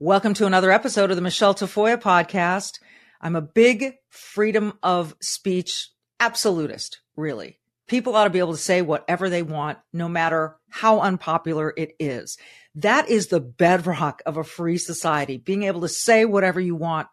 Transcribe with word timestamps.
Welcome 0.00 0.34
to 0.34 0.46
another 0.46 0.70
episode 0.70 1.10
of 1.10 1.16
the 1.16 1.22
Michelle 1.22 1.56
Tafoya 1.56 2.00
podcast. 2.00 2.78
I'm 3.20 3.34
a 3.34 3.42
big 3.42 3.94
freedom 4.10 4.74
of 4.80 5.16
speech 5.20 5.90
absolutist, 6.20 7.00
really. 7.16 7.58
People 7.88 8.14
ought 8.14 8.22
to 8.22 8.30
be 8.30 8.38
able 8.38 8.52
to 8.52 8.58
say 8.58 8.80
whatever 8.80 9.28
they 9.28 9.42
want, 9.42 9.78
no 9.92 10.08
matter 10.08 10.56
how 10.70 11.00
unpopular 11.00 11.74
it 11.76 11.96
is. 11.98 12.38
That 12.76 13.08
is 13.08 13.26
the 13.26 13.40
bedrock 13.40 14.22
of 14.24 14.36
a 14.36 14.44
free 14.44 14.78
society, 14.78 15.36
being 15.36 15.64
able 15.64 15.80
to 15.80 15.88
say 15.88 16.24
whatever 16.24 16.60
you 16.60 16.76
want, 16.76 17.08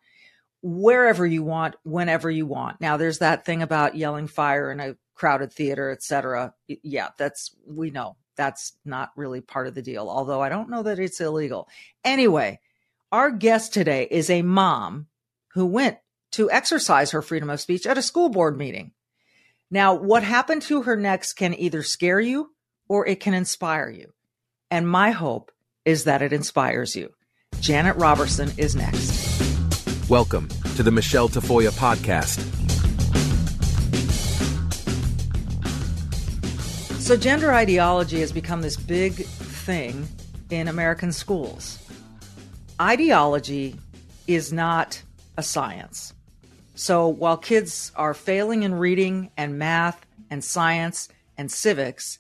wherever 0.62 1.26
you 1.26 1.42
want, 1.42 1.74
whenever 1.82 2.30
you 2.30 2.46
want. 2.46 2.80
Now, 2.82 2.98
there's 2.98 3.18
that 3.18 3.46
thing 3.46 3.64
about 3.64 3.98
yelling 3.98 4.28
fire 4.28 4.72
in 4.72 4.80
a 4.80 4.96
crowded 5.16 5.52
theater, 5.52 5.90
etc. 5.90 6.54
Yeah, 6.68 7.10
that's, 7.18 7.50
we 7.66 7.90
know 7.90 8.18
that's 8.36 8.74
not 8.86 9.10
really 9.16 9.42
part 9.42 9.66
of 9.66 9.74
the 9.74 9.82
deal, 9.82 10.08
although 10.08 10.42
I 10.42 10.50
don't 10.50 10.70
know 10.70 10.84
that 10.84 11.00
it's 11.00 11.20
illegal. 11.20 11.68
Anyway, 12.04 12.60
our 13.16 13.32
guest 13.32 13.74
today 13.74 14.06
is 14.12 14.30
a 14.30 14.42
mom 14.42 15.08
who 15.54 15.66
went 15.66 15.98
to 16.34 16.52
exercise 16.52 17.12
her 17.12 17.22
freedom 17.22 17.50
of 17.50 17.62
speech 17.62 17.88
at 17.88 17.98
a 17.98 18.02
school 18.02 18.28
board 18.28 18.58
meeting. 18.58 18.92
Now, 19.72 19.94
what 19.94 20.22
happened 20.22 20.64
to 20.64 20.82
her 20.82 20.98
next 20.98 21.36
can 21.36 21.54
either 21.54 21.82
scare 21.82 22.20
you 22.20 22.52
or 22.90 23.08
it 23.08 23.22
can 23.22 23.34
inspire 23.34 23.90
you. 23.90 24.12
And 24.70 24.86
my 24.86 25.12
hope 25.12 25.54
is 25.86 26.04
that 26.04 26.22
it 26.22 26.34
inspires 26.34 26.94
you. 26.94 27.14
Janet 27.62 27.96
Roberson 27.96 28.52
is 28.58 28.76
next. 28.76 30.10
Welcome 30.10 30.50
to 30.76 30.84
the 30.84 30.92
Michelle 30.92 31.30
Tafoya 31.30 31.72
podcast. 31.72 32.42
So, 37.00 37.16
gender 37.16 37.54
ideology 37.54 38.20
has 38.20 38.34
become 38.34 38.62
this 38.62 38.76
big 38.76 39.14
thing 39.14 40.06
in 40.50 40.68
American 40.68 41.14
schools 41.14 41.80
ideology 42.82 43.76
is 44.28 44.52
not 44.52 45.02
a 45.38 45.44
science. 45.44 46.14
So 46.76 47.08
while 47.08 47.38
kids 47.38 47.92
are 47.96 48.14
failing 48.14 48.64
in 48.64 48.76
reading 48.76 49.32
and 49.38 49.58
math 49.58 50.06
and 50.30 50.44
science 50.44 51.08
and 51.38 51.52
civics, 51.52 52.20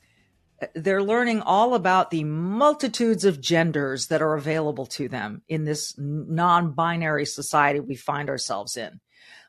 they're 0.73 1.03
learning 1.03 1.41
all 1.41 1.75
about 1.75 2.11
the 2.11 2.23
multitudes 2.23 3.25
of 3.25 3.41
genders 3.41 4.07
that 4.07 4.21
are 4.21 4.35
available 4.35 4.85
to 4.85 5.09
them 5.09 5.41
in 5.49 5.65
this 5.65 5.93
non 5.97 6.71
binary 6.71 7.25
society 7.25 7.79
we 7.79 7.95
find 7.95 8.29
ourselves 8.29 8.77
in. 8.77 9.01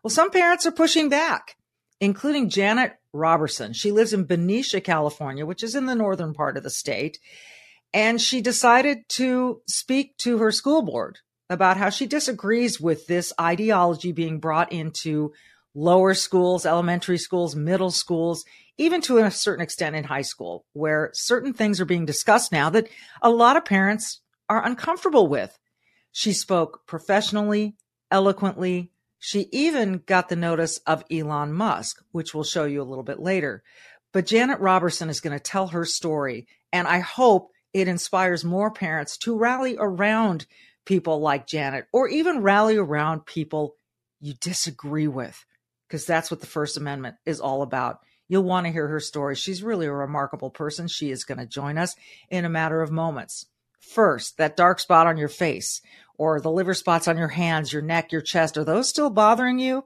Well, 0.02 0.10
some 0.10 0.30
parents 0.30 0.66
are 0.66 0.72
pushing 0.72 1.08
back, 1.08 1.56
including 2.00 2.48
Janet 2.48 2.96
Roberson. 3.12 3.72
She 3.72 3.92
lives 3.92 4.12
in 4.12 4.24
Benicia, 4.24 4.80
California, 4.80 5.46
which 5.46 5.62
is 5.62 5.74
in 5.74 5.86
the 5.86 5.94
northern 5.94 6.34
part 6.34 6.56
of 6.56 6.64
the 6.64 6.70
state. 6.70 7.20
And 7.92 8.20
she 8.20 8.40
decided 8.40 9.08
to 9.10 9.62
speak 9.66 10.16
to 10.18 10.38
her 10.38 10.52
school 10.52 10.82
board 10.82 11.18
about 11.48 11.76
how 11.76 11.90
she 11.90 12.06
disagrees 12.06 12.80
with 12.80 13.06
this 13.06 13.32
ideology 13.40 14.12
being 14.12 14.38
brought 14.38 14.72
into 14.72 15.32
lower 15.74 16.14
schools, 16.14 16.66
elementary 16.66 17.18
schools, 17.18 17.54
middle 17.54 17.90
schools, 17.90 18.44
even 18.78 19.00
to 19.02 19.18
a 19.18 19.30
certain 19.30 19.62
extent 19.62 19.94
in 19.94 20.04
high 20.04 20.22
school, 20.22 20.64
where 20.72 21.10
certain 21.12 21.52
things 21.52 21.80
are 21.80 21.86
being 21.86 22.06
discussed 22.06 22.50
now 22.50 22.70
that 22.70 22.88
a 23.22 23.30
lot 23.30 23.56
of 23.56 23.64
parents 23.64 24.20
are 24.48 24.64
uncomfortable 24.64 25.28
with. 25.28 25.58
She 26.12 26.32
spoke 26.32 26.86
professionally, 26.86 27.76
eloquently. 28.10 28.90
She 29.18 29.48
even 29.52 30.02
got 30.06 30.28
the 30.28 30.36
notice 30.36 30.78
of 30.86 31.04
Elon 31.10 31.52
Musk, 31.52 32.02
which 32.12 32.34
we'll 32.34 32.44
show 32.44 32.64
you 32.64 32.82
a 32.82 32.84
little 32.84 33.04
bit 33.04 33.20
later. 33.20 33.62
But 34.12 34.26
Janet 34.26 34.60
Roberson 34.60 35.10
is 35.10 35.20
going 35.20 35.36
to 35.36 35.42
tell 35.42 35.68
her 35.68 35.84
story. 35.84 36.46
And 36.72 36.86
I 36.86 37.00
hope 37.00 37.50
it 37.76 37.88
inspires 37.88 38.42
more 38.42 38.70
parents 38.70 39.18
to 39.18 39.36
rally 39.36 39.76
around 39.78 40.46
people 40.86 41.20
like 41.20 41.46
Janet 41.46 41.84
or 41.92 42.08
even 42.08 42.40
rally 42.40 42.78
around 42.78 43.26
people 43.26 43.76
you 44.18 44.32
disagree 44.40 45.06
with, 45.06 45.44
because 45.86 46.06
that's 46.06 46.30
what 46.30 46.40
the 46.40 46.46
First 46.46 46.78
Amendment 46.78 47.16
is 47.26 47.38
all 47.38 47.60
about. 47.60 47.98
You'll 48.28 48.44
want 48.44 48.64
to 48.64 48.72
hear 48.72 48.88
her 48.88 48.98
story. 48.98 49.34
She's 49.36 49.62
really 49.62 49.84
a 49.84 49.92
remarkable 49.92 50.48
person. 50.48 50.88
She 50.88 51.10
is 51.10 51.24
going 51.24 51.36
to 51.36 51.44
join 51.44 51.76
us 51.76 51.94
in 52.30 52.46
a 52.46 52.48
matter 52.48 52.80
of 52.80 52.90
moments. 52.90 53.44
First, 53.92 54.36
that 54.38 54.56
dark 54.56 54.80
spot 54.80 55.06
on 55.06 55.16
your 55.16 55.28
face 55.28 55.80
or 56.18 56.40
the 56.40 56.50
liver 56.50 56.74
spots 56.74 57.08
on 57.08 57.18
your 57.18 57.28
hands, 57.28 57.72
your 57.72 57.82
neck, 57.82 58.10
your 58.10 58.20
chest, 58.20 58.56
are 58.56 58.64
those 58.64 58.88
still 58.88 59.10
bothering 59.10 59.58
you? 59.58 59.84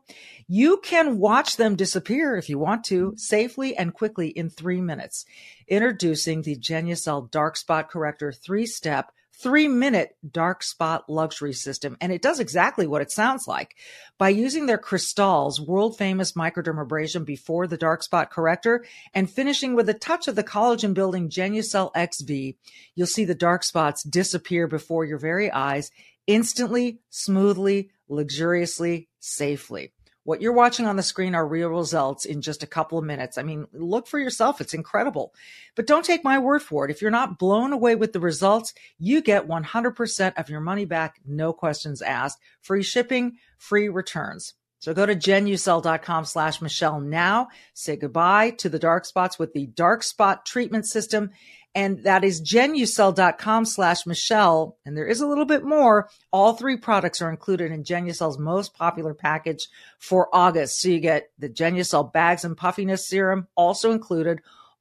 You 0.48 0.78
can 0.78 1.18
watch 1.18 1.56
them 1.56 1.76
disappear 1.76 2.36
if 2.36 2.48
you 2.48 2.58
want 2.58 2.84
to 2.84 3.14
safely 3.16 3.76
and 3.76 3.92
quickly 3.92 4.28
in 4.28 4.48
three 4.48 4.80
minutes. 4.80 5.24
Introducing 5.68 6.42
the 6.42 6.56
Genucel 6.56 7.30
Dark 7.30 7.56
Spot 7.56 7.88
Corrector 7.88 8.32
three 8.32 8.66
step 8.66 9.12
three 9.42 9.68
minute 9.68 10.16
dark 10.30 10.62
spot 10.62 11.08
luxury 11.08 11.52
system. 11.52 11.96
And 12.00 12.12
it 12.12 12.22
does 12.22 12.40
exactly 12.40 12.86
what 12.86 13.02
it 13.02 13.10
sounds 13.10 13.46
like. 13.46 13.76
By 14.18 14.28
using 14.30 14.66
their 14.66 14.78
Cristal's 14.78 15.60
world 15.60 15.96
famous 15.96 16.32
microdermabrasion 16.32 17.24
before 17.24 17.66
the 17.66 17.76
dark 17.76 18.02
spot 18.02 18.30
corrector 18.30 18.84
and 19.14 19.30
finishing 19.30 19.74
with 19.74 19.88
a 19.88 19.94
touch 19.94 20.28
of 20.28 20.36
the 20.36 20.44
collagen 20.44 20.94
building 20.94 21.28
Genucel 21.28 21.90
XV, 21.96 22.56
you'll 22.94 23.06
see 23.06 23.24
the 23.24 23.34
dark 23.34 23.64
spots 23.64 24.02
disappear 24.02 24.66
before 24.66 25.04
your 25.04 25.18
very 25.18 25.50
eyes 25.50 25.90
instantly, 26.26 27.00
smoothly, 27.10 27.90
luxuriously, 28.08 29.08
safely. 29.20 29.92
What 30.24 30.42
you're 30.42 30.52
watching 30.52 30.86
on 30.86 30.96
the 30.96 31.02
screen 31.02 31.34
are 31.34 31.46
real 31.46 31.70
results 31.70 32.26
in 32.26 32.42
just 32.42 32.62
a 32.62 32.66
couple 32.66 32.98
of 32.98 33.04
minutes. 33.04 33.38
I 33.38 33.42
mean, 33.42 33.66
look 33.72 34.06
for 34.06 34.18
yourself. 34.18 34.60
It's 34.60 34.74
incredible. 34.74 35.32
But 35.76 35.86
don't 35.86 36.04
take 36.04 36.24
my 36.24 36.38
word 36.38 36.62
for 36.62 36.84
it. 36.84 36.90
If 36.90 37.00
you're 37.00 37.10
not 37.10 37.38
blown 37.38 37.72
away 37.72 37.94
with 37.94 38.12
the 38.12 38.20
results, 38.20 38.74
you 38.98 39.22
get 39.22 39.48
100% 39.48 40.38
of 40.38 40.50
your 40.50 40.60
money 40.60 40.84
back, 40.84 41.20
no 41.24 41.52
questions 41.52 42.02
asked, 42.02 42.38
free 42.60 42.82
shipping, 42.82 43.36
free 43.56 43.88
returns. 43.88 44.54
So 44.80 44.94
go 44.94 45.04
to 45.04 45.14
genucel.com 45.14 46.24
slash 46.24 46.62
Michelle 46.62 47.00
now. 47.00 47.48
Say 47.74 47.96
goodbye 47.96 48.50
to 48.58 48.70
the 48.70 48.78
dark 48.78 49.04
spots 49.04 49.38
with 49.38 49.52
the 49.52 49.66
dark 49.66 50.02
spot 50.02 50.46
treatment 50.46 50.86
system 50.86 51.30
and 51.74 52.02
that 52.02 52.24
is 52.24 52.42
genucel.com 52.42 53.64
slash 53.64 54.06
Michelle. 54.06 54.76
And 54.84 54.96
there 54.96 55.06
is 55.06 55.20
a 55.20 55.26
little 55.26 55.44
bit 55.44 55.64
more. 55.64 56.08
All 56.32 56.54
three 56.54 56.76
products 56.76 57.22
are 57.22 57.30
included 57.30 57.70
in 57.70 57.84
Genucel's 57.84 58.38
most 58.38 58.74
popular 58.74 59.14
package 59.14 59.68
for 59.98 60.28
August. 60.32 60.80
So 60.80 60.88
you 60.88 61.00
get 61.00 61.30
the 61.38 61.48
Genucel 61.48 62.12
bags 62.12 62.44
and 62.44 62.56
puffiness 62.56 63.06
serum 63.06 63.46
also 63.54 63.92
included, 63.92 64.40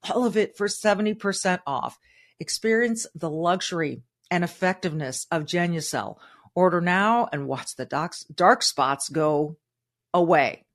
all 0.10 0.26
of 0.26 0.36
it 0.36 0.58
for 0.58 0.68
70% 0.68 1.60
off. 1.68 2.00
Experience 2.40 3.06
the 3.14 3.30
luxury 3.30 4.02
and 4.32 4.44
effectiveness 4.44 5.28
of 5.30 5.46
Genucel. 5.46 6.18
Order 6.56 6.82
now 6.82 7.30
and 7.32 7.48
watch 7.48 7.76
the 7.76 7.86
dark 7.86 8.64
spots 8.64 9.10
go 9.10 9.58
away. 10.14 10.66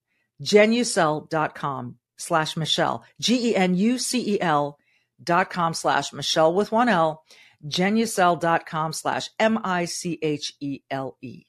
Genucel.com 0.43 1.97
slash 2.17 2.57
Michelle. 2.57 3.05
G 3.21 3.51
E 3.51 3.57
N 3.57 3.75
U 3.75 3.99
C 3.99 4.35
E 4.35 4.41
L 4.41 4.79
dot 5.23 5.51
com 5.51 5.75
slash 5.75 6.13
Michelle 6.13 6.55
with 6.55 6.73
one 6.73 6.89
L, 6.89 7.23
genucel.com 7.67 8.93
slash 8.93 9.31
M 9.39 9.59
I 9.65 9.85
C 9.85 10.19
H 10.23 10.55
E 10.61 10.81
L 10.91 11.17
E. 11.23 11.45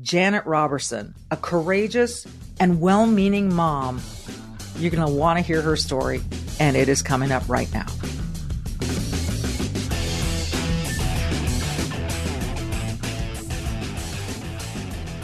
Janet 0.00 0.46
Roberson, 0.46 1.14
a 1.30 1.36
courageous 1.36 2.26
and 2.58 2.80
well 2.80 3.06
meaning 3.06 3.54
mom. 3.54 4.00
You're 4.76 4.90
going 4.90 5.06
to 5.06 5.12
want 5.12 5.38
to 5.38 5.44
hear 5.44 5.60
her 5.60 5.76
story, 5.76 6.22
and 6.58 6.76
it 6.76 6.88
is 6.88 7.02
coming 7.02 7.32
up 7.32 7.46
right 7.48 7.70
now. 7.74 7.86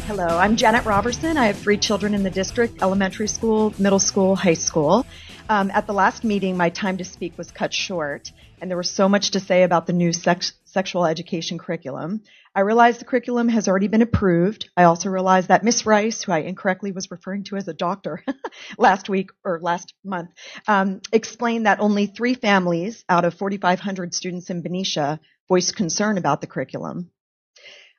Hello, 0.07 0.39
I'm 0.39 0.57
Janet 0.57 0.85
Roberson. 0.85 1.37
I 1.37 1.47
have 1.47 1.59
three 1.59 1.79
children 1.79 2.15
in 2.15 2.23
the 2.23 2.31
district 2.31 2.81
elementary 2.81 3.29
school, 3.29 3.75
middle 3.79 3.99
school, 3.99 4.37
high 4.37 4.55
school. 4.55 5.05
Um, 5.49 5.71
at 5.71 5.87
the 5.87 5.93
last 5.93 6.25
meeting, 6.25 6.57
my 6.57 6.71
time 6.71 6.97
to 6.97 7.05
speak 7.05 7.39
was 7.39 7.53
cut 7.53 7.73
short, 7.73 8.33
and 8.61 8.69
there 8.69 8.77
was 8.77 8.91
so 8.91 9.09
much 9.09 9.31
to 9.31 9.41
say 9.41 9.63
about 9.63 9.87
the 9.87 9.93
new 9.93 10.13
sex- 10.13 10.55
sexual 10.65 11.07
education 11.07 11.57
curriculum. 11.57 12.23
I 12.53 12.61
realized 12.61 13.01
the 13.01 13.05
curriculum 13.05 13.49
has 13.51 13.69
already 13.69 13.87
been 13.87 14.03
approved. 14.03 14.69
I 14.77 14.85
also 14.85 15.09
realized 15.09 15.49
that 15.49 15.63
Miss 15.63 15.87
Rice, 15.87 16.25
who 16.25 16.33
I 16.33 16.39
incorrectly 16.39 16.91
was 16.91 17.13
referring 17.13 17.45
to 17.45 17.57
as 17.57 17.69
a 17.69 17.75
doctor 17.75 18.25
last 18.79 19.09
week 19.09 19.31
or 19.45 19.61
last 19.63 19.95
month, 20.05 20.31
um, 20.67 21.01
explained 21.13 21.67
that 21.67 21.79
only 21.79 22.07
three 22.07 22.35
families 22.35 23.05
out 23.09 23.25
of 23.25 23.35
4,500 23.35 24.15
students 24.15 24.51
in 24.51 24.63
Benicia 24.63 25.21
voiced 25.49 25.77
concern 25.77 26.19
about 26.19 26.41
the 26.41 26.49
curriculum. 26.49 27.13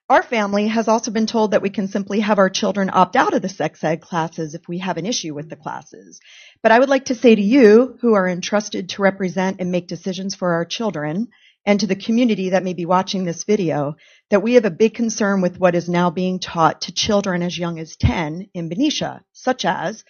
Our 0.09 0.23
family 0.23 0.67
has 0.69 0.87
also 0.87 1.11
been 1.11 1.27
told 1.27 1.51
that 1.51 1.61
we 1.61 1.69
can 1.69 1.89
simply 1.89 2.21
have 2.21 2.39
our 2.39 2.49
children 2.49 2.89
opt 2.93 3.17
out 3.17 3.33
of 3.33 3.41
the 3.41 3.49
sex 3.49 3.83
ed 3.83 3.99
classes 3.99 4.53
if 4.53 4.65
we 4.65 4.77
have 4.77 4.95
an 4.95 5.05
issue 5.05 5.33
with 5.33 5.49
the 5.49 5.57
classes. 5.57 6.21
But 6.63 6.71
I 6.71 6.79
would 6.79 6.87
like 6.87 7.05
to 7.05 7.15
say 7.15 7.35
to 7.35 7.41
you, 7.41 7.97
who 7.99 8.13
are 8.13 8.25
entrusted 8.25 8.87
to 8.89 9.01
represent 9.01 9.57
and 9.59 9.69
make 9.69 9.89
decisions 9.89 10.33
for 10.33 10.53
our 10.53 10.63
children, 10.63 11.27
and 11.65 11.81
to 11.81 11.87
the 11.87 11.95
community 11.97 12.51
that 12.51 12.63
may 12.63 12.73
be 12.73 12.85
watching 12.85 13.25
this 13.25 13.43
video, 13.43 13.97
that 14.29 14.41
we 14.41 14.53
have 14.53 14.63
a 14.63 14.71
big 14.71 14.93
concern 14.93 15.41
with 15.41 15.59
what 15.59 15.75
is 15.75 15.89
now 15.89 16.09
being 16.09 16.39
taught 16.39 16.79
to 16.83 16.93
children 16.93 17.43
as 17.43 17.57
young 17.57 17.77
as 17.77 17.97
10 17.97 18.47
in 18.53 18.69
Benicia, 18.69 19.25
such 19.33 19.65
as 19.65 20.05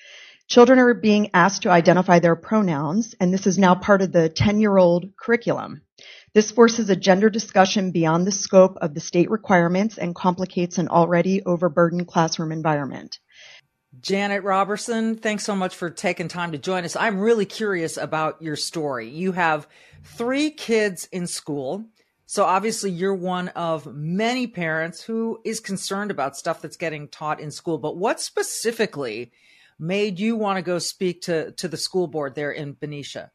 children 0.48 0.78
are 0.78 0.94
being 0.94 1.32
asked 1.34 1.64
to 1.64 1.72
identify 1.72 2.20
their 2.20 2.36
pronouns, 2.36 3.16
and 3.20 3.34
this 3.34 3.48
is 3.48 3.58
now 3.58 3.74
part 3.74 4.04
of 4.04 4.12
the 4.12 4.30
10 4.30 4.60
year 4.60 4.78
old 4.78 5.18
curriculum. 5.18 5.82
This 6.34 6.52
forces 6.52 6.90
a 6.90 6.96
gender 6.96 7.30
discussion 7.30 7.92
beyond 7.92 8.28
the 8.28 8.32
scope 8.32 8.78
of 8.82 8.94
the 8.94 9.00
state 9.00 9.30
requirements 9.30 9.98
and 9.98 10.14
complicates 10.14 10.78
an 10.78 10.88
already 10.88 11.44
overburdened 11.44 12.08
classroom 12.08 12.52
environment. 12.52 13.20
Janet 14.00 14.44
Roberson, 14.44 15.16
thanks 15.16 15.44
so 15.44 15.56
much 15.56 15.76
for 15.76 15.90
taking 15.90 16.28
time 16.28 16.52
to 16.52 16.58
join 16.58 16.84
us. 16.84 16.96
I'm 16.96 17.20
really 17.20 17.46
curious 17.46 17.98
about 17.98 18.42
your 18.42 18.56
story. 18.56 19.10
You 19.10 19.32
have 19.32 19.68
three 20.04 20.52
kids 20.52 21.08
in 21.12 21.26
school. 21.26 21.86
So 22.28 22.44
obviously 22.44 22.92
you're 22.92 23.16
one 23.16 23.48
of 23.50 23.88
many 23.88 24.46
parents 24.46 25.02
who 25.02 25.40
is 25.46 25.60
concerned 25.60 26.12
about 26.12 26.38
stuff 26.38 26.62
that's 26.62 26.78
getting 26.78 27.08
taught 27.08 27.40
in 27.40 27.50
school. 27.50 27.78
But 27.78 27.98
what 27.98 28.20
specifically 28.20 29.32
made 29.80 30.20
you 30.20 30.36
want 30.36 30.58
to 30.58 30.62
go 30.62 30.78
speak 30.78 31.22
to, 31.22 31.54
to 31.54 31.68
the 31.68 31.78
school 31.78 32.08
board 32.08 32.36
there 32.36 32.52
in 32.52 32.74
Benicia? 32.74 33.32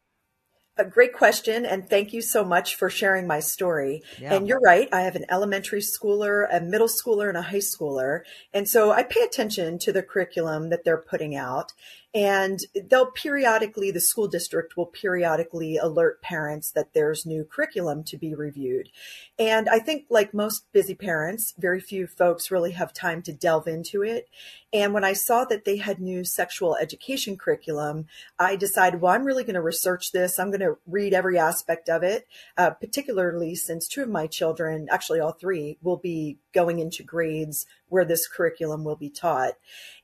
A 0.82 0.84
great 0.84 1.12
question, 1.12 1.64
and 1.64 1.88
thank 1.88 2.12
you 2.12 2.20
so 2.20 2.44
much 2.44 2.74
for 2.74 2.90
sharing 2.90 3.24
my 3.24 3.38
story. 3.38 4.02
Yeah. 4.18 4.34
And 4.34 4.48
you're 4.48 4.58
right, 4.58 4.88
I 4.92 5.02
have 5.02 5.14
an 5.14 5.26
elementary 5.30 5.80
schooler, 5.80 6.48
a 6.50 6.60
middle 6.60 6.88
schooler, 6.88 7.28
and 7.28 7.38
a 7.38 7.42
high 7.42 7.58
schooler. 7.58 8.22
And 8.52 8.68
so 8.68 8.90
I 8.90 9.04
pay 9.04 9.20
attention 9.20 9.78
to 9.78 9.92
the 9.92 10.02
curriculum 10.02 10.70
that 10.70 10.82
they're 10.84 10.96
putting 10.96 11.36
out. 11.36 11.72
And 12.12 12.58
they'll 12.90 13.12
periodically, 13.12 13.92
the 13.92 14.00
school 14.00 14.26
district 14.26 14.76
will 14.76 14.86
periodically 14.86 15.76
alert 15.76 16.20
parents 16.20 16.72
that 16.72 16.92
there's 16.94 17.24
new 17.24 17.44
curriculum 17.44 18.02
to 18.04 18.18
be 18.18 18.34
reviewed. 18.34 18.90
And 19.38 19.68
I 19.68 19.78
think, 19.78 20.06
like 20.10 20.34
most 20.34 20.70
busy 20.72 20.96
parents, 20.96 21.54
very 21.56 21.80
few 21.80 22.08
folks 22.08 22.50
really 22.50 22.72
have 22.72 22.92
time 22.92 23.22
to 23.22 23.32
delve 23.32 23.68
into 23.68 24.02
it. 24.02 24.28
And 24.72 24.94
when 24.94 25.04
I 25.04 25.12
saw 25.12 25.44
that 25.44 25.64
they 25.64 25.76
had 25.76 26.00
new 26.00 26.24
sexual 26.24 26.76
education 26.76 27.36
curriculum, 27.36 28.06
I 28.38 28.56
decided, 28.56 29.00
well, 29.00 29.12
I'm 29.12 29.24
really 29.24 29.44
going 29.44 29.54
to 29.54 29.60
research 29.60 30.12
this. 30.12 30.38
I'm 30.38 30.48
going 30.50 30.60
to 30.60 30.78
read 30.86 31.12
every 31.12 31.38
aspect 31.38 31.90
of 31.90 32.02
it, 32.02 32.26
uh, 32.56 32.70
particularly 32.70 33.54
since 33.54 33.86
two 33.86 34.02
of 34.02 34.08
my 34.08 34.26
children, 34.26 34.88
actually 34.90 35.20
all 35.20 35.32
three, 35.32 35.76
will 35.82 35.98
be 35.98 36.38
going 36.54 36.78
into 36.78 37.02
grades 37.02 37.66
where 37.88 38.06
this 38.06 38.26
curriculum 38.26 38.82
will 38.82 38.96
be 38.96 39.10
taught. 39.10 39.52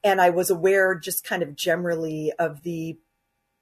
And 0.04 0.20
I 0.20 0.28
was 0.30 0.50
aware 0.50 0.94
just 0.94 1.24
kind 1.24 1.42
of 1.42 1.56
generally 1.56 2.32
of 2.38 2.62
the 2.62 2.98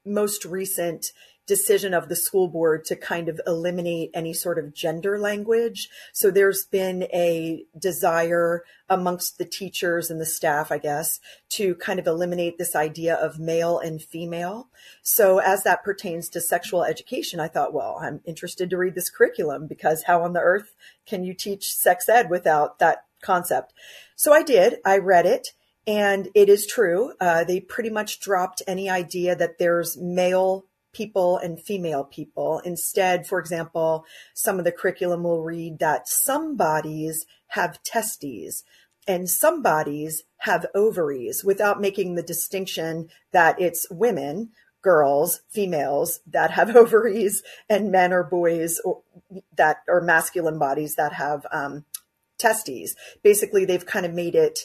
most 0.05 0.45
recent 0.45 1.13
decision 1.47 1.95
of 1.95 2.09
the 2.09 2.17
school 2.17 2.49
board 2.49 2.85
to 2.85 2.97
kind 2.97 3.29
of 3.29 3.41
eliminate 3.47 4.11
any 4.13 4.33
sort 4.33 4.59
of 4.59 4.75
gender 4.75 5.19
language. 5.19 5.89
So 6.13 6.31
there's 6.31 6.65
been 6.65 7.05
a 7.05 7.65
desire 7.79 8.65
amongst 8.89 9.39
the 9.39 9.45
teachers 9.45 10.11
and 10.11 10.21
the 10.21 10.27
staff, 10.27 10.71
I 10.71 10.79
guess, 10.79 11.21
to 11.51 11.75
kind 11.77 11.99
of 11.99 12.07
eliminate 12.07 12.59
this 12.59 12.77
idea 12.77 13.15
of 13.15 13.39
male 13.39 13.79
and 13.79 14.03
female. 14.03 14.69
So 15.03 15.39
as 15.39 15.63
that 15.65 15.85
pertains 15.85 16.29
to 16.31 16.41
sexual 16.41 16.85
education, 16.85 17.41
I 17.41 17.49
thought, 17.49 17.73
well, 17.75 17.99
I'm 18.01 18.21
interested 18.25 18.71
to 18.71 18.77
read 18.77 18.95
this 18.95 19.11
curriculum 19.11 19.67
because 19.67 20.05
how 20.05 20.23
on 20.23 20.33
the 20.33 20.41
earth 20.41 20.75
can 21.07 21.25
you 21.25 21.35
teach 21.35 21.75
sex 21.75 22.09
ed 22.09 22.31
without 22.31 22.79
that 22.79 23.05
concept? 23.23 23.73
So 24.15 24.33
I 24.33 24.43
did. 24.43 24.79
I 24.85 24.99
read 24.99 25.27
it. 25.27 25.53
And 25.89 26.29
it 26.35 26.49
is 26.49 26.67
true. 26.67 27.13
Uh, 27.21 27.45
they 27.45 27.61
pretty 27.61 27.91
much 27.91 28.19
dropped 28.19 28.61
any 28.67 28.91
idea 28.91 29.37
that 29.37 29.59
there's 29.59 29.97
male 29.97 30.66
people 30.97 31.37
and 31.37 31.61
female 31.61 32.05
people. 32.05 32.61
Instead, 32.65 33.27
for 33.27 33.39
example, 33.39 34.07
some 34.35 34.59
of 34.59 34.65
the 34.65 34.73
curriculum 34.73 35.23
will 35.23 35.43
read 35.43 35.79
that 35.79 36.09
some 36.09 36.57
bodies 36.57 37.27
have 37.49 37.83
testes 37.83 38.65
and 39.07 39.29
some 39.29 39.63
bodies 39.63 40.23
have 40.39 40.67
ovaries 40.75 41.45
without 41.45 41.81
making 41.81 42.15
the 42.15 42.23
distinction 42.23 43.09
that 43.33 43.61
it's 43.61 43.87
women, 43.91 44.51
girls, 44.83 45.41
females 45.51 46.21
that 46.27 46.53
have 46.53 46.75
ovaries 46.77 47.43
and 47.69 47.93
men 47.93 48.13
or 48.13 48.25
boys 48.25 48.81
or, 48.85 49.03
that 49.57 49.83
are 49.89 50.01
masculine 50.01 50.59
bodies 50.59 50.95
that 50.97 51.13
have 51.13 51.47
um, 51.53 51.85
testes. 52.39 52.97
Basically, 53.23 53.65
they've 53.65 53.87
kind 53.87 54.07
of 54.07 54.15
made 54.15 54.35
it 54.35 54.61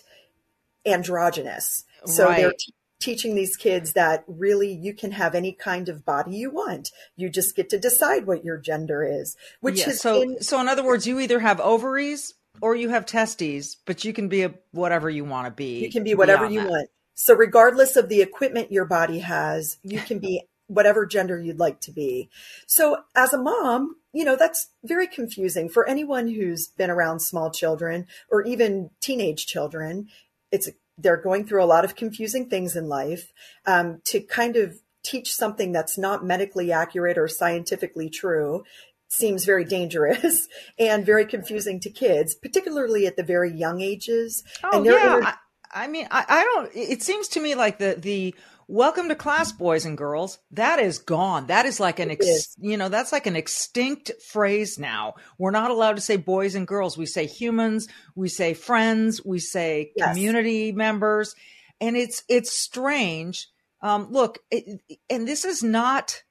androgynous. 0.86 1.84
So 2.06 2.26
right. 2.26 2.38
they're 2.38 2.54
teaching 3.02 3.36
these 3.36 3.56
kids 3.56 3.94
that 3.94 4.24
really 4.28 4.72
you 4.72 4.94
can 4.94 5.12
have 5.12 5.36
any 5.36 5.52
kind 5.52 5.90
of 5.90 6.06
body 6.06 6.36
you 6.36 6.50
want. 6.50 6.92
You 7.18 7.30
just 7.30 7.56
get 7.56 7.70
to 7.72 7.80
decide 7.80 8.26
what 8.26 8.46
your 8.46 8.58
gender 8.58 9.04
is. 9.04 9.36
Which 9.60 9.80
yeah, 9.80 9.90
is 9.90 10.00
so. 10.00 10.38
so 10.40 10.62
in 10.62 10.68
other 10.68 10.84
words, 10.84 11.08
you 11.08 11.20
either 11.20 11.40
have 11.40 11.60
ovaries 11.60 12.34
or 12.62 12.76
you 12.76 12.90
have 12.90 13.06
testes, 13.06 13.76
but 13.86 14.06
you 14.06 14.14
can 14.14 14.28
be 14.28 14.44
a, 14.44 14.54
whatever 14.72 15.10
you 15.10 15.26
want 15.26 15.48
to 15.48 15.52
be. 15.52 15.80
You 15.80 15.92
can 15.92 16.04
be 16.04 16.16
whatever 16.16 16.46
you 16.46 16.62
that. 16.62 16.70
want. 16.70 16.90
So 17.16 17.36
regardless 17.36 17.96
of 17.96 18.10
the 18.10 18.22
equipment 18.22 18.72
your 18.72 18.86
body 18.86 19.20
has, 19.20 19.78
you 19.84 20.00
can 20.00 20.20
be 20.20 20.44
whatever 20.68 21.06
gender 21.06 21.40
you'd 21.40 21.60
like 21.60 21.82
to 21.82 21.92
be. 21.92 22.30
So 22.66 23.04
as 23.16 23.34
a 23.34 23.38
mom, 23.38 23.98
you 24.14 24.24
know, 24.24 24.36
that's 24.36 24.70
very 24.84 25.08
confusing 25.08 25.70
for 25.70 25.88
anyone 25.88 26.30
who's 26.30 26.68
been 26.68 26.90
around 26.90 27.20
small 27.20 27.52
children 27.52 28.08
or 28.30 28.44
even 28.44 28.90
teenage 29.02 29.46
children. 29.46 30.08
It's 30.52 30.70
they're 31.02 31.18
going 31.18 31.46
through 31.46 31.64
a 31.64 31.66
lot 31.66 31.86
of 31.86 31.96
confusing 31.96 32.50
things 32.50 32.76
in 32.76 32.88
life. 32.88 33.32
Um, 33.66 34.02
to 34.06 34.22
kind 34.22 34.56
of 34.56 34.80
teach 35.04 35.34
something 35.34 35.72
that's 35.72 35.98
not 35.98 36.24
medically 36.24 36.72
accurate 36.72 37.18
or 37.18 37.28
scientifically 37.28 38.10
true 38.10 38.64
seems 39.08 39.44
very 39.44 39.66
dangerous 39.66 40.48
and 40.80 41.06
very 41.06 41.26
confusing 41.26 41.80
to 41.82 41.90
kids, 41.90 42.36
particularly 42.36 43.06
at 43.08 43.18
the 43.18 43.24
very 43.24 43.52
young 43.52 43.82
ages. 43.82 44.44
Oh, 44.64 44.78
and 44.78 44.86
yeah. 44.86 45.18
Inter- 45.18 45.28
I, 45.28 45.34
I 45.74 45.88
mean, 45.88 46.08
I, 46.12 46.26
I 46.28 46.44
don't. 46.44 46.72
It 46.76 47.02
seems 47.02 47.30
to 47.30 47.40
me 47.40 47.56
like 47.56 47.78
the 47.78 47.96
the 47.98 48.36
welcome 48.72 49.10
to 49.10 49.16
class 49.16 49.52
boys 49.52 49.86
and 49.86 49.98
girls. 49.98 50.40
That 50.52 50.80
is 50.80 50.98
gone. 50.98 51.48
That 51.48 51.66
is 51.66 51.82
like 51.82 52.00
an 52.00 52.10
ex, 52.10 52.56
you 52.58 52.78
know 52.78 52.88
that's 52.88 53.12
like 53.12 53.28
an 53.28 53.36
extinct 53.36 54.12
phrase 54.32 54.80
now. 54.80 55.16
We're 55.38 55.52
not 55.52 55.72
allowed 55.72 55.98
to 55.98 56.02
say 56.02 56.16
boys 56.16 56.56
and 56.56 56.66
girls. 56.66 56.98
We 56.98 57.06
say 57.06 57.26
humans. 57.26 57.90
We 58.16 58.30
say 58.30 58.54
friends. 58.54 59.24
We 59.24 59.40
say 59.40 59.92
yes. 59.96 60.08
community 60.08 60.72
members. 60.72 61.36
And 61.82 61.98
it's 61.98 62.24
it's 62.30 62.54
strange. 62.58 63.48
Um 63.82 64.08
look 64.10 64.40
it, 64.50 64.80
and 65.10 65.28
this 65.28 65.44
is 65.44 65.62
not 65.62 66.24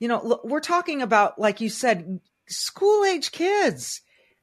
you 0.00 0.08
know 0.08 0.20
look, 0.22 0.44
we're 0.44 0.60
talking 0.60 1.00
about 1.00 1.38
like 1.38 1.60
you 1.60 1.70
said 1.70 2.20
school 2.48 3.04
age 3.04 3.30
kids 3.30 4.00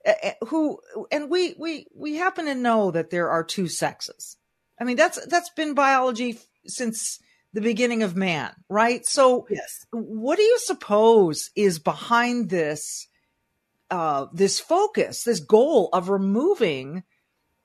uh, 0.07 0.31
who 0.47 0.79
and 1.11 1.29
we 1.29 1.53
we 1.59 1.87
we 1.93 2.15
happen 2.15 2.45
to 2.45 2.55
know 2.55 2.91
that 2.91 3.09
there 3.09 3.29
are 3.29 3.43
two 3.43 3.67
sexes. 3.67 4.37
I 4.79 4.85
mean 4.85 4.95
that's 4.95 5.23
that's 5.25 5.49
been 5.49 5.73
biology 5.73 6.39
since 6.67 7.19
the 7.55 7.61
beginning 7.61 8.03
of 8.03 8.17
man, 8.17 8.51
right? 8.69 9.05
So, 9.05 9.47
yes. 9.49 9.85
what 9.91 10.35
do 10.35 10.43
you 10.43 10.59
suppose 10.59 11.51
is 11.55 11.79
behind 11.79 12.49
this 12.49 13.07
uh, 13.89 14.25
this 14.33 14.59
focus, 14.59 15.23
this 15.23 15.39
goal 15.39 15.89
of 15.93 16.09
removing 16.09 17.03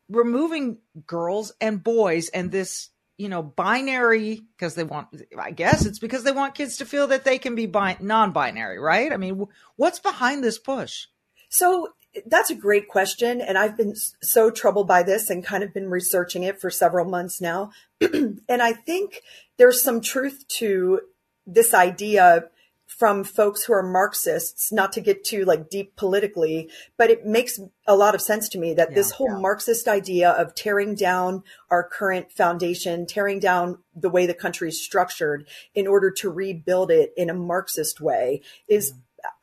removing 0.08 0.78
girls 1.06 1.52
and 1.60 1.82
boys 1.82 2.28
and 2.30 2.50
this 2.50 2.90
you 3.16 3.28
know 3.28 3.42
binary 3.42 4.40
because 4.56 4.74
they 4.74 4.82
want 4.82 5.06
i 5.38 5.52
guess 5.52 5.86
it's 5.86 6.00
because 6.00 6.24
they 6.24 6.32
want 6.32 6.56
kids 6.56 6.78
to 6.78 6.84
feel 6.84 7.06
that 7.06 7.22
they 7.22 7.38
can 7.38 7.54
be 7.54 7.66
bi- 7.66 7.96
non-binary 8.00 8.80
right 8.80 9.12
i 9.12 9.16
mean 9.16 9.46
what's 9.76 10.00
behind 10.00 10.42
this 10.42 10.58
push 10.58 11.06
so 11.50 11.88
that's 12.26 12.50
a 12.50 12.54
great 12.54 12.88
question. 12.88 13.40
And 13.40 13.58
I've 13.58 13.76
been 13.76 13.94
so 14.22 14.50
troubled 14.50 14.88
by 14.88 15.02
this 15.02 15.30
and 15.30 15.44
kind 15.44 15.62
of 15.62 15.74
been 15.74 15.90
researching 15.90 16.42
it 16.42 16.60
for 16.60 16.70
several 16.70 17.04
months 17.04 17.40
now. 17.40 17.72
and 18.00 18.40
I 18.48 18.72
think 18.72 19.22
there's 19.58 19.82
some 19.82 20.00
truth 20.00 20.46
to 20.58 21.00
this 21.46 21.74
idea 21.74 22.48
from 22.86 23.22
folks 23.22 23.62
who 23.62 23.72
are 23.72 23.84
Marxists, 23.84 24.72
not 24.72 24.92
to 24.92 25.00
get 25.00 25.22
too 25.22 25.44
like 25.44 25.70
deep 25.70 25.94
politically, 25.94 26.68
but 26.96 27.08
it 27.08 27.24
makes 27.24 27.60
a 27.86 27.94
lot 27.94 28.16
of 28.16 28.20
sense 28.20 28.48
to 28.48 28.58
me 28.58 28.74
that 28.74 28.90
yeah, 28.90 28.94
this 28.94 29.12
whole 29.12 29.30
yeah. 29.30 29.38
Marxist 29.38 29.86
idea 29.86 30.30
of 30.30 30.54
tearing 30.56 30.96
down 30.96 31.44
our 31.70 31.84
current 31.84 32.32
foundation, 32.32 33.06
tearing 33.06 33.38
down 33.38 33.78
the 33.94 34.10
way 34.10 34.26
the 34.26 34.34
country 34.34 34.68
is 34.68 34.82
structured 34.82 35.48
in 35.72 35.86
order 35.86 36.10
to 36.10 36.30
rebuild 36.30 36.90
it 36.90 37.12
in 37.16 37.30
a 37.30 37.34
Marxist 37.34 38.00
way 38.00 38.42
is, 38.68 38.92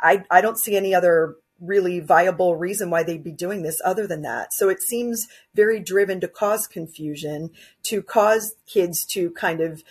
I, 0.02 0.26
I 0.30 0.42
don't 0.42 0.60
see 0.60 0.76
any 0.76 0.94
other 0.94 1.38
really 1.60 2.00
viable 2.00 2.56
reason 2.56 2.90
why 2.90 3.04
they'd 3.04 3.24
be 3.24 3.32
doing 3.32 3.64
this 3.64 3.82
other 3.84 4.08
than 4.08 4.22
that. 4.22 4.54
So 4.54 4.70
it 4.70 4.82
seems 4.82 5.28
very 5.56 5.80
driven 5.80 6.20
to 6.22 6.28
cause 6.28 6.68
confusion, 6.68 7.52
to 7.84 8.02
cause 8.02 8.56
kids 8.66 9.06
to 9.08 9.32
kind 9.32 9.62
of 9.62 9.84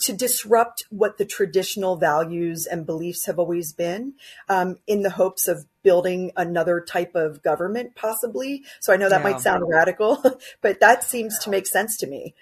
to 0.00 0.12
disrupt 0.12 0.84
what 0.90 1.18
the 1.18 1.24
traditional 1.24 1.96
values 1.96 2.66
and 2.66 2.86
beliefs 2.86 3.26
have 3.26 3.38
always 3.38 3.72
been, 3.72 4.14
um, 4.48 4.76
in 4.86 5.02
the 5.02 5.10
hopes 5.10 5.46
of 5.48 5.66
building 5.82 6.32
another 6.36 6.80
type 6.80 7.14
of 7.14 7.42
government, 7.42 7.94
possibly. 7.94 8.64
So 8.80 8.92
I 8.92 8.96
know 8.96 9.08
that 9.08 9.22
yeah. 9.22 9.30
might 9.30 9.40
sound 9.40 9.64
radical, 9.68 10.22
but 10.62 10.80
that 10.80 11.04
seems 11.04 11.38
to 11.40 11.50
make 11.50 11.66
sense 11.66 11.98
to 11.98 12.06
me. 12.06 12.34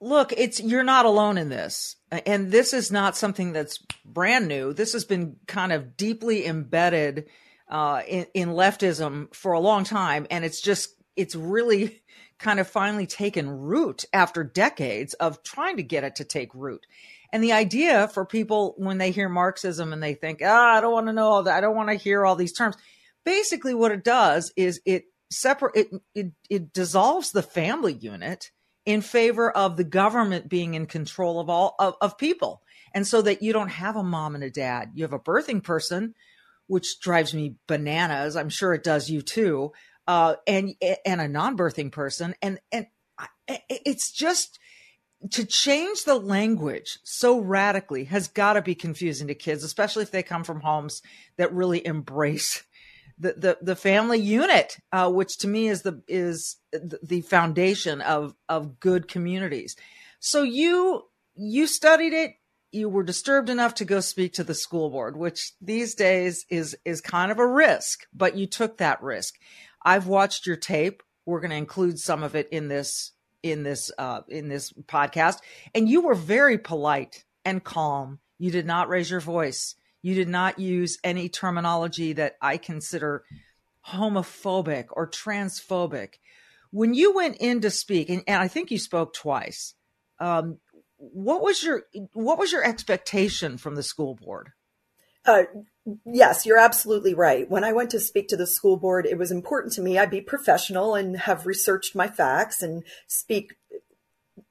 Look, 0.00 0.32
it's 0.36 0.60
you're 0.60 0.82
not 0.82 1.06
alone 1.06 1.38
in 1.38 1.48
this. 1.48 1.96
And 2.10 2.50
this 2.50 2.74
is 2.74 2.90
not 2.90 3.16
something 3.16 3.52
that's 3.52 3.78
brand 4.04 4.48
new. 4.48 4.72
This 4.72 4.92
has 4.94 5.04
been 5.04 5.36
kind 5.46 5.72
of 5.72 5.96
deeply 5.96 6.44
embedded 6.44 7.28
uh, 7.72 8.02
in, 8.06 8.26
in 8.34 8.48
leftism 8.50 9.34
for 9.34 9.52
a 9.52 9.60
long 9.60 9.82
time. 9.82 10.26
And 10.30 10.44
it's 10.44 10.60
just, 10.60 10.94
it's 11.16 11.34
really 11.34 12.02
kind 12.38 12.60
of 12.60 12.68
finally 12.68 13.06
taken 13.06 13.48
root 13.48 14.04
after 14.12 14.44
decades 14.44 15.14
of 15.14 15.42
trying 15.42 15.78
to 15.78 15.82
get 15.82 16.04
it 16.04 16.16
to 16.16 16.24
take 16.24 16.54
root. 16.54 16.86
And 17.32 17.42
the 17.42 17.52
idea 17.52 18.08
for 18.08 18.26
people 18.26 18.74
when 18.76 18.98
they 18.98 19.10
hear 19.10 19.30
Marxism 19.30 19.92
and 19.94 20.02
they 20.02 20.12
think, 20.12 20.40
ah, 20.44 20.76
I 20.76 20.80
don't 20.82 20.92
want 20.92 21.06
to 21.06 21.14
know 21.14 21.28
all 21.28 21.44
that. 21.44 21.56
I 21.56 21.60
don't 21.62 21.74
want 21.74 21.88
to 21.88 21.94
hear 21.94 22.26
all 22.26 22.36
these 22.36 22.52
terms. 22.52 22.76
Basically, 23.24 23.72
what 23.72 23.90
it 23.90 24.04
does 24.04 24.52
is 24.54 24.82
it 24.84 25.04
separate, 25.30 25.74
it, 25.74 26.02
it, 26.14 26.32
it 26.50 26.72
dissolves 26.74 27.32
the 27.32 27.42
family 27.42 27.94
unit 27.94 28.50
in 28.84 29.00
favor 29.00 29.50
of 29.50 29.78
the 29.78 29.84
government 29.84 30.50
being 30.50 30.74
in 30.74 30.84
control 30.84 31.40
of 31.40 31.48
all 31.48 31.74
of, 31.78 31.94
of 32.02 32.18
people. 32.18 32.60
And 32.92 33.06
so 33.06 33.22
that 33.22 33.42
you 33.42 33.54
don't 33.54 33.70
have 33.70 33.96
a 33.96 34.02
mom 34.02 34.34
and 34.34 34.44
a 34.44 34.50
dad, 34.50 34.90
you 34.94 35.04
have 35.04 35.14
a 35.14 35.18
birthing 35.18 35.62
person, 35.62 36.14
which 36.66 37.00
drives 37.00 37.34
me 37.34 37.56
bananas. 37.66 38.36
I'm 38.36 38.50
sure 38.50 38.74
it 38.74 38.84
does 38.84 39.10
you 39.10 39.22
too. 39.22 39.72
Uh, 40.06 40.36
and, 40.46 40.74
and 41.06 41.20
a 41.20 41.28
non-birthing 41.28 41.92
person. 41.92 42.34
And, 42.42 42.58
and 42.70 42.86
it's 43.68 44.10
just, 44.10 44.58
to 45.30 45.44
change 45.44 46.02
the 46.02 46.16
language 46.16 46.98
so 47.04 47.38
radically 47.38 48.04
has 48.04 48.26
got 48.26 48.54
to 48.54 48.62
be 48.62 48.74
confusing 48.74 49.28
to 49.28 49.36
kids, 49.36 49.62
especially 49.62 50.02
if 50.02 50.10
they 50.10 50.22
come 50.22 50.42
from 50.42 50.60
homes 50.60 51.00
that 51.36 51.54
really 51.54 51.86
embrace 51.86 52.64
the 53.18 53.34
the, 53.34 53.58
the 53.62 53.76
family 53.76 54.18
unit, 54.18 54.78
uh, 54.90 55.08
which 55.08 55.38
to 55.38 55.46
me 55.46 55.68
is 55.68 55.82
the 55.82 56.02
is 56.08 56.56
the 57.02 57.20
foundation 57.20 58.00
of 58.00 58.34
of 58.48 58.80
good 58.80 59.06
communities. 59.06 59.76
So 60.18 60.42
you 60.42 61.04
you 61.36 61.68
studied 61.68 62.14
it. 62.14 62.32
You 62.72 62.88
were 62.88 63.02
disturbed 63.02 63.50
enough 63.50 63.74
to 63.74 63.84
go 63.84 64.00
speak 64.00 64.32
to 64.34 64.44
the 64.44 64.54
school 64.54 64.90
board, 64.90 65.16
which 65.16 65.52
these 65.60 65.94
days 65.94 66.46
is 66.48 66.76
is 66.84 67.00
kind 67.00 67.30
of 67.30 67.38
a 67.38 67.46
risk, 67.46 68.06
but 68.14 68.36
you 68.36 68.46
took 68.46 68.78
that 68.78 69.02
risk. 69.02 69.38
I've 69.84 70.06
watched 70.06 70.46
your 70.46 70.56
tape. 70.56 71.02
We're 71.26 71.40
going 71.40 71.50
to 71.50 71.56
include 71.56 71.98
some 71.98 72.22
of 72.22 72.34
it 72.34 72.48
in 72.50 72.68
this 72.68 73.12
in 73.42 73.62
this 73.62 73.92
uh, 73.98 74.22
in 74.28 74.48
this 74.48 74.72
podcast, 74.72 75.38
and 75.74 75.88
you 75.88 76.00
were 76.00 76.14
very 76.14 76.58
polite 76.58 77.24
and 77.44 77.62
calm. 77.62 78.20
You 78.38 78.50
did 78.50 78.66
not 78.66 78.88
raise 78.88 79.10
your 79.10 79.20
voice. 79.20 79.74
You 80.00 80.14
did 80.14 80.28
not 80.28 80.58
use 80.58 80.98
any 81.04 81.28
terminology 81.28 82.14
that 82.14 82.36
I 82.40 82.56
consider 82.56 83.24
homophobic 83.86 84.86
or 84.90 85.08
transphobic. 85.08 86.14
When 86.70 86.94
you 86.94 87.14
went 87.14 87.36
in 87.36 87.60
to 87.60 87.70
speak, 87.70 88.08
and, 88.08 88.22
and 88.26 88.42
I 88.42 88.48
think 88.48 88.70
you 88.70 88.78
spoke 88.78 89.14
twice, 89.14 89.74
um, 90.18 90.58
what 91.02 91.42
was 91.42 91.62
your 91.62 91.82
what 92.12 92.38
was 92.38 92.52
your 92.52 92.64
expectation 92.64 93.58
from 93.58 93.74
the 93.74 93.82
school 93.82 94.14
board? 94.14 94.50
Uh, 95.24 95.44
yes, 96.04 96.46
you're 96.46 96.58
absolutely 96.58 97.14
right. 97.14 97.50
When 97.50 97.64
I 97.64 97.72
went 97.72 97.90
to 97.90 98.00
speak 98.00 98.28
to 98.28 98.36
the 98.36 98.46
school 98.46 98.76
board, 98.76 99.06
it 99.06 99.18
was 99.18 99.30
important 99.30 99.72
to 99.74 99.82
me 99.82 99.98
I'd 99.98 100.10
be 100.10 100.20
professional 100.20 100.94
and 100.94 101.16
have 101.16 101.46
researched 101.46 101.94
my 101.94 102.08
facts 102.08 102.62
and 102.62 102.84
speak 103.06 103.56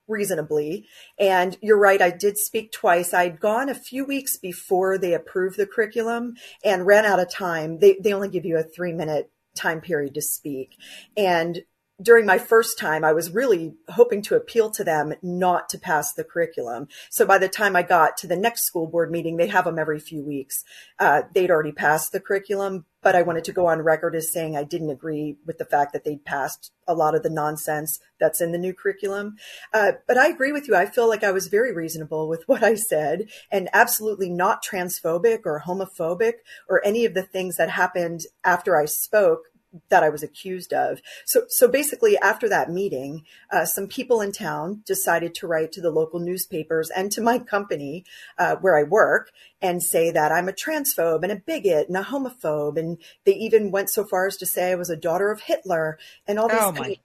reasonably. 0.08 0.86
And 1.18 1.56
you're 1.62 1.78
right, 1.78 2.00
I 2.00 2.10
did 2.10 2.36
speak 2.36 2.72
twice. 2.72 3.14
I'd 3.14 3.40
gone 3.40 3.68
a 3.68 3.74
few 3.74 4.04
weeks 4.04 4.36
before 4.36 4.98
they 4.98 5.14
approved 5.14 5.56
the 5.56 5.66
curriculum 5.66 6.34
and 6.64 6.86
ran 6.86 7.04
out 7.04 7.20
of 7.20 7.30
time. 7.30 7.78
They, 7.78 7.96
they 8.00 8.12
only 8.12 8.28
give 8.28 8.44
you 8.44 8.58
a 8.58 8.62
three 8.62 8.92
minute 8.92 9.30
time 9.54 9.80
period 9.80 10.14
to 10.14 10.22
speak. 10.22 10.76
And 11.16 11.62
during 12.00 12.26
my 12.26 12.38
first 12.38 12.78
time, 12.78 13.04
I 13.04 13.12
was 13.12 13.30
really 13.30 13.74
hoping 13.88 14.22
to 14.22 14.36
appeal 14.36 14.70
to 14.70 14.84
them 14.84 15.14
not 15.22 15.68
to 15.70 15.78
pass 15.78 16.12
the 16.12 16.24
curriculum. 16.24 16.88
So 17.10 17.26
by 17.26 17.38
the 17.38 17.48
time 17.48 17.76
I 17.76 17.82
got 17.82 18.16
to 18.18 18.26
the 18.26 18.36
next 18.36 18.64
school 18.64 18.86
board 18.86 19.10
meeting, 19.10 19.36
they 19.36 19.48
have 19.48 19.64
them 19.64 19.78
every 19.78 20.00
few 20.00 20.22
weeks. 20.22 20.64
Uh, 20.98 21.22
they'd 21.34 21.50
already 21.50 21.72
passed 21.72 22.12
the 22.12 22.20
curriculum, 22.20 22.86
but 23.02 23.14
I 23.14 23.22
wanted 23.22 23.44
to 23.44 23.52
go 23.52 23.66
on 23.66 23.82
record 23.82 24.14
as 24.14 24.32
saying 24.32 24.56
I 24.56 24.64
didn't 24.64 24.90
agree 24.90 25.36
with 25.44 25.58
the 25.58 25.64
fact 25.64 25.92
that 25.92 26.04
they'd 26.04 26.24
passed 26.24 26.72
a 26.88 26.94
lot 26.94 27.14
of 27.14 27.22
the 27.22 27.30
nonsense 27.30 28.00
that's 28.18 28.40
in 28.40 28.52
the 28.52 28.58
new 28.58 28.72
curriculum. 28.72 29.36
Uh, 29.72 29.92
but 30.06 30.16
I 30.16 30.28
agree 30.28 30.52
with 30.52 30.68
you. 30.68 30.74
I 30.74 30.86
feel 30.86 31.08
like 31.08 31.24
I 31.24 31.32
was 31.32 31.48
very 31.48 31.74
reasonable 31.74 32.28
with 32.28 32.44
what 32.48 32.62
I 32.62 32.74
said 32.74 33.28
and 33.50 33.68
absolutely 33.72 34.30
not 34.30 34.64
transphobic 34.64 35.40
or 35.44 35.62
homophobic 35.66 36.34
or 36.68 36.84
any 36.84 37.04
of 37.04 37.14
the 37.14 37.22
things 37.22 37.56
that 37.56 37.70
happened 37.70 38.22
after 38.44 38.76
I 38.76 38.86
spoke 38.86 39.51
that 39.88 40.02
I 40.02 40.08
was 40.08 40.22
accused 40.22 40.72
of. 40.72 41.00
So, 41.24 41.44
so 41.48 41.68
basically, 41.68 42.18
after 42.18 42.48
that 42.48 42.70
meeting, 42.70 43.24
uh, 43.50 43.64
some 43.64 43.86
people 43.86 44.20
in 44.20 44.32
town 44.32 44.82
decided 44.86 45.34
to 45.36 45.46
write 45.46 45.72
to 45.72 45.80
the 45.80 45.90
local 45.90 46.20
newspapers 46.20 46.90
and 46.90 47.10
to 47.12 47.20
my 47.20 47.38
company 47.38 48.04
uh, 48.38 48.56
where 48.56 48.78
I 48.78 48.82
work 48.82 49.30
and 49.60 49.82
say 49.82 50.10
that 50.10 50.32
I'm 50.32 50.48
a 50.48 50.52
transphobe 50.52 51.22
and 51.22 51.32
a 51.32 51.36
bigot 51.36 51.88
and 51.88 51.96
a 51.96 52.02
homophobe, 52.02 52.78
and 52.78 52.98
they 53.24 53.34
even 53.34 53.70
went 53.70 53.90
so 53.90 54.04
far 54.04 54.26
as 54.26 54.36
to 54.38 54.46
say 54.46 54.72
I 54.72 54.76
was 54.76 54.90
a 54.90 54.96
daughter 54.96 55.30
of 55.30 55.42
Hitler 55.42 55.98
and 56.26 56.38
all 56.38 56.48
these. 56.48 56.58
Oh 56.60 56.72
my 56.72 56.96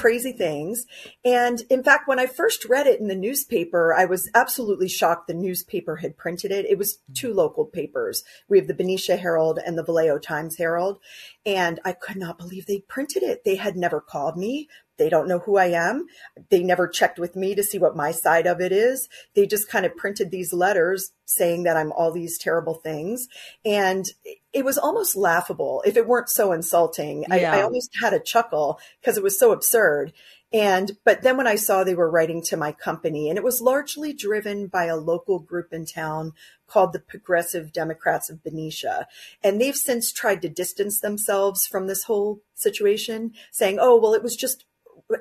crazy 0.00 0.32
things. 0.32 0.86
And 1.26 1.62
in 1.68 1.84
fact, 1.84 2.08
when 2.08 2.18
I 2.18 2.24
first 2.26 2.64
read 2.64 2.86
it 2.86 3.00
in 3.00 3.08
the 3.08 3.14
newspaper, 3.14 3.92
I 3.92 4.06
was 4.06 4.30
absolutely 4.34 4.88
shocked 4.88 5.26
the 5.26 5.34
newspaper 5.34 5.96
had 5.96 6.16
printed 6.16 6.50
it. 6.50 6.64
It 6.64 6.78
was 6.78 6.94
mm-hmm. 6.94 7.12
two 7.12 7.34
local 7.34 7.66
papers. 7.66 8.24
We 8.48 8.58
have 8.58 8.66
the 8.66 8.74
Benicia 8.74 9.16
Herald 9.16 9.58
and 9.64 9.76
the 9.76 9.84
Vallejo 9.84 10.18
Times 10.18 10.56
Herald. 10.56 11.00
And 11.44 11.80
I 11.84 11.92
could 11.92 12.16
not 12.16 12.38
believe 12.38 12.64
they 12.64 12.80
printed 12.80 13.22
it. 13.22 13.44
They 13.44 13.56
had 13.56 13.76
never 13.76 14.00
called 14.00 14.38
me. 14.38 14.68
They 15.00 15.08
don't 15.08 15.26
know 15.26 15.38
who 15.38 15.56
I 15.56 15.68
am. 15.68 16.06
They 16.50 16.62
never 16.62 16.86
checked 16.86 17.18
with 17.18 17.34
me 17.34 17.54
to 17.54 17.62
see 17.62 17.78
what 17.78 17.96
my 17.96 18.12
side 18.12 18.46
of 18.46 18.60
it 18.60 18.70
is. 18.70 19.08
They 19.34 19.46
just 19.46 19.66
kind 19.66 19.86
of 19.86 19.96
printed 19.96 20.30
these 20.30 20.52
letters 20.52 21.12
saying 21.24 21.62
that 21.62 21.76
I'm 21.76 21.90
all 21.92 22.12
these 22.12 22.36
terrible 22.36 22.74
things. 22.74 23.26
And 23.64 24.04
it 24.52 24.62
was 24.62 24.76
almost 24.76 25.16
laughable 25.16 25.82
if 25.86 25.96
it 25.96 26.06
weren't 26.06 26.28
so 26.28 26.52
insulting. 26.52 27.22
Yeah. 27.22 27.54
I, 27.54 27.60
I 27.60 27.62
almost 27.62 27.90
had 27.98 28.12
a 28.12 28.20
chuckle 28.20 28.78
because 29.00 29.16
it 29.16 29.22
was 29.22 29.38
so 29.38 29.52
absurd. 29.52 30.12
And, 30.52 30.98
but 31.04 31.22
then 31.22 31.36
when 31.36 31.46
I 31.46 31.54
saw 31.54 31.82
they 31.82 31.94
were 31.94 32.10
writing 32.10 32.42
to 32.42 32.56
my 32.56 32.72
company 32.72 33.28
and 33.28 33.38
it 33.38 33.44
was 33.44 33.60
largely 33.62 34.12
driven 34.12 34.66
by 34.66 34.86
a 34.86 34.96
local 34.96 35.38
group 35.38 35.72
in 35.72 35.86
town 35.86 36.32
called 36.66 36.92
the 36.92 36.98
Progressive 36.98 37.72
Democrats 37.72 38.28
of 38.28 38.42
Benicia. 38.42 39.06
And 39.42 39.60
they've 39.60 39.76
since 39.76 40.12
tried 40.12 40.42
to 40.42 40.48
distance 40.48 41.00
themselves 41.00 41.66
from 41.66 41.86
this 41.86 42.04
whole 42.04 42.40
situation 42.54 43.32
saying, 43.50 43.78
oh, 43.80 43.96
well, 43.96 44.12
it 44.12 44.22
was 44.22 44.36
just 44.36 44.64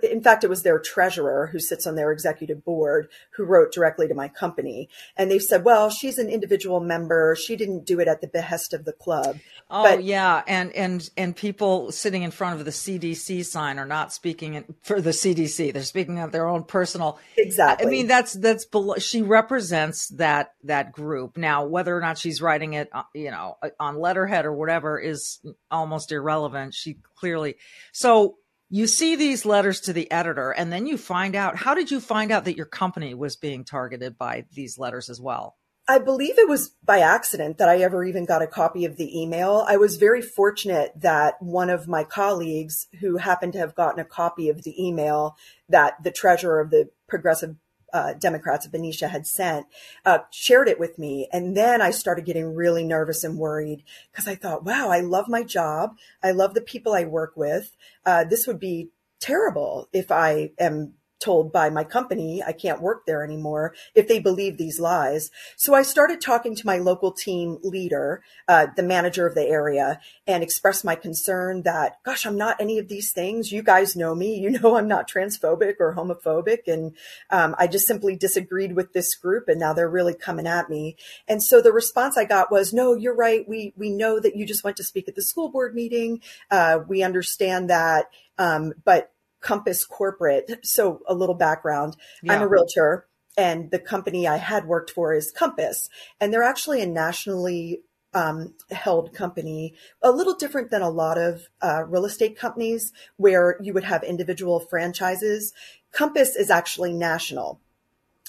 in 0.03 0.21
fact, 0.21 0.43
it 0.43 0.49
was 0.49 0.63
their 0.63 0.79
treasurer 0.79 1.47
who 1.47 1.59
sits 1.59 1.87
on 1.87 1.95
their 1.95 2.11
executive 2.11 2.63
board 2.63 3.09
who 3.31 3.43
wrote 3.43 3.71
directly 3.71 4.07
to 4.07 4.13
my 4.13 4.27
company. 4.27 4.89
And 5.17 5.29
they 5.29 5.39
said, 5.39 5.63
well, 5.63 5.89
she's 5.89 6.17
an 6.17 6.29
individual 6.29 6.79
member. 6.79 7.35
She 7.35 7.55
didn't 7.55 7.85
do 7.85 7.99
it 7.99 8.07
at 8.07 8.21
the 8.21 8.27
behest 8.27 8.73
of 8.73 8.85
the 8.85 8.93
club. 8.93 9.39
Oh, 9.69 9.83
but, 9.83 10.03
yeah. 10.03 10.43
And, 10.47 10.71
and, 10.73 11.09
and 11.17 11.35
people 11.35 11.91
sitting 11.91 12.23
in 12.23 12.31
front 12.31 12.59
of 12.59 12.65
the 12.65 12.71
CDC 12.71 13.45
sign 13.45 13.79
are 13.79 13.85
not 13.85 14.13
speaking 14.13 14.63
for 14.81 15.01
the 15.01 15.11
CDC. 15.11 15.73
They're 15.73 15.83
speaking 15.83 16.19
of 16.19 16.31
their 16.31 16.47
own 16.47 16.63
personal. 16.63 17.19
Exactly. 17.37 17.87
I 17.87 17.89
mean, 17.89 18.07
that's, 18.07 18.33
that's, 18.33 18.65
below, 18.65 18.95
she 18.95 19.21
represents 19.21 20.07
that, 20.09 20.53
that 20.63 20.91
group. 20.91 21.37
Now, 21.37 21.65
whether 21.65 21.95
or 21.95 22.01
not 22.01 22.17
she's 22.17 22.41
writing 22.41 22.73
it, 22.73 22.89
uh, 22.91 23.03
you 23.13 23.31
know, 23.31 23.57
on 23.79 23.99
letterhead 23.99 24.45
or 24.45 24.53
whatever 24.53 24.99
is 24.99 25.39
almost 25.71 26.11
irrelevant. 26.11 26.73
She 26.73 26.97
clearly, 27.15 27.55
so 27.91 28.37
you 28.69 28.87
see 28.87 29.15
these 29.15 29.45
letters 29.45 29.81
to 29.81 29.93
the 29.93 30.11
editor 30.11 30.51
and 30.51 30.71
then 30.71 30.85
you 30.85 30.97
find 30.97 31.35
out 31.35 31.55
how 31.55 31.73
did 31.73 31.91
you 31.91 31.99
find 31.99 32.31
out 32.31 32.45
that 32.45 32.57
your 32.57 32.65
company 32.65 33.13
was 33.13 33.35
being 33.35 33.63
targeted 33.63 34.17
by 34.17 34.45
these 34.53 34.77
letters 34.77 35.09
as 35.09 35.19
well 35.19 35.57
I 35.89 35.97
believe 35.97 36.37
it 36.37 36.47
was 36.47 36.75
by 36.83 36.99
accident 36.99 37.57
that 37.57 37.67
I 37.67 37.77
ever 37.77 38.05
even 38.05 38.25
got 38.25 38.43
a 38.43 38.47
copy 38.47 38.85
of 38.85 38.97
the 38.97 39.19
email. 39.19 39.65
I 39.67 39.77
was 39.77 39.97
very 39.97 40.21
fortunate 40.21 40.91
that 40.95 41.41
one 41.41 41.71
of 41.71 41.87
my 41.87 42.03
colleagues 42.03 42.85
who 42.99 43.17
happened 43.17 43.53
to 43.53 43.59
have 43.59 43.73
gotten 43.73 43.99
a 43.99 44.05
copy 44.05 44.49
of 44.49 44.61
the 44.61 44.79
email 44.79 45.35
that 45.67 45.95
the 46.03 46.11
treasurer 46.11 46.59
of 46.59 46.69
the 46.69 46.89
Progressive 47.07 47.55
uh, 47.93 48.13
Democrats 48.13 48.65
of 48.65 48.71
Benicia 48.71 49.07
had 49.07 49.27
sent, 49.27 49.67
uh, 50.05 50.19
shared 50.31 50.67
it 50.67 50.79
with 50.79 50.97
me. 50.99 51.27
And 51.31 51.55
then 51.55 51.81
I 51.81 51.91
started 51.91 52.25
getting 52.25 52.53
really 52.53 52.83
nervous 52.83 53.23
and 53.23 53.37
worried 53.37 53.83
because 54.11 54.27
I 54.27 54.35
thought, 54.35 54.63
wow, 54.63 54.89
I 54.89 55.01
love 55.01 55.27
my 55.27 55.43
job. 55.43 55.97
I 56.23 56.31
love 56.31 56.53
the 56.53 56.61
people 56.61 56.93
I 56.93 57.05
work 57.05 57.33
with. 57.35 57.75
Uh, 58.05 58.23
this 58.23 58.47
would 58.47 58.59
be 58.59 58.89
terrible 59.19 59.89
if 59.91 60.11
I 60.11 60.51
am 60.59 60.93
told 61.19 61.51
by 61.51 61.69
my 61.69 61.83
company 61.83 62.41
I 62.45 62.53
can't 62.53 62.81
work 62.81 63.05
there 63.05 63.23
anymore 63.23 63.73
if 63.93 64.07
they 64.07 64.19
believe 64.19 64.57
these 64.57 64.79
lies. 64.79 65.31
So 65.55 65.73
I 65.73 65.81
started 65.81 66.21
talking 66.21 66.55
to 66.55 66.65
my 66.65 66.77
local 66.77 67.11
team 67.11 67.59
leader, 67.61 68.23
uh, 68.47 68.67
the 68.75 68.83
manager 68.83 69.27
of 69.27 69.35
the 69.35 69.45
area, 69.45 69.99
and 70.25 70.43
expressed 70.43 70.85
my 70.85 70.95
concern 70.95 71.63
that, 71.63 72.01
gosh, 72.03 72.25
I'm 72.25 72.37
not 72.37 72.59
any 72.59 72.79
of 72.79 72.87
these 72.87 73.11
things. 73.11 73.51
You 73.51 73.61
guys 73.63 73.95
know 73.95 74.15
me. 74.15 74.39
You 74.39 74.51
know 74.51 74.77
I'm 74.77 74.87
not 74.87 75.09
transphobic 75.09 75.75
or 75.79 75.95
homophobic. 75.95 76.67
And 76.67 76.95
um, 77.29 77.55
I 77.59 77.67
just 77.67 77.87
simply 77.87 78.15
disagreed 78.15 78.73
with 78.75 78.93
this 78.93 79.15
group, 79.15 79.47
and 79.47 79.59
now 79.59 79.73
they're 79.73 79.89
really 79.89 80.13
coming 80.13 80.47
at 80.47 80.69
me. 80.69 80.95
And 81.27 81.43
so 81.43 81.61
the 81.61 81.73
response 81.73 82.17
I 82.17 82.25
got 82.25 82.51
was, 82.51 82.73
no, 82.73 82.95
you're 82.95 83.15
right. 83.15 83.47
We, 83.47 83.73
we 83.75 83.89
know 83.89 84.19
that 84.19 84.35
you 84.35 84.45
just 84.45 84.63
went 84.63 84.77
to 84.77 84.83
speak 84.83 85.07
at 85.07 85.15
the 85.15 85.21
school 85.21 85.49
board 85.49 85.75
meeting. 85.75 86.21
Uh, 86.49 86.79
we 86.87 87.03
understand 87.03 87.69
that. 87.69 88.09
Um, 88.37 88.73
but 88.85 89.11
Compass 89.41 89.85
Corporate. 89.85 90.65
So 90.65 91.01
a 91.07 91.13
little 91.13 91.35
background. 91.35 91.95
Yeah. 92.23 92.33
I'm 92.33 92.41
a 92.41 92.47
realtor 92.47 93.07
and 93.37 93.71
the 93.71 93.79
company 93.79 94.27
I 94.27 94.37
had 94.37 94.65
worked 94.65 94.91
for 94.91 95.13
is 95.13 95.31
Compass 95.31 95.89
and 96.19 96.33
they're 96.33 96.43
actually 96.43 96.81
a 96.81 96.85
nationally 96.85 97.81
um, 98.13 98.55
held 98.71 99.13
company, 99.13 99.75
a 100.01 100.11
little 100.11 100.33
different 100.33 100.71
than 100.71 100.81
a 100.81 100.89
lot 100.89 101.17
of 101.17 101.47
uh, 101.61 101.83
real 101.87 102.05
estate 102.05 102.37
companies 102.37 102.91
where 103.17 103.57
you 103.61 103.73
would 103.73 103.83
have 103.83 104.03
individual 104.03 104.59
franchises. 104.59 105.53
Compass 105.91 106.35
is 106.35 106.49
actually 106.49 106.93
national. 106.93 107.59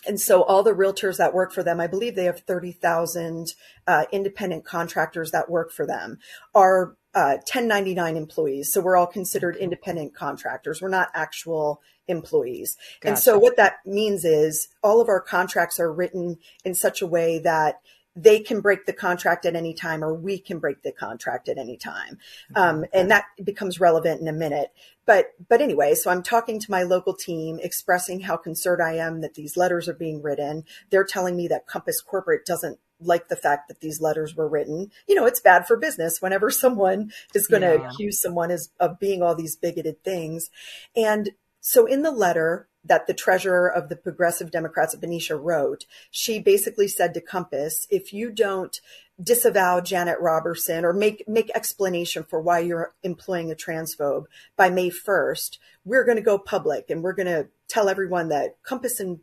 And 0.07 0.21
so 0.21 0.43
all 0.43 0.63
the 0.63 0.73
realtors 0.73 1.19
that 1.19 1.35
work 1.35 1.53
for 1.53 1.63
them, 1.63 1.81
I 1.81 1.87
believe 1.87 2.15
they 2.15 2.25
have 2.25 2.41
30,000 2.41 3.55
uh, 3.87 4.05
independent 4.13 4.65
contractors 4.65 5.31
that 5.31 5.51
work 5.51 5.73
for 5.73 5.87
them, 5.87 6.19
are 6.55 6.97
uh, 7.15 7.39
1099 7.43 8.17
employees. 8.17 8.73
So 8.73 8.81
we're 8.81 8.97
all 8.97 9.07
considered 9.07 9.57
independent 9.57 10.15
contractors. 10.15 10.81
We're 10.81 10.89
not 10.89 11.11
actual 11.15 11.83
employees. 12.09 12.77
Gotcha. 13.01 13.09
And 13.09 13.19
so 13.19 13.39
what 13.39 13.57
that 13.57 13.79
means 13.85 14.25
is 14.25 14.69
all 14.83 15.01
of 15.01 15.09
our 15.09 15.21
contracts 15.21 15.81
are 15.81 15.93
written 15.93 16.39
in 16.65 16.75
such 16.75 17.03
a 17.03 17.07
way 17.07 17.39
that 17.41 17.81
they 18.17 18.41
can 18.41 18.61
break 18.61 18.87
the 18.87 18.93
contract 18.93 19.47
at 19.47 19.55
any 19.55 19.73
time 19.73 20.03
or 20.03 20.13
we 20.13 20.39
can 20.39 20.59
break 20.59 20.83
the 20.83 20.93
contract 20.93 21.49
at 21.49 21.59
any 21.59 21.77
time. 21.77 22.19
Um, 22.57 22.85
and 22.93 23.11
that 23.11 23.25
becomes 23.43 23.79
relevant 23.79 24.21
in 24.21 24.27
a 24.27 24.33
minute. 24.33 24.73
But, 25.07 25.33
but 25.49 25.61
anyway, 25.61 25.95
so 25.95 26.11
I'm 26.11 26.23
talking 26.23 26.59
to 26.59 26.71
my 26.71 26.83
local 26.83 27.15
team, 27.15 27.61
expressing 27.63 28.21
how 28.21 28.37
concerned 28.37 28.83
I 28.83 28.95
am 28.95 29.21
that 29.21 29.35
these 29.35 29.57
letters 29.57 29.89
are 29.89 29.95
being 29.95 30.23
written. 30.23 30.65
They're 30.91 31.05
telling 31.05 31.37
me 31.37 31.49
that 31.49 31.67
Compass 31.67 32.01
Corporate 32.01 32.45
doesn't 32.45 32.79
like 33.01 33.29
the 33.29 33.37
fact 33.37 33.69
that 33.69 33.81
these 33.81 34.01
letters 34.01 34.35
were 34.35 34.49
written. 34.49 34.91
You 35.09 35.15
know, 35.15 35.27
it's 35.27 35.41
bad 35.41 35.67
for 35.67 35.77
business 35.77 36.21
whenever 36.21 36.51
someone 36.51 37.13
is 37.35 37.47
going 37.47 37.63
to 37.63 37.79
yeah. 37.81 37.89
accuse 37.89 38.21
someone 38.21 38.51
as, 38.51 38.71
of 38.79 38.99
being 38.99 39.23
all 39.23 39.35
these 39.35 39.57
bigoted 39.57 40.03
things. 40.05 40.51
And 40.97 41.31
so 41.61 41.87
in 41.87 42.03
the 42.03 42.11
letter 42.11 42.69
that 42.85 43.07
the 43.07 43.15
treasurer 43.15 43.69
of 43.69 43.89
the 43.89 43.97
Progressive 43.97 44.51
Democrats 44.51 44.95
of 44.95 45.01
Benicia 45.01 45.37
wrote, 45.37 45.85
she 46.11 46.39
basically 46.39 46.89
said 46.89 47.13
to 47.13 47.21
Compass, 47.21 47.87
if 47.91 48.13
you 48.13 48.31
don't 48.31 48.81
disavow 49.23 49.81
Janet 49.81 50.19
Roberson 50.19 50.85
or 50.85 50.95
make 50.95 51.29
make 51.29 51.51
explanation 51.55 52.25
for 52.25 52.41
why 52.41 52.61
you're 52.61 52.95
employing 53.03 53.51
a 53.51 53.55
transphobe 53.55 54.25
by 54.57 54.71
May 54.71 54.91
1st, 54.91 55.59
we're 55.85 56.05
going 56.05 56.17
to 56.17 56.23
go 56.23 56.39
public 56.39 56.87
and 56.89 57.03
we're 57.03 57.13
going 57.13 57.27
to 57.27 57.49
tell 57.69 57.91
everyone 57.91 58.29
that 58.31 58.57
Compass 58.63 58.99
and 58.99 59.21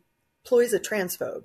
employs 0.48 0.72
a 0.72 0.80
transphobe. 0.80 1.42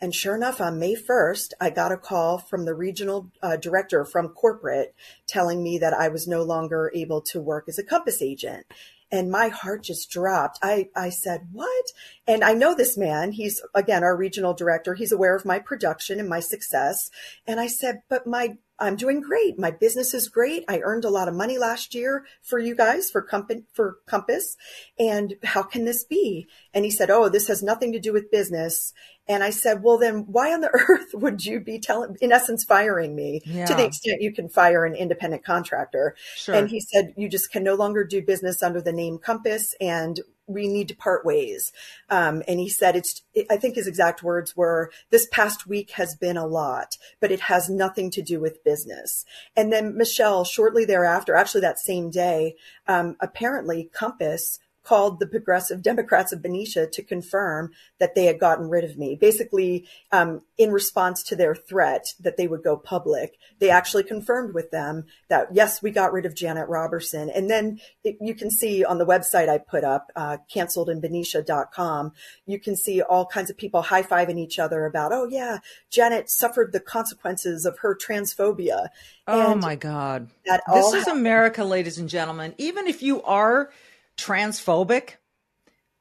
And 0.00 0.14
sure 0.14 0.34
enough, 0.34 0.62
on 0.62 0.78
May 0.78 0.94
1st, 0.94 1.52
I 1.60 1.68
got 1.68 1.92
a 1.92 1.98
call 1.98 2.38
from 2.38 2.64
the 2.64 2.74
regional 2.74 3.30
uh, 3.42 3.56
director 3.56 4.04
from 4.04 4.30
corporate 4.30 4.94
telling 5.26 5.62
me 5.62 5.76
that 5.78 5.92
I 5.92 6.08
was 6.08 6.26
no 6.26 6.42
longer 6.42 6.90
able 6.94 7.20
to 7.22 7.40
work 7.40 7.68
as 7.68 7.78
a 7.78 7.84
Compass 7.84 8.22
agent 8.22 8.66
and 9.12 9.30
my 9.30 9.48
heart 9.48 9.84
just 9.84 10.10
dropped. 10.10 10.58
I, 10.62 10.88
I 10.96 11.10
said, 11.10 11.48
what? 11.52 11.84
And 12.26 12.42
I 12.42 12.54
know 12.54 12.74
this 12.74 12.96
man. 12.96 13.32
He's 13.32 13.62
again, 13.74 14.02
our 14.02 14.16
regional 14.16 14.52
director. 14.52 14.94
He's 14.94 15.12
aware 15.12 15.36
of 15.36 15.44
my 15.44 15.60
production 15.60 16.18
and 16.18 16.28
my 16.28 16.40
success. 16.40 17.10
And 17.46 17.60
I 17.60 17.68
said, 17.68 18.02
but 18.08 18.26
my 18.26 18.56
I'm 18.78 18.96
doing 18.96 19.20
great. 19.20 19.58
My 19.58 19.70
business 19.70 20.12
is 20.12 20.28
great. 20.28 20.64
I 20.68 20.80
earned 20.80 21.04
a 21.04 21.10
lot 21.10 21.28
of 21.28 21.34
money 21.34 21.58
last 21.58 21.94
year 21.94 22.26
for 22.42 22.58
you 22.58 22.74
guys 22.74 23.10
for 23.10 23.22
company 23.22 23.64
for 23.72 23.98
Compass. 24.06 24.56
And 24.98 25.34
how 25.42 25.62
can 25.62 25.84
this 25.84 26.04
be? 26.04 26.46
And 26.74 26.84
he 26.84 26.90
said, 26.90 27.10
Oh, 27.10 27.28
this 27.28 27.48
has 27.48 27.62
nothing 27.62 27.92
to 27.92 28.00
do 28.00 28.12
with 28.12 28.30
business. 28.30 28.92
And 29.28 29.42
I 29.42 29.50
said, 29.50 29.82
Well, 29.82 29.98
then 29.98 30.26
why 30.26 30.52
on 30.52 30.60
the 30.60 30.70
earth 30.88 31.14
would 31.14 31.44
you 31.44 31.60
be 31.60 31.78
telling, 31.78 32.16
in 32.20 32.32
essence, 32.32 32.64
firing 32.64 33.14
me 33.14 33.40
yeah. 33.44 33.64
to 33.64 33.74
the 33.74 33.84
extent 33.84 34.22
you 34.22 34.32
can 34.32 34.48
fire 34.48 34.84
an 34.84 34.94
independent 34.94 35.44
contractor? 35.44 36.14
Sure. 36.34 36.54
And 36.54 36.68
he 36.68 36.80
said, 36.80 37.14
You 37.16 37.28
just 37.28 37.50
can 37.50 37.64
no 37.64 37.74
longer 37.74 38.04
do 38.04 38.22
business 38.22 38.62
under 38.62 38.80
the 38.80 38.92
name 38.92 39.18
Compass. 39.18 39.74
And 39.80 40.20
we 40.46 40.68
need 40.68 40.88
to 40.88 40.96
part 40.96 41.24
ways. 41.24 41.72
Um, 42.08 42.42
and 42.46 42.60
he 42.60 42.68
said, 42.68 42.96
it's, 42.96 43.22
I 43.50 43.56
think 43.56 43.74
his 43.74 43.86
exact 43.86 44.22
words 44.22 44.56
were, 44.56 44.90
this 45.10 45.26
past 45.32 45.66
week 45.66 45.92
has 45.92 46.14
been 46.14 46.36
a 46.36 46.46
lot, 46.46 46.96
but 47.20 47.32
it 47.32 47.40
has 47.40 47.68
nothing 47.68 48.10
to 48.12 48.22
do 48.22 48.40
with 48.40 48.64
business. 48.64 49.24
And 49.56 49.72
then 49.72 49.96
Michelle, 49.96 50.44
shortly 50.44 50.84
thereafter, 50.84 51.34
actually 51.34 51.62
that 51.62 51.78
same 51.78 52.10
day, 52.10 52.56
um, 52.86 53.16
apparently 53.20 53.90
Compass 53.92 54.58
called 54.86 55.18
the 55.18 55.26
Progressive 55.26 55.82
Democrats 55.82 56.32
of 56.32 56.40
Benicia 56.40 56.86
to 56.86 57.02
confirm 57.02 57.72
that 57.98 58.14
they 58.14 58.26
had 58.26 58.38
gotten 58.38 58.68
rid 58.68 58.84
of 58.84 58.96
me. 58.96 59.16
Basically, 59.16 59.84
um, 60.12 60.42
in 60.56 60.70
response 60.70 61.24
to 61.24 61.34
their 61.34 61.56
threat 61.56 62.06
that 62.20 62.36
they 62.36 62.46
would 62.46 62.62
go 62.62 62.76
public, 62.76 63.36
they 63.58 63.68
actually 63.68 64.04
confirmed 64.04 64.54
with 64.54 64.70
them 64.70 65.04
that 65.28 65.48
yes, 65.52 65.82
we 65.82 65.90
got 65.90 66.12
rid 66.12 66.24
of 66.24 66.36
Janet 66.36 66.68
Roberson. 66.68 67.28
And 67.30 67.50
then 67.50 67.80
it, 68.04 68.16
you 68.20 68.34
can 68.34 68.50
see 68.50 68.84
on 68.84 68.98
the 68.98 69.06
website 69.06 69.48
I 69.48 69.58
put 69.58 69.82
up, 69.82 70.12
uh, 70.14 70.36
canceledinbenicia.com, 70.54 72.12
you 72.46 72.60
can 72.60 72.76
see 72.76 73.02
all 73.02 73.26
kinds 73.26 73.50
of 73.50 73.56
people 73.56 73.82
high 73.82 74.04
fiving 74.04 74.38
each 74.38 74.60
other 74.60 74.86
about, 74.86 75.12
oh 75.12 75.26
yeah, 75.28 75.58
Janet 75.90 76.30
suffered 76.30 76.72
the 76.72 76.80
consequences 76.80 77.66
of 77.66 77.80
her 77.80 77.96
transphobia. 77.96 78.88
Oh 79.26 79.52
and 79.52 79.60
my 79.60 79.74
God. 79.74 80.28
This 80.72 80.94
is 80.94 81.08
America, 81.08 81.64
ladies 81.64 81.98
and 81.98 82.08
gentlemen. 82.08 82.54
Even 82.58 82.86
if 82.86 83.02
you 83.02 83.20
are 83.24 83.70
transphobic, 84.16 85.14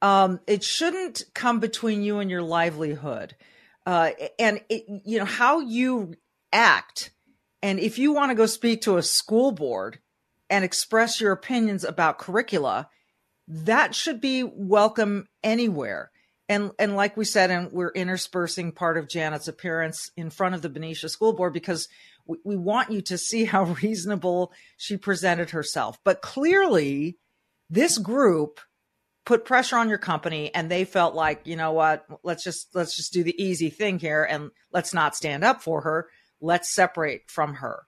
um, 0.02 0.40
it 0.48 0.64
shouldn't 0.64 1.24
come 1.34 1.60
between 1.60 2.04
you 2.04 2.20
and 2.20 2.30
your 2.30 2.42
livelihood. 2.42 3.36
Uh, 3.86 4.12
and 4.40 4.62
it, 4.70 4.86
you 5.06 5.20
know 5.20 5.26
how 5.26 5.60
you 5.60 6.16
act, 6.52 7.12
and 7.62 7.80
if 7.80 8.00
you 8.00 8.14
want 8.14 8.32
to 8.32 8.36
go 8.36 8.46
speak 8.46 8.82
to 8.82 8.98
a 8.98 9.04
school 9.04 9.52
board 9.52 10.00
and 10.50 10.64
express 10.64 11.22
your 11.22 11.32
opinions 11.32 11.84
about 11.84 12.18
curricula, 12.18 12.90
that 13.48 13.94
should 13.94 14.22
be 14.22 14.44
welcome 14.44 15.28
anywhere. 15.44 16.12
And 16.48 16.72
and 16.78 16.96
like 16.96 17.18
we 17.18 17.26
said, 17.26 17.50
and 17.50 17.72
we're 17.72 17.92
interspersing 17.92 18.72
part 18.72 18.98
of 18.98 19.10
Janet's 19.10 19.48
appearance 19.48 20.12
in 20.16 20.30
front 20.30 20.56
of 20.56 20.62
the 20.62 20.70
Benicia 20.70 21.10
School 21.10 21.34
Board 21.34 21.54
because 21.54 21.88
we, 22.26 22.38
we 22.44 22.56
want 22.56 22.92
you 22.92 23.02
to 23.02 23.18
see 23.18 23.46
how 23.46 23.64
reasonable 23.82 24.52
she 24.78 24.98
presented 24.98 25.52
herself. 25.52 25.98
But 26.04 26.22
clearly, 26.22 27.18
this 27.70 27.98
group 27.98 28.60
put 29.26 29.46
pressure 29.46 29.78
on 29.78 29.90
your 29.90 29.98
company 29.98 30.54
and 30.54 30.70
they 30.70 30.86
felt 30.86 31.16
like, 31.16 31.42
you 31.46 31.56
know 31.56 31.72
what, 31.72 32.06
let's 32.24 32.44
just 32.44 32.74
let's 32.76 32.96
just 32.96 33.12
do 33.12 33.24
the 33.24 33.44
easy 33.44 33.70
thing 33.70 34.00
here 34.00 34.24
and 34.24 34.52
let's 34.72 34.94
not 34.94 35.16
stand 35.16 35.44
up 35.44 35.62
for 35.62 35.82
her. 35.82 36.08
Let's 36.42 36.74
separate 36.74 37.30
from 37.30 37.56
her. 37.56 37.84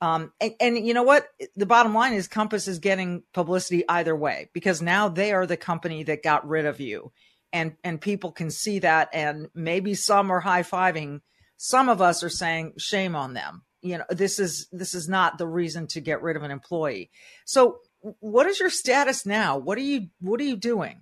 Um, 0.00 0.32
and, 0.40 0.54
and, 0.60 0.86
you 0.86 0.94
know 0.94 1.02
what? 1.02 1.26
The 1.56 1.66
bottom 1.66 1.92
line 1.92 2.14
is 2.14 2.26
Compass 2.26 2.66
is 2.66 2.78
getting 2.78 3.22
publicity 3.34 3.84
either 3.86 4.16
way 4.16 4.48
because 4.54 4.80
now 4.80 5.08
they 5.08 5.32
are 5.32 5.46
the 5.46 5.58
company 5.58 6.04
that 6.04 6.22
got 6.22 6.48
rid 6.48 6.64
of 6.64 6.80
you, 6.80 7.12
and 7.52 7.76
and 7.84 8.00
people 8.00 8.32
can 8.32 8.50
see 8.50 8.78
that, 8.78 9.10
and 9.12 9.48
maybe 9.54 9.94
some 9.94 10.30
are 10.30 10.40
high 10.40 10.62
fiving. 10.62 11.20
Some 11.58 11.90
of 11.90 12.00
us 12.00 12.24
are 12.24 12.30
saying 12.30 12.74
shame 12.78 13.14
on 13.14 13.34
them. 13.34 13.62
You 13.82 13.98
know, 13.98 14.04
this 14.08 14.38
is 14.38 14.68
this 14.72 14.94
is 14.94 15.06
not 15.06 15.36
the 15.36 15.46
reason 15.46 15.86
to 15.88 16.00
get 16.00 16.22
rid 16.22 16.36
of 16.36 16.44
an 16.44 16.50
employee. 16.50 17.10
So 17.44 17.80
what 18.00 18.46
is 18.46 18.60
your 18.60 18.70
status 18.70 19.26
now? 19.26 19.58
What 19.58 19.78
are 19.78 19.82
you 19.82 20.08
what 20.20 20.40
are 20.40 20.44
you 20.44 20.56
doing? 20.56 21.00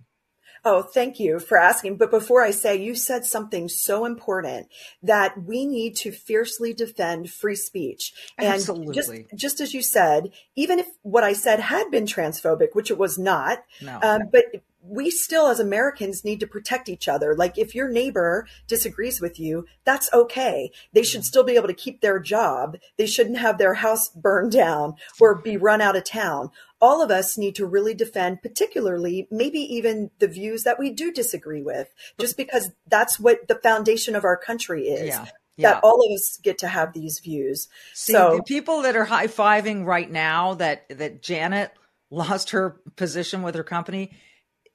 Oh, 0.65 0.83
thank 0.83 1.21
you 1.21 1.39
for 1.39 1.57
asking. 1.57 1.97
But 1.97 2.11
before 2.11 2.43
I 2.43 2.51
say, 2.51 2.77
you 2.77 2.95
said 2.95 3.25
something 3.25 3.69
so 3.69 4.05
important 4.05 4.69
that 5.03 5.41
we 5.45 5.67
need 5.67 5.97
to 5.97 6.11
fiercely 6.11 6.73
defend 6.73 7.31
free 7.31 7.55
speech. 7.55 8.13
And 8.37 8.49
Absolutely. 8.49 8.95
Just, 8.95 9.13
just 9.37 9.61
as 9.61 9.75
you 9.75 9.83
said, 9.83 10.33
even 10.57 10.79
if 10.79 10.87
what 11.03 11.25
I 11.25 11.33
said 11.33 11.61
had 11.61 11.91
been 11.91 12.07
transphobic, 12.07 12.75
which 12.75 12.91
it 12.91 12.99
was 12.99 13.19
not, 13.19 13.63
no. 13.81 13.99
um, 14.03 14.23
but 14.33 14.47
we 14.81 15.11
still 15.11 15.49
as 15.49 15.61
Americans 15.61 16.25
need 16.25 16.41
to 16.41 16.47
protect 16.47 16.89
each 16.89 17.09
other. 17.09 17.35
Like 17.35 17.59
if 17.59 17.75
your 17.75 17.89
neighbor 17.89 18.47
disagrees 18.67 19.21
with 19.21 19.39
you, 19.39 19.67
that's 19.85 20.13
okay. 20.13 20.71
They 20.93 21.03
should 21.03 21.25
still 21.25 21.45
be 21.45 21.57
able 21.57 21.69
to 21.69 21.75
keep 21.75 22.01
their 22.01 22.19
job. 22.19 22.79
They 22.97 23.07
shouldn't 23.07 23.39
have 23.39 23.59
their 23.59 23.75
house 23.75 24.09
burned 24.09 24.53
down 24.53 24.95
or 25.21 25.35
be 25.35 25.57
run 25.57 25.81
out 25.81 25.97
of 25.97 26.05
town. 26.05 26.51
All 26.81 27.03
of 27.03 27.11
us 27.11 27.37
need 27.37 27.55
to 27.57 27.67
really 27.67 27.95
defend, 27.95 28.43
particularly 28.43 29.27
maybe 29.31 29.59
even 29.59 30.11
the 30.19 30.29
views 30.29 30.65
that 30.65 30.79
we 30.79 30.91
do 30.91 31.13
disagree 31.13 31.63
with, 31.63 31.89
just 32.19 32.37
because 32.37 32.71
that's 32.87 33.19
what 33.19 33.49
the 33.49 33.57
foundation 33.57 34.15
of 34.15 34.25
our 34.25 34.37
country 34.37 34.89
is. 34.89 35.09
Yeah. 35.09 35.27
Yeah. 35.57 35.73
that 35.73 35.81
all 35.83 36.07
of 36.07 36.13
us 36.13 36.39
get 36.41 36.59
to 36.59 36.69
have 36.69 36.93
these 36.93 37.19
views. 37.19 37.67
See, 37.93 38.13
so 38.13 38.37
the 38.37 38.45
people 38.45 38.83
that 38.83 38.95
are 38.95 39.05
high 39.05 39.27
fiving 39.27 39.85
right 39.85 40.09
now 40.09 40.55
that 40.55 40.89
that 40.89 41.21
Janet 41.21 41.73
lost 42.11 42.51
her 42.51 42.81
position 42.95 43.43
with 43.43 43.57
her 43.57 43.65
company, 43.65 44.13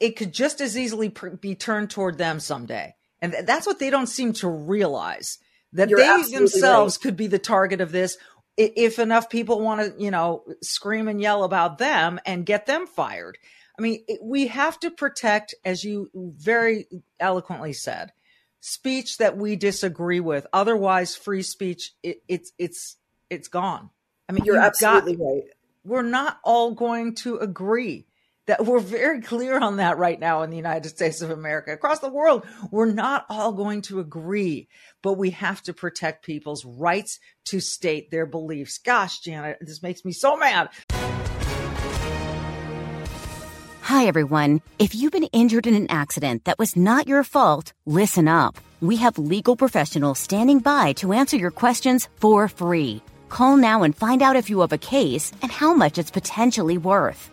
it 0.01 0.17
could 0.17 0.33
just 0.33 0.59
as 0.59 0.77
easily 0.77 1.09
pr- 1.09 1.29
be 1.29 1.55
turned 1.55 1.89
toward 1.89 2.17
them 2.17 2.41
someday. 2.41 2.95
And 3.21 3.31
th- 3.31 3.45
that's 3.45 3.65
what 3.65 3.79
they 3.79 3.89
don't 3.89 4.07
seem 4.07 4.33
to 4.33 4.49
realize 4.49 5.39
that 5.71 5.89
You're 5.89 5.99
they 5.99 6.23
themselves 6.31 6.97
right. 6.97 7.01
could 7.01 7.17
be 7.17 7.27
the 7.27 7.39
target 7.39 7.81
of 7.81 7.91
this 7.91 8.17
if 8.57 8.99
enough 8.99 9.29
people 9.29 9.59
want 9.61 9.81
to, 9.81 10.03
you 10.03 10.11
know, 10.11 10.43
scream 10.61 11.07
and 11.07 11.21
yell 11.21 11.43
about 11.43 11.77
them 11.77 12.19
and 12.25 12.45
get 12.45 12.65
them 12.65 12.85
fired. 12.87 13.37
I 13.77 13.81
mean, 13.81 14.05
we 14.21 14.47
have 14.47 14.79
to 14.81 14.91
protect, 14.91 15.55
as 15.65 15.83
you 15.83 16.09
very 16.13 16.87
eloquently 17.19 17.73
said, 17.73 18.13
speech 18.59 19.17
that 19.17 19.35
we 19.37 19.55
disagree 19.55 20.19
with. 20.19 20.45
Otherwise, 20.53 21.15
free 21.15 21.41
speech 21.41 21.93
it, 22.03 22.21
it's 22.27 22.51
it's 22.59 22.97
it's 23.29 23.47
gone. 23.47 23.89
I 24.29 24.33
mean, 24.33 24.45
you're 24.45 24.57
absolutely 24.57 25.15
got, 25.15 25.23
right. 25.23 25.43
We're 25.83 26.03
not 26.03 26.39
all 26.43 26.73
going 26.75 27.15
to 27.15 27.37
agree. 27.37 28.05
That 28.45 28.65
we're 28.65 28.79
very 28.79 29.21
clear 29.21 29.57
on 29.57 29.77
that 29.77 29.97
right 29.97 30.19
now 30.19 30.41
in 30.41 30.49
the 30.49 30.57
United 30.57 30.89
States 30.89 31.21
of 31.21 31.29
America. 31.29 31.71
Across 31.71 31.99
the 31.99 32.09
world, 32.09 32.45
we're 32.71 32.91
not 32.91 33.25
all 33.29 33.53
going 33.53 33.81
to 33.83 34.01
agree, 34.01 34.67
but 35.01 35.13
we 35.13 35.29
have 35.29 35.61
to 35.63 35.73
protect 35.73 36.25
people's 36.25 36.65
rights 36.65 37.19
to 37.45 37.61
state 37.61 38.11
their 38.11 38.25
beliefs. 38.25 38.79
Gosh, 38.79 39.19
Janet, 39.19 39.59
this 39.61 39.81
makes 39.81 40.03
me 40.03 40.11
so 40.11 40.35
mad. 40.35 40.69
Hi, 43.83 44.07
everyone. 44.07 44.61
If 44.77 44.93
you've 44.93 45.13
been 45.13 45.29
injured 45.31 45.65
in 45.65 45.75
an 45.75 45.89
accident 45.89 46.43
that 46.43 46.59
was 46.59 46.75
not 46.75 47.07
your 47.07 47.23
fault, 47.23 47.71
listen 47.85 48.27
up. 48.27 48.57
We 48.81 48.97
have 48.97 49.17
legal 49.17 49.55
professionals 49.55 50.19
standing 50.19 50.59
by 50.59 50.91
to 50.93 51.13
answer 51.13 51.37
your 51.37 51.51
questions 51.51 52.09
for 52.17 52.49
free. 52.49 53.01
Call 53.29 53.55
now 53.55 53.83
and 53.83 53.95
find 53.95 54.21
out 54.21 54.35
if 54.35 54.49
you 54.49 54.59
have 54.59 54.73
a 54.73 54.77
case 54.77 55.31
and 55.41 55.49
how 55.49 55.73
much 55.73 55.97
it's 55.97 56.11
potentially 56.11 56.77
worth. 56.77 57.32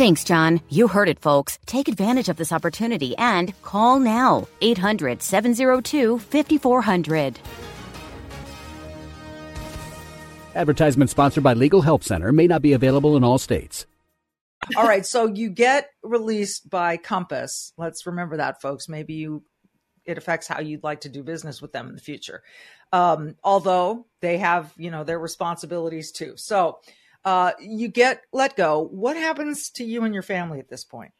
Thanks, 0.00 0.24
John. 0.24 0.62
You 0.70 0.88
heard 0.88 1.10
it, 1.10 1.18
folks. 1.18 1.58
Take 1.66 1.86
advantage 1.86 2.30
of 2.30 2.38
this 2.38 2.52
opportunity 2.52 3.14
and 3.18 3.52
call 3.60 4.00
now 4.00 4.48
800 4.62 5.20
702 5.20 6.18
5400. 6.18 7.38
Advertisement 10.54 11.10
sponsored 11.10 11.44
by 11.44 11.52
Legal 11.52 11.82
Help 11.82 12.02
Center 12.02 12.32
may 12.32 12.46
not 12.46 12.62
be 12.62 12.72
available 12.72 13.14
in 13.14 13.22
all 13.22 13.36
states. 13.36 13.84
All 14.74 14.88
right, 14.88 15.04
so 15.04 15.26
you 15.26 15.50
get 15.50 15.90
released 16.02 16.70
by 16.70 16.96
Compass. 16.96 17.74
Let's 17.76 18.06
remember 18.06 18.38
that, 18.38 18.62
folks. 18.62 18.88
Maybe 18.88 19.12
you 19.12 19.44
it 20.06 20.16
affects 20.16 20.46
how 20.46 20.60
you'd 20.60 20.82
like 20.82 21.02
to 21.02 21.10
do 21.10 21.22
business 21.22 21.60
with 21.60 21.72
them 21.72 21.90
in 21.90 21.94
the 21.94 22.00
future. 22.00 22.42
Um, 22.90 23.36
although 23.44 24.06
they 24.22 24.38
have, 24.38 24.72
you 24.78 24.90
know, 24.90 25.04
their 25.04 25.18
responsibilities 25.18 26.10
too. 26.10 26.38
So 26.38 26.78
uh, 27.24 27.52
you 27.60 27.88
get 27.88 28.22
let 28.32 28.56
go. 28.56 28.88
What 28.90 29.16
happens 29.16 29.70
to 29.70 29.84
you 29.84 30.04
and 30.04 30.14
your 30.14 30.22
family 30.22 30.58
at 30.58 30.68
this 30.68 30.84
point? 30.84 31.12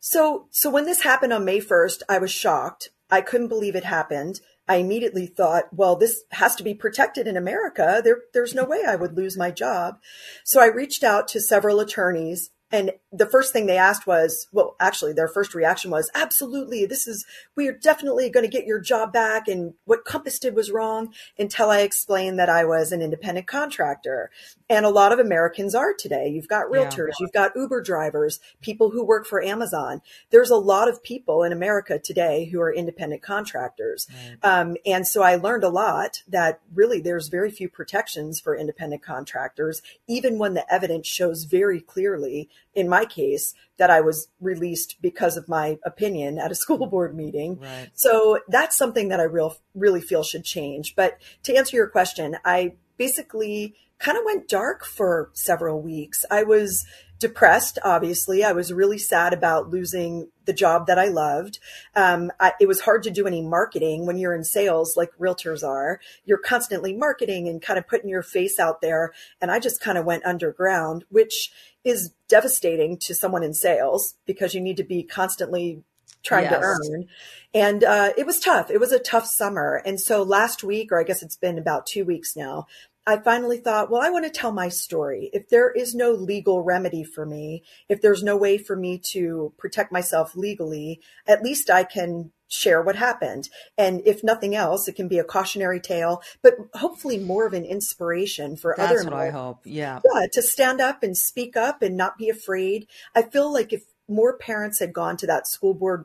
So, 0.00 0.46
so 0.50 0.70
when 0.70 0.84
this 0.84 1.02
happened 1.02 1.32
on 1.32 1.44
May 1.44 1.60
1st, 1.60 2.02
I 2.08 2.18
was 2.18 2.30
shocked. 2.30 2.90
I 3.10 3.20
couldn't 3.20 3.48
believe 3.48 3.74
it 3.74 3.84
happened. 3.84 4.40
I 4.68 4.76
immediately 4.76 5.26
thought, 5.26 5.64
well, 5.72 5.96
this 5.96 6.22
has 6.32 6.54
to 6.56 6.62
be 6.62 6.74
protected 6.74 7.26
in 7.26 7.36
America. 7.36 8.00
There, 8.04 8.18
there's 8.34 8.54
no 8.54 8.64
way 8.64 8.84
I 8.86 8.96
would 8.96 9.16
lose 9.16 9.36
my 9.36 9.50
job. 9.50 9.98
So 10.44 10.60
I 10.60 10.66
reached 10.66 11.02
out 11.02 11.26
to 11.28 11.40
several 11.40 11.80
attorneys 11.80 12.50
and 12.70 12.92
the 13.10 13.26
first 13.26 13.52
thing 13.52 13.66
they 13.66 13.78
asked 13.78 14.06
was, 14.06 14.46
well, 14.52 14.76
actually, 14.78 15.14
their 15.14 15.28
first 15.28 15.54
reaction 15.54 15.90
was, 15.90 16.10
absolutely, 16.14 16.84
this 16.84 17.06
is, 17.06 17.24
we 17.56 17.66
are 17.66 17.72
definitely 17.72 18.28
going 18.28 18.44
to 18.44 18.50
get 18.50 18.66
your 18.66 18.78
job 18.78 19.12
back. 19.12 19.48
And 19.48 19.74
what 19.86 20.04
Compass 20.04 20.38
did 20.38 20.54
was 20.54 20.70
wrong 20.70 21.14
until 21.38 21.70
I 21.70 21.80
explained 21.80 22.38
that 22.38 22.50
I 22.50 22.64
was 22.64 22.92
an 22.92 23.00
independent 23.00 23.46
contractor. 23.46 24.30
And 24.68 24.84
a 24.84 24.90
lot 24.90 25.12
of 25.12 25.18
Americans 25.18 25.74
are 25.74 25.94
today. 25.94 26.28
You've 26.28 26.48
got 26.48 26.66
realtors, 26.66 27.08
yeah. 27.08 27.14
you've 27.20 27.32
got 27.32 27.56
Uber 27.56 27.80
drivers, 27.80 28.38
people 28.60 28.90
who 28.90 29.02
work 29.02 29.26
for 29.26 29.42
Amazon. 29.42 30.02
There's 30.28 30.50
a 30.50 30.56
lot 30.56 30.88
of 30.88 31.02
people 31.02 31.42
in 31.42 31.52
America 31.52 31.98
today 31.98 32.44
who 32.46 32.60
are 32.60 32.72
independent 32.72 33.22
contractors. 33.22 34.06
Um, 34.42 34.76
and 34.84 35.08
so 35.08 35.22
I 35.22 35.36
learned 35.36 35.64
a 35.64 35.70
lot 35.70 36.22
that 36.28 36.60
really 36.74 37.00
there's 37.00 37.28
very 37.28 37.50
few 37.50 37.70
protections 37.70 38.40
for 38.40 38.54
independent 38.54 39.02
contractors, 39.02 39.80
even 40.06 40.38
when 40.38 40.52
the 40.52 40.70
evidence 40.72 41.06
shows 41.06 41.44
very 41.44 41.80
clearly 41.80 42.50
in 42.74 42.88
my 42.88 43.04
case, 43.04 43.54
that 43.76 43.90
I 43.90 44.00
was 44.00 44.28
released 44.40 44.96
because 45.00 45.36
of 45.36 45.48
my 45.48 45.78
opinion 45.84 46.38
at 46.38 46.52
a 46.52 46.54
school 46.62 46.86
board 46.86 47.16
meeting. 47.16 47.58
Right. 47.58 47.90
So 47.94 48.40
that's 48.48 48.76
something 48.76 49.08
that 49.08 49.20
I 49.20 49.24
real, 49.24 49.56
really 49.74 50.00
feel 50.00 50.22
should 50.22 50.44
change. 50.44 50.94
But 50.94 51.18
to 51.44 51.56
answer 51.56 51.76
your 51.76 51.88
question, 51.88 52.36
I 52.44 52.74
basically 52.96 53.74
kind 53.98 54.16
of 54.16 54.24
went 54.24 54.48
dark 54.48 54.84
for 54.84 55.30
several 55.32 55.80
weeks. 55.82 56.24
I 56.30 56.44
was 56.44 56.86
depressed, 57.18 57.78
obviously. 57.84 58.44
I 58.44 58.52
was 58.52 58.72
really 58.72 58.98
sad 58.98 59.32
about 59.32 59.70
losing 59.70 60.28
the 60.44 60.52
job 60.52 60.86
that 60.86 60.98
I 60.98 61.08
loved. 61.08 61.58
Um, 61.96 62.30
I, 62.38 62.52
it 62.60 62.68
was 62.68 62.80
hard 62.80 63.02
to 63.04 63.10
do 63.10 63.26
any 63.26 63.42
marketing 63.42 64.06
when 64.06 64.18
you're 64.18 64.34
in 64.34 64.44
sales, 64.44 64.96
like 64.96 65.10
realtors 65.18 65.66
are. 65.66 66.00
You're 66.24 66.38
constantly 66.38 66.94
marketing 66.94 67.48
and 67.48 67.60
kind 67.60 67.78
of 67.78 67.88
putting 67.88 68.08
your 68.08 68.22
face 68.22 68.58
out 68.58 68.80
there. 68.80 69.12
And 69.40 69.50
I 69.50 69.58
just 69.58 69.80
kind 69.80 69.98
of 69.98 70.04
went 70.04 70.24
underground, 70.24 71.04
which 71.08 71.50
is 71.88 72.12
devastating 72.28 72.98
to 72.98 73.14
someone 73.14 73.42
in 73.42 73.54
sales 73.54 74.14
because 74.26 74.54
you 74.54 74.60
need 74.60 74.76
to 74.76 74.84
be 74.84 75.02
constantly 75.02 75.82
trying 76.22 76.44
yes. 76.44 76.52
to 76.52 76.60
earn. 76.60 77.08
And 77.54 77.84
uh, 77.84 78.12
it 78.16 78.26
was 78.26 78.40
tough. 78.40 78.70
It 78.70 78.78
was 78.78 78.92
a 78.92 78.98
tough 78.98 79.26
summer. 79.26 79.82
And 79.86 80.00
so 80.00 80.22
last 80.22 80.62
week, 80.62 80.92
or 80.92 81.00
I 81.00 81.04
guess 81.04 81.22
it's 81.22 81.36
been 81.36 81.58
about 81.58 81.86
two 81.86 82.04
weeks 82.04 82.36
now, 82.36 82.66
I 83.08 83.16
finally 83.16 83.56
thought, 83.56 83.90
well, 83.90 84.02
I 84.02 84.10
want 84.10 84.26
to 84.26 84.30
tell 84.30 84.52
my 84.52 84.68
story. 84.68 85.30
If 85.32 85.48
there 85.48 85.70
is 85.70 85.94
no 85.94 86.12
legal 86.12 86.62
remedy 86.62 87.04
for 87.04 87.24
me, 87.24 87.62
if 87.88 88.02
there's 88.02 88.22
no 88.22 88.36
way 88.36 88.58
for 88.58 88.76
me 88.76 88.98
to 89.12 89.54
protect 89.56 89.90
myself 89.90 90.36
legally, 90.36 91.00
at 91.26 91.42
least 91.42 91.70
I 91.70 91.84
can 91.84 92.32
share 92.48 92.82
what 92.82 92.96
happened. 92.96 93.48
And 93.78 94.02
if 94.04 94.22
nothing 94.22 94.54
else, 94.54 94.88
it 94.88 94.94
can 94.94 95.08
be 95.08 95.18
a 95.18 95.24
cautionary 95.24 95.80
tale, 95.80 96.20
but 96.42 96.56
hopefully 96.74 97.18
more 97.18 97.46
of 97.46 97.54
an 97.54 97.64
inspiration 97.64 98.58
for 98.58 98.74
That's 98.76 98.90
other. 98.90 98.98
That's 99.00 99.10
what 99.10 99.20
I 99.20 99.30
hope. 99.30 99.60
Yeah. 99.64 100.00
Yeah. 100.04 100.26
To 100.30 100.42
stand 100.42 100.82
up 100.82 101.02
and 101.02 101.16
speak 101.16 101.56
up 101.56 101.80
and 101.80 101.96
not 101.96 102.18
be 102.18 102.28
afraid. 102.28 102.88
I 103.14 103.22
feel 103.22 103.50
like 103.50 103.72
if 103.72 103.84
more 104.06 104.36
parents 104.36 104.80
had 104.80 104.92
gone 104.92 105.16
to 105.16 105.26
that 105.28 105.46
school 105.46 105.72
board 105.72 106.04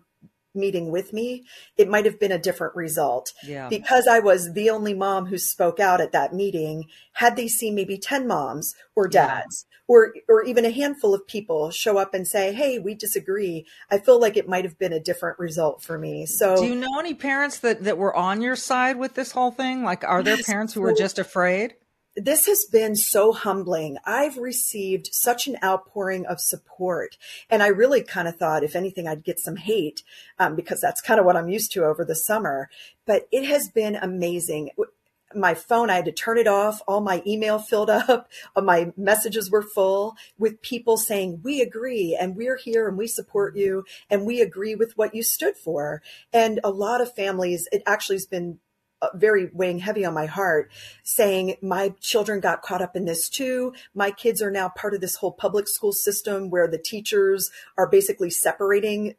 meeting 0.55 0.91
with 0.91 1.13
me, 1.13 1.45
it 1.77 1.89
might 1.89 2.05
have 2.05 2.19
been 2.19 2.31
a 2.31 2.39
different 2.39 2.75
result. 2.75 3.33
Yeah. 3.43 3.69
Because 3.69 4.07
I 4.07 4.19
was 4.19 4.53
the 4.53 4.69
only 4.69 4.93
mom 4.93 5.27
who 5.27 5.37
spoke 5.37 5.79
out 5.79 6.01
at 6.01 6.11
that 6.11 6.33
meeting, 6.33 6.85
had 7.13 7.35
they 7.35 7.47
seen 7.47 7.75
maybe 7.75 7.97
10 7.97 8.27
moms 8.27 8.75
or 8.95 9.07
dads 9.07 9.65
yeah. 9.69 9.77
or 9.87 10.13
or 10.29 10.43
even 10.43 10.65
a 10.65 10.71
handful 10.71 11.13
of 11.13 11.25
people 11.27 11.71
show 11.71 11.97
up 11.97 12.13
and 12.13 12.27
say, 12.27 12.53
"Hey, 12.53 12.79
we 12.79 12.93
disagree." 12.93 13.65
I 13.89 13.97
feel 13.97 14.19
like 14.19 14.37
it 14.37 14.47
might 14.47 14.65
have 14.65 14.77
been 14.77 14.93
a 14.93 14.99
different 14.99 15.39
result 15.39 15.81
for 15.81 15.97
me. 15.97 16.25
So 16.25 16.57
Do 16.57 16.65
you 16.65 16.75
know 16.75 16.99
any 16.99 17.13
parents 17.13 17.59
that 17.59 17.83
that 17.83 17.97
were 17.97 18.15
on 18.15 18.41
your 18.41 18.55
side 18.55 18.97
with 18.97 19.15
this 19.15 19.31
whole 19.31 19.51
thing? 19.51 19.83
Like 19.83 20.03
are 20.03 20.23
there 20.23 20.37
yes, 20.37 20.45
parents 20.45 20.73
who 20.73 20.81
were 20.81 20.93
just 20.93 21.19
afraid? 21.19 21.75
This 22.15 22.45
has 22.45 22.65
been 22.65 22.95
so 22.95 23.31
humbling. 23.33 23.97
I've 24.05 24.37
received 24.37 25.09
such 25.11 25.47
an 25.47 25.57
outpouring 25.63 26.25
of 26.25 26.39
support. 26.39 27.17
And 27.49 27.63
I 27.63 27.67
really 27.67 28.03
kind 28.03 28.27
of 28.27 28.37
thought, 28.37 28.63
if 28.63 28.75
anything, 28.75 29.07
I'd 29.07 29.23
get 29.23 29.39
some 29.39 29.55
hate 29.55 30.03
um, 30.37 30.55
because 30.55 30.79
that's 30.79 31.01
kind 31.01 31.19
of 31.19 31.25
what 31.25 31.35
I'm 31.35 31.49
used 31.49 31.71
to 31.73 31.85
over 31.85 32.05
the 32.05 32.15
summer. 32.15 32.69
But 33.05 33.27
it 33.31 33.45
has 33.45 33.69
been 33.69 33.95
amazing. 33.95 34.71
My 35.35 35.55
phone, 35.55 35.89
I 35.89 35.95
had 35.95 36.05
to 36.05 36.11
turn 36.11 36.37
it 36.37 36.45
off. 36.45 36.83
All 36.87 37.01
my 37.01 37.23
email 37.25 37.57
filled 37.57 37.89
up. 37.89 38.29
My 38.55 38.91
messages 38.95 39.49
were 39.49 39.63
full 39.63 40.15
with 40.37 40.61
people 40.61 40.97
saying, 40.97 41.41
we 41.43 41.61
agree 41.61 42.15
and 42.19 42.35
we're 42.35 42.57
here 42.57 42.87
and 42.87 42.97
we 42.97 43.07
support 43.07 43.55
you 43.55 43.85
and 44.11 44.25
we 44.25 44.39
agree 44.39 44.75
with 44.75 44.95
what 44.97 45.15
you 45.15 45.23
stood 45.23 45.57
for. 45.57 46.03
And 46.31 46.59
a 46.63 46.69
lot 46.69 47.01
of 47.01 47.15
families, 47.15 47.67
it 47.71 47.81
actually 47.87 48.17
has 48.17 48.27
been 48.27 48.59
Uh, 49.03 49.09
very 49.15 49.49
weighing 49.51 49.79
heavy 49.79 50.05
on 50.05 50.13
my 50.13 50.25
heart 50.25 50.71
saying 51.03 51.57
my 51.61 51.89
children 51.99 52.39
got 52.39 52.61
caught 52.61 52.81
up 52.81 52.95
in 52.95 53.03
this 53.03 53.27
too 53.27 53.73
my 53.93 54.09
kids 54.09 54.41
are 54.41 54.51
now 54.51 54.69
part 54.69 54.93
of 54.93 55.01
this 55.01 55.17
whole 55.17 55.31
public 55.33 55.67
school 55.67 55.91
system 55.91 56.49
where 56.49 56.69
the 56.69 56.77
teachers 56.77 57.51
are 57.77 57.89
basically 57.89 58.29
separating 58.29 59.13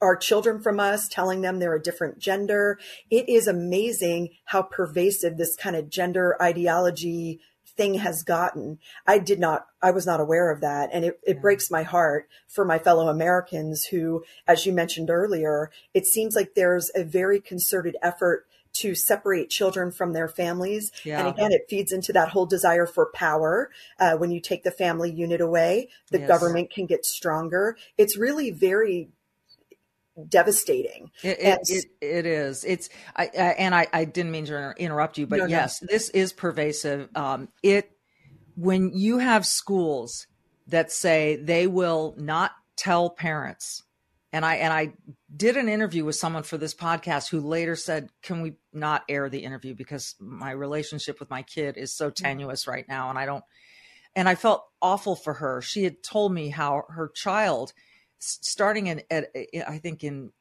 our 0.00 0.14
children 0.14 0.60
from 0.60 0.78
us 0.78 1.08
telling 1.08 1.40
them 1.40 1.58
they're 1.58 1.74
a 1.74 1.82
different 1.82 2.20
gender 2.20 2.78
it 3.10 3.28
is 3.28 3.48
amazing 3.48 4.28
how 4.44 4.62
pervasive 4.62 5.36
this 5.36 5.56
kind 5.56 5.74
of 5.74 5.90
gender 5.90 6.40
ideology 6.40 7.40
thing 7.76 7.94
has 7.96 8.22
gotten. 8.22 8.78
I 9.06 9.18
did 9.18 9.38
not, 9.38 9.66
I 9.82 9.90
was 9.90 10.06
not 10.06 10.20
aware 10.20 10.50
of 10.50 10.62
that. 10.62 10.88
And 10.92 11.04
it, 11.04 11.20
it 11.26 11.42
breaks 11.42 11.70
my 11.70 11.82
heart 11.82 12.26
for 12.48 12.64
my 12.64 12.78
fellow 12.78 13.08
Americans 13.08 13.84
who, 13.84 14.24
as 14.48 14.64
you 14.64 14.72
mentioned 14.72 15.10
earlier, 15.10 15.70
it 15.92 16.06
seems 16.06 16.34
like 16.34 16.54
there's 16.54 16.90
a 16.94 17.04
very 17.04 17.38
concerted 17.38 17.96
effort 18.02 18.46
to 18.78 18.94
separate 18.94 19.50
children 19.50 19.90
from 19.90 20.12
their 20.12 20.28
families. 20.28 20.92
Yeah. 21.04 21.20
And 21.20 21.28
again, 21.28 21.52
it 21.52 21.66
feeds 21.68 21.92
into 21.92 22.12
that 22.12 22.28
whole 22.28 22.46
desire 22.46 22.86
for 22.86 23.10
power. 23.12 23.70
Uh, 23.98 24.16
when 24.16 24.30
you 24.30 24.40
take 24.40 24.64
the 24.64 24.70
family 24.70 25.10
unit 25.10 25.40
away, 25.40 25.88
the 26.10 26.20
yes. 26.20 26.28
government 26.28 26.70
can 26.70 26.86
get 26.86 27.04
stronger. 27.04 27.76
It's 27.98 28.16
really 28.16 28.50
very 28.50 29.08
devastating. 30.28 31.10
It, 31.22 31.38
it, 31.40 31.58
it, 31.68 31.84
it 32.00 32.26
is. 32.26 32.64
It's 32.64 32.88
I, 33.14 33.26
uh, 33.26 33.38
and 33.38 33.74
I, 33.74 33.86
I 33.92 34.04
didn't 34.04 34.32
mean 34.32 34.46
to 34.46 34.74
interrupt 34.76 35.18
you, 35.18 35.26
but 35.26 35.40
no, 35.40 35.46
yes, 35.46 35.82
no. 35.82 35.88
this 35.90 36.08
is 36.10 36.32
pervasive. 36.32 37.08
Um, 37.14 37.48
it 37.62 37.90
when 38.56 38.92
you 38.94 39.18
have 39.18 39.44
schools 39.44 40.26
that 40.68 40.90
say 40.90 41.36
they 41.36 41.66
will 41.66 42.14
not 42.16 42.52
tell 42.76 43.10
parents, 43.10 43.82
and 44.32 44.44
I 44.44 44.56
and 44.56 44.72
I 44.72 44.92
did 45.34 45.56
an 45.56 45.68
interview 45.68 46.04
with 46.04 46.16
someone 46.16 46.44
for 46.44 46.56
this 46.56 46.74
podcast 46.74 47.28
who 47.30 47.40
later 47.40 47.74
said, 47.74 48.10
"Can 48.22 48.42
we 48.42 48.54
not 48.72 49.04
air 49.08 49.28
the 49.28 49.44
interview 49.44 49.74
because 49.74 50.14
my 50.20 50.52
relationship 50.52 51.18
with 51.18 51.30
my 51.30 51.42
kid 51.42 51.76
is 51.76 51.96
so 51.96 52.10
mm. 52.10 52.14
tenuous 52.14 52.66
right 52.66 52.86
now, 52.88 53.10
and 53.10 53.18
I 53.18 53.26
don't." 53.26 53.44
And 54.14 54.28
I 54.28 54.34
felt 54.34 54.64
awful 54.80 55.16
for 55.16 55.34
her. 55.34 55.60
She 55.60 55.84
had 55.84 56.02
told 56.02 56.32
me 56.32 56.48
how 56.48 56.84
her 56.88 57.08
child 57.08 57.72
starting 58.18 58.86
in 58.86 59.02
at, 59.10 59.28
I 59.68 59.78
think 59.78 60.04
in 60.04 60.32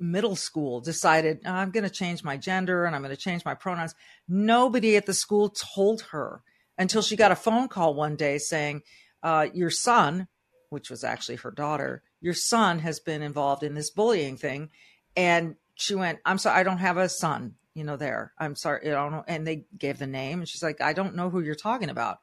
middle 0.00 0.36
school 0.36 0.80
decided 0.80 1.40
oh, 1.44 1.50
I'm 1.50 1.70
going 1.70 1.84
to 1.84 1.90
change 1.90 2.22
my 2.22 2.36
gender 2.36 2.84
and 2.84 2.94
I'm 2.94 3.02
going 3.02 3.14
to 3.14 3.20
change 3.20 3.44
my 3.44 3.54
pronouns. 3.54 3.94
Nobody 4.28 4.96
at 4.96 5.06
the 5.06 5.14
school 5.14 5.50
told 5.50 6.02
her 6.12 6.42
until 6.78 7.02
she 7.02 7.16
got 7.16 7.32
a 7.32 7.36
phone 7.36 7.68
call 7.68 7.94
one 7.94 8.16
day 8.16 8.38
saying, 8.38 8.82
uh, 9.22 9.46
"Your 9.54 9.70
son, 9.70 10.28
which 10.70 10.90
was 10.90 11.04
actually 11.04 11.36
her 11.36 11.50
daughter, 11.50 12.02
your 12.22 12.32
son 12.32 12.78
has 12.78 13.00
been 13.00 13.20
involved 13.20 13.62
in 13.62 13.74
this 13.74 13.90
bullying 13.90 14.38
thing," 14.38 14.70
and 15.14 15.56
she 15.74 15.94
went, 15.94 16.20
"I'm 16.24 16.38
sorry, 16.38 16.58
I 16.58 16.62
don't 16.62 16.78
have 16.78 16.96
a 16.96 17.08
son." 17.10 17.56
You 17.74 17.84
know, 17.84 17.96
there. 17.96 18.32
I'm 18.38 18.56
sorry, 18.56 18.90
I 18.90 18.94
don't 18.94 19.12
know. 19.12 19.24
And 19.26 19.46
they 19.46 19.66
gave 19.76 19.98
the 19.98 20.06
name, 20.06 20.38
and 20.38 20.48
she's 20.48 20.62
like, 20.62 20.80
"I 20.80 20.94
don't 20.94 21.16
know 21.16 21.28
who 21.28 21.40
you're 21.40 21.54
talking 21.54 21.90
about." 21.90 22.20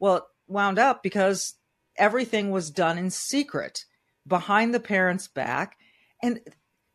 Well, 0.00 0.16
it 0.16 0.24
wound 0.48 0.80
up 0.80 1.02
because 1.04 1.54
everything 1.96 2.50
was 2.50 2.70
done 2.70 2.98
in 2.98 3.10
secret 3.10 3.84
behind 4.26 4.74
the 4.74 4.80
parents' 4.80 5.28
back. 5.28 5.76
And 6.22 6.40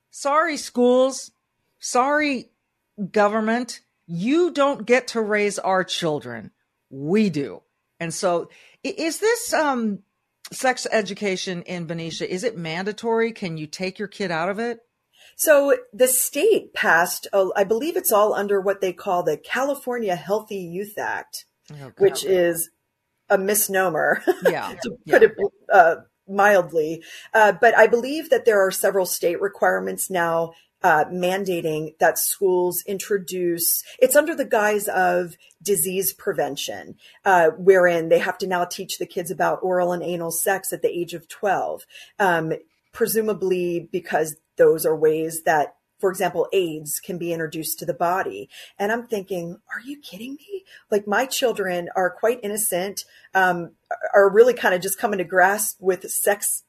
sorry, 0.09 0.57
schools, 0.57 1.31
sorry, 1.79 2.51
government, 3.11 3.81
you 4.05 4.51
don't 4.51 4.85
get 4.85 5.07
to 5.09 5.21
raise 5.21 5.59
our 5.59 5.83
children. 5.83 6.51
We 6.89 7.29
do. 7.29 7.61
And 7.99 8.13
so 8.13 8.49
is 8.83 9.19
this 9.19 9.53
um, 9.53 9.99
sex 10.51 10.87
education 10.91 11.61
in 11.63 11.85
Benicia, 11.85 12.31
is 12.31 12.43
it 12.43 12.57
mandatory? 12.57 13.31
Can 13.31 13.57
you 13.57 13.67
take 13.67 13.99
your 13.99 14.07
kid 14.07 14.31
out 14.31 14.49
of 14.49 14.59
it? 14.59 14.79
So 15.35 15.75
the 15.93 16.07
state 16.07 16.73
passed, 16.73 17.27
uh, 17.31 17.49
I 17.55 17.63
believe 17.63 17.95
it's 17.95 18.11
all 18.11 18.33
under 18.33 18.59
what 18.59 18.81
they 18.81 18.93
call 18.93 19.23
the 19.23 19.37
California 19.37 20.15
Healthy 20.15 20.57
Youth 20.57 20.97
Act, 20.97 21.45
oh, 21.71 21.91
which 21.97 22.23
is 22.25 22.71
a 23.29 23.37
misnomer. 23.37 24.23
Yeah. 24.43 24.75
to 24.81 24.89
put 24.89 24.99
yeah. 25.05 25.19
it 25.21 25.31
uh, 25.71 25.95
mildly. 26.27 27.03
Uh, 27.33 27.51
but 27.51 27.77
I 27.77 27.87
believe 27.87 28.29
that 28.29 28.45
there 28.45 28.65
are 28.65 28.71
several 28.71 29.05
state 29.05 29.39
requirements 29.41 30.09
now 30.09 30.53
uh, 30.83 31.05
mandating 31.05 31.97
that 31.99 32.17
schools 32.17 32.83
introduce 32.85 33.83
it's 33.99 34.15
under 34.15 34.35
the 34.35 34.45
guise 34.45 34.87
of 34.87 35.35
disease 35.61 36.13
prevention 36.13 36.95
uh, 37.25 37.49
wherein 37.57 38.09
they 38.09 38.19
have 38.19 38.37
to 38.37 38.47
now 38.47 38.63
teach 38.63 38.97
the 38.97 39.05
kids 39.05 39.31
about 39.31 39.59
oral 39.63 39.91
and 39.91 40.03
anal 40.03 40.31
sex 40.31 40.71
at 40.71 40.81
the 40.81 40.89
age 40.89 41.13
of 41.13 41.27
12 41.27 41.85
um, 42.19 42.53
presumably 42.91 43.89
because 43.91 44.37
those 44.57 44.85
are 44.85 44.95
ways 44.95 45.43
that 45.43 45.77
for 45.99 46.11
example, 46.11 46.47
AIDS 46.53 46.99
can 46.99 47.17
be 47.17 47.33
introduced 47.33 47.79
to 47.79 47.85
the 47.85 47.93
body. 47.93 48.49
And 48.77 48.91
I'm 48.91 49.07
thinking, 49.07 49.59
are 49.73 49.81
you 49.81 49.99
kidding 49.99 50.35
me? 50.35 50.63
Like 50.91 51.07
my 51.07 51.25
children 51.25 51.89
are 51.95 52.09
quite 52.09 52.39
innocent, 52.43 53.03
um, 53.33 53.71
are 54.13 54.29
really 54.29 54.53
kind 54.53 54.75
of 54.75 54.81
just 54.81 54.99
coming 54.99 55.17
to 55.17 55.23
grasp 55.23 55.77
with 55.79 56.09
sex 56.11 56.63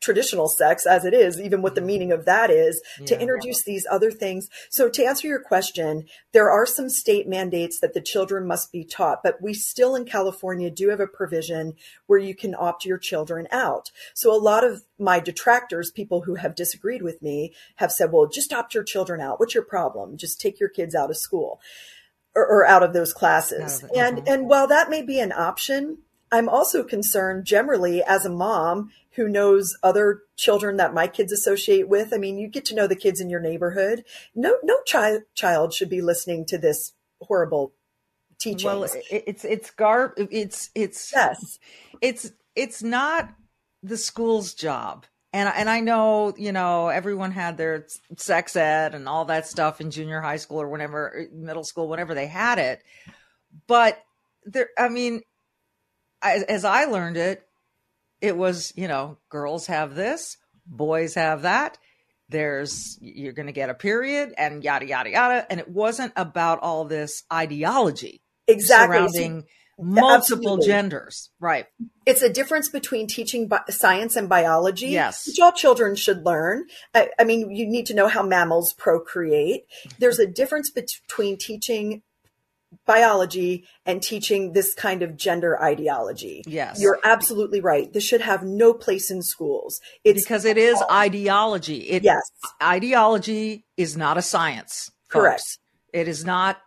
traditional 0.00 0.48
sex 0.48 0.86
as 0.86 1.04
it 1.04 1.14
is, 1.14 1.40
even 1.40 1.62
what 1.62 1.74
the 1.74 1.80
mm-hmm. 1.80 1.86
meaning 1.86 2.12
of 2.12 2.24
that 2.24 2.50
is, 2.50 2.82
yeah. 3.00 3.06
to 3.06 3.20
introduce 3.20 3.62
these 3.62 3.86
other 3.90 4.10
things. 4.10 4.48
So 4.70 4.88
to 4.88 5.04
answer 5.04 5.26
your 5.26 5.40
question, 5.40 6.06
there 6.32 6.50
are 6.50 6.66
some 6.66 6.88
state 6.88 7.26
mandates 7.26 7.80
that 7.80 7.94
the 7.94 8.00
children 8.00 8.46
must 8.46 8.72
be 8.72 8.84
taught, 8.84 9.22
but 9.22 9.40
we 9.40 9.54
still 9.54 9.94
in 9.94 10.04
California 10.04 10.70
do 10.70 10.90
have 10.90 11.00
a 11.00 11.06
provision 11.06 11.74
where 12.06 12.18
you 12.18 12.34
can 12.34 12.54
opt 12.54 12.84
your 12.84 12.98
children 12.98 13.48
out. 13.50 13.90
So 14.14 14.32
a 14.32 14.38
lot 14.38 14.64
of 14.64 14.82
my 14.98 15.18
detractors, 15.20 15.90
people 15.90 16.22
who 16.22 16.36
have 16.36 16.54
disagreed 16.54 17.02
with 17.02 17.22
me, 17.22 17.54
have 17.76 17.92
said, 17.92 18.12
well, 18.12 18.26
just 18.26 18.52
opt 18.52 18.74
your 18.74 18.84
children 18.84 19.20
out. 19.20 19.40
What's 19.40 19.54
your 19.54 19.64
problem? 19.64 20.16
Just 20.16 20.40
take 20.40 20.60
your 20.60 20.68
kids 20.68 20.94
out 20.94 21.10
of 21.10 21.16
school 21.16 21.60
or, 22.34 22.46
or 22.46 22.66
out 22.66 22.82
of 22.82 22.92
those 22.92 23.12
classes. 23.12 23.82
and, 23.94 24.18
uh-huh. 24.18 24.32
and 24.32 24.48
while 24.48 24.68
that 24.68 24.90
may 24.90 25.02
be 25.02 25.18
an 25.18 25.32
option, 25.32 25.98
I'm 26.30 26.48
also 26.48 26.82
concerned 26.82 27.44
generally 27.44 28.02
as 28.02 28.26
a 28.26 28.30
mom 28.30 28.90
who 29.16 29.28
knows 29.28 29.76
other 29.82 30.22
children 30.36 30.76
that 30.76 30.94
my 30.94 31.06
kids 31.06 31.32
associate 31.32 31.88
with. 31.88 32.12
I 32.12 32.18
mean, 32.18 32.38
you 32.38 32.48
get 32.48 32.64
to 32.66 32.74
know 32.74 32.86
the 32.86 32.94
kids 32.94 33.20
in 33.20 33.30
your 33.30 33.40
neighborhood. 33.40 34.04
No, 34.34 34.56
no 34.62 34.78
child 34.84 35.22
child 35.34 35.72
should 35.72 35.90
be 35.90 36.02
listening 36.02 36.44
to 36.46 36.58
this 36.58 36.92
horrible 37.20 37.72
teaching. 38.38 38.66
Well, 38.66 38.86
it's 39.10 39.44
it's 39.44 39.70
gar 39.70 40.14
it's 40.16 40.70
it's 40.74 41.12
yes, 41.14 41.58
it's 42.00 42.32
it's 42.54 42.82
not 42.82 43.34
the 43.82 43.96
school's 43.96 44.54
job. 44.54 45.06
And 45.32 45.50
and 45.54 45.68
I 45.68 45.80
know 45.80 46.34
you 46.36 46.52
know 46.52 46.88
everyone 46.88 47.32
had 47.32 47.56
their 47.56 47.86
sex 48.16 48.54
ed 48.54 48.94
and 48.94 49.08
all 49.08 49.24
that 49.26 49.46
stuff 49.46 49.80
in 49.80 49.90
junior 49.90 50.20
high 50.20 50.36
school 50.36 50.60
or 50.60 50.68
whenever 50.68 51.26
middle 51.32 51.64
school, 51.64 51.88
whenever 51.88 52.14
they 52.14 52.26
had 52.26 52.58
it. 52.58 52.82
But 53.66 54.02
there, 54.44 54.68
I 54.78 54.90
mean, 54.90 55.22
as, 56.22 56.42
as 56.44 56.64
I 56.64 56.84
learned 56.84 57.16
it, 57.16 57.45
it 58.20 58.36
was, 58.36 58.72
you 58.76 58.88
know, 58.88 59.18
girls 59.28 59.66
have 59.66 59.94
this, 59.94 60.36
boys 60.66 61.14
have 61.14 61.42
that. 61.42 61.78
There's, 62.28 62.98
you're 63.00 63.32
going 63.32 63.46
to 63.46 63.52
get 63.52 63.70
a 63.70 63.74
period 63.74 64.34
and 64.36 64.64
yada, 64.64 64.86
yada, 64.86 65.10
yada. 65.10 65.46
And 65.48 65.60
it 65.60 65.68
wasn't 65.68 66.12
about 66.16 66.58
all 66.60 66.84
this 66.84 67.22
ideology 67.32 68.22
exactly 68.48 68.96
surrounding 68.96 69.44
multiple 69.78 70.54
Absolutely. 70.54 70.66
genders. 70.66 71.30
Right. 71.38 71.66
It's 72.04 72.22
a 72.22 72.28
difference 72.28 72.68
between 72.68 73.06
teaching 73.06 73.46
bi- 73.46 73.62
science 73.68 74.16
and 74.16 74.28
biology, 74.28 74.88
yes. 74.88 75.26
which 75.26 75.38
all 75.38 75.52
children 75.52 75.94
should 75.94 76.24
learn. 76.24 76.64
I, 76.94 77.10
I 77.18 77.24
mean, 77.24 77.50
you 77.50 77.66
need 77.66 77.86
to 77.86 77.94
know 77.94 78.08
how 78.08 78.22
mammals 78.22 78.72
procreate. 78.72 79.66
There's 79.98 80.18
a 80.18 80.26
difference 80.26 80.70
between 80.70 81.36
teaching 81.36 82.02
biology 82.84 83.64
and 83.84 84.02
teaching 84.02 84.52
this 84.52 84.74
kind 84.74 85.02
of 85.02 85.16
gender 85.16 85.60
ideology. 85.62 86.42
Yes. 86.46 86.80
You're 86.80 86.98
absolutely 87.04 87.60
right. 87.60 87.92
This 87.92 88.04
should 88.04 88.20
have 88.20 88.42
no 88.42 88.74
place 88.74 89.10
in 89.10 89.22
schools. 89.22 89.80
It's 90.04 90.24
because 90.24 90.44
it 90.44 90.58
is 90.58 90.82
ideology. 90.90 91.78
It, 91.78 92.02
yes. 92.02 92.22
Ideology 92.62 93.64
is 93.76 93.96
not 93.96 94.18
a 94.18 94.22
science. 94.22 94.90
Correct. 95.08 95.58
It 95.92 96.08
is 96.08 96.24
not 96.24 96.58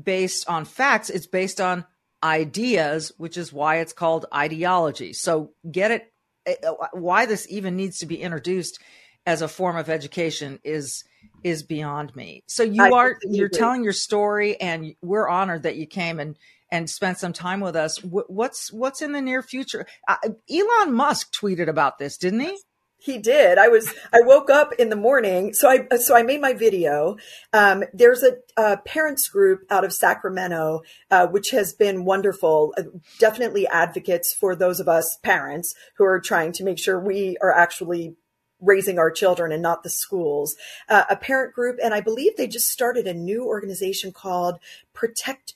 based 0.00 0.48
on 0.48 0.64
facts. 0.64 1.10
It's 1.10 1.26
based 1.26 1.60
on 1.60 1.84
ideas, 2.22 3.12
which 3.18 3.36
is 3.36 3.52
why 3.52 3.76
it's 3.76 3.92
called 3.92 4.26
ideology. 4.34 5.12
So 5.12 5.52
get 5.70 5.90
it. 5.90 6.12
Eh, 6.46 6.54
why 6.92 7.26
this 7.26 7.46
even 7.50 7.76
needs 7.76 7.98
to 7.98 8.06
be 8.06 8.20
introduced 8.20 8.80
as 9.26 9.42
a 9.42 9.48
form 9.48 9.76
of 9.76 9.88
education 9.88 10.58
is 10.64 11.04
is 11.42 11.62
beyond 11.62 12.14
me. 12.16 12.42
So 12.46 12.62
you 12.62 12.82
I 12.82 12.90
are 12.90 13.18
you're 13.22 13.48
telling 13.48 13.84
your 13.84 13.92
story, 13.92 14.60
and 14.60 14.94
we're 15.02 15.28
honored 15.28 15.62
that 15.64 15.76
you 15.76 15.86
came 15.86 16.18
and 16.20 16.36
and 16.70 16.90
spent 16.90 17.18
some 17.18 17.32
time 17.32 17.60
with 17.60 17.76
us. 17.76 17.98
What's 17.98 18.72
what's 18.72 19.02
in 19.02 19.12
the 19.12 19.20
near 19.20 19.42
future? 19.42 19.86
Uh, 20.08 20.16
Elon 20.50 20.92
Musk 20.92 21.32
tweeted 21.32 21.68
about 21.68 21.98
this, 21.98 22.16
didn't 22.16 22.40
he? 22.40 22.58
He 23.04 23.18
did. 23.18 23.58
I 23.58 23.68
was. 23.68 23.92
I 24.14 24.22
woke 24.22 24.48
up 24.48 24.72
in 24.78 24.88
the 24.88 24.96
morning, 24.96 25.52
so 25.52 25.68
I 25.68 25.96
so 25.98 26.16
I 26.16 26.22
made 26.22 26.40
my 26.40 26.54
video. 26.54 27.16
Um, 27.52 27.84
there's 27.92 28.22
a, 28.22 28.36
a, 28.56 28.78
parents 28.78 29.28
group 29.28 29.60
out 29.68 29.84
of 29.84 29.92
Sacramento, 29.92 30.80
uh, 31.10 31.26
which 31.26 31.50
has 31.50 31.74
been 31.74 32.06
wonderful. 32.06 32.72
Uh, 32.78 32.84
definitely 33.18 33.66
advocates 33.66 34.32
for 34.32 34.56
those 34.56 34.80
of 34.80 34.88
us 34.88 35.18
parents 35.22 35.74
who 35.98 36.04
are 36.04 36.18
trying 36.18 36.52
to 36.52 36.64
make 36.64 36.78
sure 36.78 36.98
we 36.98 37.36
are 37.42 37.52
actually 37.52 38.16
raising 38.60 38.98
our 38.98 39.10
children 39.10 39.52
and 39.52 39.62
not 39.62 39.82
the 39.82 39.90
schools. 39.90 40.56
Uh, 40.88 41.04
a 41.10 41.16
parent 41.16 41.54
group, 41.54 41.78
and 41.82 41.94
I 41.94 42.00
believe 42.00 42.36
they 42.36 42.46
just 42.46 42.68
started 42.68 43.06
a 43.06 43.14
new 43.14 43.44
organization 43.44 44.12
called 44.12 44.58
Protect. 44.92 45.54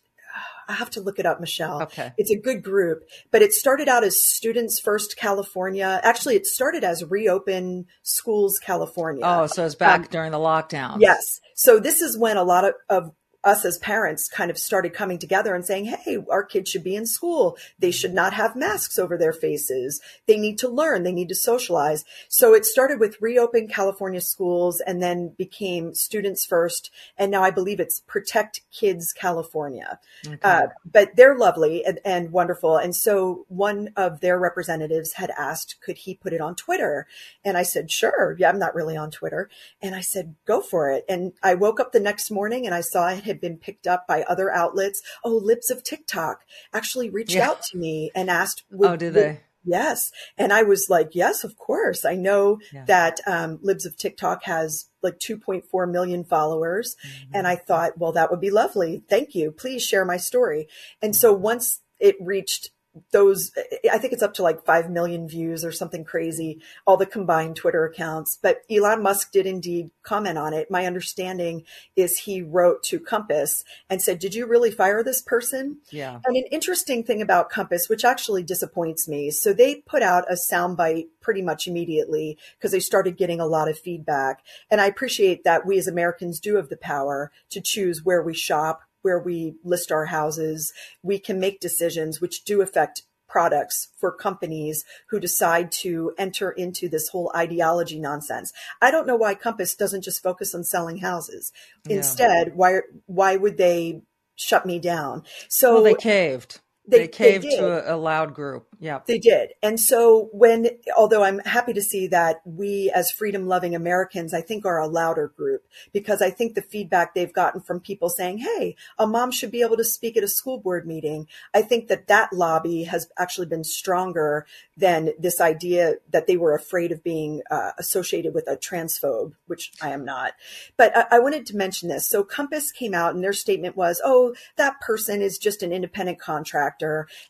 I 0.68 0.74
have 0.74 0.90
to 0.90 1.00
look 1.00 1.18
it 1.18 1.24
up, 1.24 1.40
Michelle. 1.40 1.82
Okay. 1.84 2.12
It's 2.18 2.30
a 2.30 2.37
good 2.37 2.62
group, 2.62 3.04
but 3.30 3.40
it 3.40 3.54
started 3.54 3.88
out 3.88 4.04
as 4.04 4.22
Students 4.22 4.78
First 4.78 5.16
California. 5.16 5.98
Actually, 6.02 6.37
it 6.37 6.46
started 6.46 6.84
as 6.84 7.02
Reopen 7.02 7.87
Schools 8.02 8.58
California. 8.58 9.22
Oh, 9.24 9.46
so 9.46 9.64
it's 9.64 9.74
back 9.74 10.00
um, 10.00 10.06
during 10.11 10.30
the 10.30 10.38
lockdown. 10.38 10.98
Yes. 11.00 11.40
So 11.54 11.80
this 11.80 12.02
is 12.02 12.18
when 12.18 12.37
a 12.37 12.44
lot 12.44 12.64
of, 12.64 12.74
of 12.90 13.12
us 13.48 13.64
as 13.64 13.78
parents 13.78 14.28
kind 14.28 14.50
of 14.50 14.58
started 14.58 14.92
coming 14.92 15.18
together 15.18 15.54
and 15.54 15.64
saying, 15.64 15.87
Hey, 15.87 16.18
our 16.30 16.44
kids 16.44 16.70
should 16.70 16.84
be 16.84 16.94
in 16.94 17.06
school. 17.06 17.56
They 17.78 17.90
should 17.90 18.14
not 18.14 18.34
have 18.34 18.54
masks 18.54 18.98
over 18.98 19.16
their 19.16 19.32
faces. 19.32 20.00
They 20.26 20.38
need 20.38 20.58
to 20.58 20.68
learn. 20.68 21.02
They 21.02 21.12
need 21.12 21.28
to 21.30 21.34
socialize. 21.34 22.04
So 22.28 22.54
it 22.54 22.64
started 22.64 23.00
with 23.00 23.20
reopen 23.20 23.68
California 23.68 24.20
schools 24.20 24.80
and 24.80 25.02
then 25.02 25.34
became 25.37 25.94
students 25.94 26.44
first. 26.44 26.90
And 27.16 27.30
now 27.30 27.42
I 27.42 27.50
believe 27.50 27.80
it's 27.80 28.00
protect 28.00 28.61
kids 28.70 29.12
California. 29.12 29.98
Okay. 30.26 30.38
Uh, 30.42 30.68
but 30.84 31.16
they're 31.16 31.37
lovely 31.37 31.84
and, 31.84 31.98
and 32.04 32.30
wonderful. 32.30 32.76
And 32.76 32.94
so 32.94 33.46
one 33.48 33.90
of 33.96 34.20
their 34.20 34.38
representatives 34.38 35.14
had 35.14 35.30
asked, 35.38 35.80
could 35.80 35.98
he 35.98 36.14
put 36.14 36.32
it 36.32 36.40
on 36.40 36.54
Twitter? 36.54 37.06
And 37.44 37.56
I 37.56 37.62
said, 37.62 37.90
sure. 37.90 38.37
Yeah, 38.38 38.50
I'm 38.50 38.58
not 38.58 38.74
really 38.74 38.96
on 38.96 39.11
Twitter. 39.11 39.48
And 39.80 39.94
I 39.94 40.00
said, 40.00 40.34
go 40.46 40.61
for 40.61 40.90
it. 40.90 41.04
And 41.08 41.32
I 41.42 41.54
woke 41.54 41.80
up 41.80 41.92
the 41.92 42.00
next 42.00 42.30
morning 42.30 42.66
and 42.66 42.74
I 42.74 42.80
saw 42.80 43.08
it 43.08 43.24
had 43.24 43.38
been 43.40 43.57
picked 43.57 43.87
up 43.87 44.07
by 44.07 44.22
other 44.22 44.51
outlets. 44.51 45.03
Oh, 45.24 45.37
Libs 45.37 45.70
of 45.70 45.83
TikTok 45.83 46.44
actually 46.72 47.11
reached 47.11 47.35
yeah. 47.35 47.48
out 47.48 47.62
to 47.70 47.79
me 47.79 48.11
and 48.14 48.31
asked, 48.31 48.64
would, 48.70 48.90
oh, 48.90 48.96
did 48.96 49.14
they? 49.14 49.40
Yes. 49.64 50.12
And 50.38 50.53
I 50.53 50.62
was 50.62 50.87
like, 50.88 51.11
yes, 51.12 51.44
of 51.44 51.57
course. 51.57 52.05
I 52.05 52.14
know 52.14 52.59
yeah. 52.72 52.85
that 52.87 53.20
um, 53.27 53.59
Libs 53.61 53.85
of 53.85 53.96
TikTok 53.96 54.44
has 54.44 54.87
like 55.03 55.18
2.4 55.18 55.90
million 55.90 56.24
followers. 56.24 56.96
Mm-hmm. 57.07 57.31
And 57.35 57.46
I 57.46 57.57
thought, 57.57 57.98
well, 57.98 58.12
that 58.12 58.31
would 58.31 58.40
be 58.40 58.51
lovely. 58.51 59.03
Thank 59.11 59.35
you. 59.35 59.51
Please 59.51 59.85
share 59.85 60.05
my 60.05 60.16
story. 60.16 60.68
And 61.03 61.14
so 61.14 61.33
once 61.33 61.81
it 61.98 62.16
reached 62.20 62.70
those 63.12 63.52
i 63.92 63.98
think 63.98 64.12
it's 64.12 64.22
up 64.22 64.34
to 64.34 64.42
like 64.42 64.64
5 64.64 64.90
million 64.90 65.28
views 65.28 65.64
or 65.64 65.72
something 65.72 66.04
crazy 66.04 66.61
all 66.87 66.96
the 66.96 67.06
combined 67.06 67.56
twitter 67.56 67.84
accounts. 67.84 68.38
But 68.40 68.62
elon 68.70 69.02
musk 69.02 69.32
did 69.32 69.46
indeed 69.46 69.90
comment 70.02 70.38
on 70.38 70.54
it. 70.54 70.70
My 70.70 70.87
understanding 70.87 71.64
is 71.96 72.18
he 72.18 72.42
wrote 72.42 72.82
to 72.84 73.00
compass 73.00 73.64
and 73.90 74.00
said 74.00 74.18
did 74.18 74.34
you 74.34 74.46
really 74.46 74.70
fire 74.70 75.02
this 75.02 75.22
person? 75.22 75.78
Yeah. 75.90 76.20
And 76.24 76.37
an 76.37 76.44
interesting 76.50 77.04
thing 77.04 77.20
about 77.20 77.50
compass 77.50 77.88
which 77.88 78.04
actually 78.04 78.42
disappoints 78.42 79.08
me 79.08 79.30
so 79.30 79.52
they 79.52 79.76
put 79.76 80.02
out 80.02 80.30
a 80.30 80.37
soundbite 80.50 81.08
pretty 81.20 81.42
much 81.42 81.66
immediately 81.66 82.38
because 82.56 82.72
they 82.72 82.80
started 82.80 83.16
getting 83.16 83.40
a 83.40 83.46
lot 83.46 83.68
of 83.68 83.78
feedback. 83.78 84.42
And 84.70 84.80
i 84.80 84.87
appreciate 84.87 85.44
that 85.44 85.66
we 85.66 85.78
as 85.78 85.87
americans 85.87 86.40
do 86.40 86.56
have 86.56 86.68
the 86.68 86.76
power 86.76 87.30
to 87.50 87.61
choose 87.61 88.04
where 88.04 88.22
we 88.22 88.34
shop 88.34 88.82
where 89.02 89.18
we 89.18 89.54
list 89.64 89.92
our 89.92 90.06
houses, 90.06 90.72
we 91.02 91.18
can 91.18 91.40
make 91.40 91.61
decisions 91.61 92.20
which 92.20 92.44
do 92.44 92.61
affect 92.61 93.02
products 93.28 93.88
for 93.98 94.11
companies 94.11 94.84
who 95.11 95.20
decide 95.20 95.70
to 95.70 96.12
enter 96.18 96.50
into 96.50 96.88
this 96.88 97.08
whole 97.08 97.30
ideology 97.37 98.00
nonsense. 98.00 98.52
I 98.80 98.90
don't 98.90 99.06
know 99.06 99.16
why 99.16 99.34
Compass 99.34 99.74
doesn't 99.74 100.02
just 100.02 100.22
focus 100.22 100.54
on 100.54 100.64
selling 100.64 100.98
houses. 100.98 101.52
Yeah. 101.87 101.96
Instead, 101.96 102.56
why 102.56 102.80
why 103.06 103.37
would 103.37 103.58
they 103.58 104.02
shut 104.34 104.66
me 104.66 104.78
down? 104.78 105.24
So 105.48 105.74
well, 105.74 105.82
they 105.82 105.94
caved. 105.94 106.61
They, 106.88 107.01
they 107.01 107.09
caved 107.09 107.44
they 107.44 107.57
to 107.57 107.92
a, 107.92 107.96
a, 107.96 107.98
loud 107.98 108.33
group. 108.33 108.66
Yeah. 108.81 109.01
They 109.07 109.18
did. 109.18 109.51
And 109.62 109.79
so 109.79 110.31
when, 110.33 110.68
although 110.96 111.22
I'm 111.22 111.40
happy 111.40 111.74
to 111.74 111.83
see 111.83 112.07
that 112.07 112.40
we 112.46 112.90
as 112.94 113.11
freedom 113.11 113.46
loving 113.46 113.74
Americans, 113.74 114.33
I 114.33 114.40
think 114.40 114.64
are 114.64 114.81
a 114.81 114.87
louder 114.87 115.29
group 115.29 115.66
because 115.92 116.22
I 116.22 116.31
think 116.31 116.55
the 116.55 116.62
feedback 116.62 117.14
they've 117.14 117.33
gotten 117.33 117.61
from 117.61 117.81
people 117.81 118.09
saying, 118.09 118.38
Hey, 118.38 118.74
a 118.98 119.07
mom 119.07 119.33
should 119.33 119.51
be 119.51 119.61
able 119.61 119.77
to 119.77 119.85
speak 119.85 120.16
at 120.16 120.24
a 120.24 120.29
school 120.29 120.59
board 120.59 120.87
meeting. 120.87 121.27
I 121.53 121.61
think 121.61 121.88
that 121.88 122.07
that 122.07 122.33
lobby 122.33 122.85
has 122.85 123.11
actually 123.18 123.48
been 123.48 123.64
stronger 123.64 124.46
than 124.74 125.11
this 125.18 125.42
idea 125.42 125.96
that 126.11 126.27
they 126.27 126.38
were 126.38 126.55
afraid 126.55 126.90
of 126.90 127.05
being 127.05 127.42
uh, 127.51 127.72
associated 127.79 128.33
with 128.33 128.48
a 128.48 128.57
transphobe, 128.57 129.35
which 129.46 129.72
I 129.83 129.90
am 129.90 130.07
not. 130.07 130.33
But 130.79 130.96
I, 130.96 131.16
I 131.16 131.18
wanted 131.18 131.44
to 131.46 131.57
mention 131.57 131.90
this. 131.90 132.09
So 132.09 132.24
Compass 132.24 132.72
came 132.72 132.94
out 132.94 133.14
and 133.14 133.22
their 133.22 133.35
statement 133.35 133.77
was, 133.77 134.01
Oh, 134.03 134.35
that 134.57 134.81
person 134.81 135.20
is 135.20 135.37
just 135.37 135.62
an 135.62 135.70
independent 135.70 136.18
contractor 136.18 136.78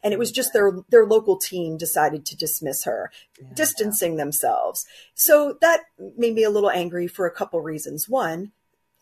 and 0.03 0.13
it 0.13 0.19
was 0.19 0.31
just 0.31 0.53
their 0.53 0.73
their 0.89 1.07
local 1.07 1.39
team 1.39 1.77
decided 1.77 2.25
to 2.27 2.37
dismiss 2.37 2.85
her, 2.85 3.11
yeah. 3.41 3.49
distancing 3.55 4.17
themselves. 4.17 4.87
So 5.15 5.57
that 5.61 5.81
made 6.17 6.35
me 6.35 6.45
a 6.45 6.51
little 6.51 6.71
angry 6.71 7.07
for 7.07 7.27
a 7.27 7.35
couple 7.35 7.61
reasons. 7.61 8.09
One, 8.09 8.53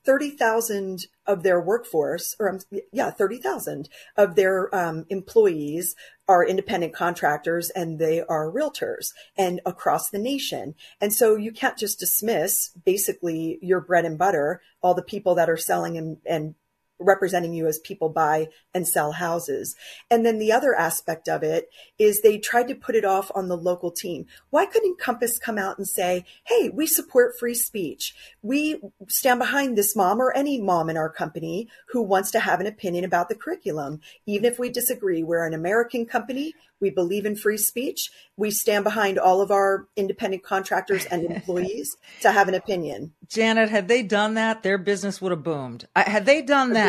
30,000 0.06 1.06
of 1.26 1.42
their 1.42 1.60
workforce, 1.60 2.36
or 2.38 2.48
um, 2.48 2.60
yeah, 2.92 3.10
30,000 3.10 3.88
of 4.16 4.36
their 4.36 4.72
um, 4.74 5.04
employees 5.10 5.96
are 6.28 6.46
independent 6.46 6.94
contractors 6.94 7.70
and 7.70 7.98
they 7.98 8.22
are 8.22 8.50
realtors 8.50 9.12
and 9.36 9.60
across 9.66 10.08
the 10.08 10.18
nation. 10.18 10.74
And 11.00 11.12
so 11.12 11.34
you 11.34 11.52
can't 11.52 11.76
just 11.76 11.98
dismiss 11.98 12.70
basically 12.84 13.58
your 13.60 13.80
bread 13.80 14.04
and 14.04 14.16
butter, 14.16 14.62
all 14.80 14.94
the 14.94 15.02
people 15.02 15.34
that 15.34 15.50
are 15.50 15.56
selling 15.56 15.98
and, 15.98 16.18
and 16.24 16.54
representing 16.98 17.52
you 17.52 17.66
as 17.66 17.78
people 17.78 18.08
buy 18.08 18.48
and 18.74 18.86
sell 18.86 19.12
houses. 19.12 19.76
And 20.10 20.24
then 20.24 20.38
the 20.38 20.52
other 20.52 20.74
aspect 20.74 21.28
of 21.28 21.42
it 21.42 21.68
is 21.98 22.20
they 22.20 22.38
tried 22.38 22.68
to 22.68 22.74
put 22.74 22.94
it 22.94 23.04
off 23.04 23.30
on 23.34 23.48
the 23.48 23.56
local 23.56 23.90
team. 23.90 24.26
Why 24.50 24.66
couldn't 24.66 24.98
Compass 24.98 25.38
come 25.38 25.58
out 25.58 25.78
and 25.78 25.86
say, 25.86 26.24
Hey, 26.44 26.70
we 26.72 26.86
support 26.86 27.38
free 27.38 27.54
speech. 27.54 28.14
We 28.42 28.80
stand 29.08 29.38
behind 29.38 29.76
this 29.76 29.94
mom 29.96 30.20
or 30.20 30.36
any 30.36 30.60
mom 30.60 30.88
in 30.90 30.96
our 30.96 31.10
company 31.10 31.68
who 31.88 32.02
wants 32.02 32.30
to 32.32 32.40
have 32.40 32.60
an 32.60 32.66
opinion 32.66 33.04
about 33.04 33.28
the 33.28 33.34
curriculum. 33.34 34.00
Even 34.26 34.50
if 34.50 34.58
we 34.58 34.70
disagree, 34.70 35.22
we're 35.22 35.46
an 35.46 35.54
American 35.54 36.06
company. 36.06 36.54
We 36.80 36.90
believe 36.90 37.24
in 37.24 37.36
free 37.36 37.56
speech. 37.56 38.10
We 38.36 38.50
stand 38.50 38.84
behind 38.84 39.18
all 39.18 39.40
of 39.40 39.50
our 39.50 39.88
independent 39.96 40.42
contractors 40.42 41.06
and 41.06 41.24
employees 41.30 41.96
to 42.20 42.30
have 42.30 42.48
an 42.48 42.54
opinion. 42.54 43.12
Janet, 43.28 43.70
had 43.70 43.88
they 43.88 44.02
done 44.02 44.34
that, 44.34 44.62
their 44.62 44.78
business 44.78 45.20
would 45.20 45.32
have 45.32 45.42
boomed. 45.42 45.86
Had 45.96 46.26
they 46.26 46.42
done 46.42 46.74
that, 46.74 46.85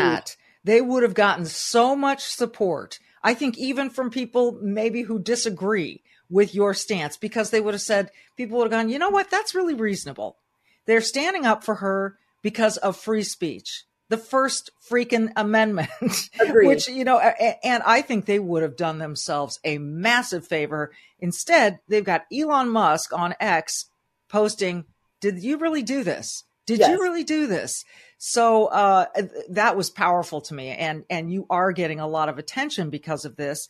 they 0.64 0.82
would 0.82 1.04
have 1.04 1.14
gotten 1.14 1.46
so 1.46 1.96
much 1.96 2.24
support. 2.24 3.00
I 3.24 3.34
think 3.34 3.58
even 3.58 3.90
from 3.90 4.10
people 4.10 4.58
maybe 4.62 5.04
who 5.04 5.20
disagree 5.20 6.02
with 6.30 6.54
your 6.54 6.74
stance, 6.74 7.18
because 7.18 7.50
they 7.50 7.62
would 7.62 7.74
have 7.74 7.82
said, 7.82 8.12
people 8.36 8.58
would 8.58 8.72
have 8.72 8.80
gone, 8.80 8.90
you 8.90 9.00
know 9.00 9.10
what? 9.10 9.32
That's 9.32 9.56
really 9.56 9.74
reasonable. 9.74 10.38
They're 10.86 11.02
standing 11.02 11.46
up 11.46 11.64
for 11.64 11.76
her 11.76 12.18
because 12.42 12.78
of 12.78 12.98
free 12.98 13.24
speech 13.24 13.86
the 14.10 14.18
first 14.18 14.72
freaking 14.90 15.32
amendment, 15.36 15.90
which, 16.40 16.88
you 16.88 17.04
know, 17.04 17.20
and 17.20 17.84
I 17.84 18.02
think 18.02 18.26
they 18.26 18.40
would 18.40 18.64
have 18.64 18.78
done 18.78 19.00
themselves 19.00 19.60
a 19.64 19.78
massive 19.78 20.48
favor. 20.48 20.92
Instead, 21.20 21.80
they've 21.88 22.04
got 22.04 22.26
Elon 22.34 22.70
Musk 22.70 23.12
on 23.14 23.36
X 23.40 23.86
posting, 24.30 24.86
Did 25.20 25.44
you 25.44 25.58
really 25.58 25.84
do 25.84 26.04
this? 26.04 26.44
Did 26.66 26.80
yes. 26.80 26.90
you 26.90 27.02
really 27.02 27.24
do 27.24 27.48
this? 27.48 27.86
So 28.18 28.66
uh, 28.66 29.06
that 29.50 29.78
was 29.78 29.90
powerful 29.90 30.42
to 30.42 30.54
me, 30.54 30.70
and 30.70 31.06
and 31.10 31.32
you 31.32 31.46
are 31.50 31.72
getting 31.72 32.00
a 32.00 32.08
lot 32.08 32.30
of 32.30 32.40
attention 32.40 32.90
because 32.90 33.26
of 33.26 33.36
this. 33.36 33.70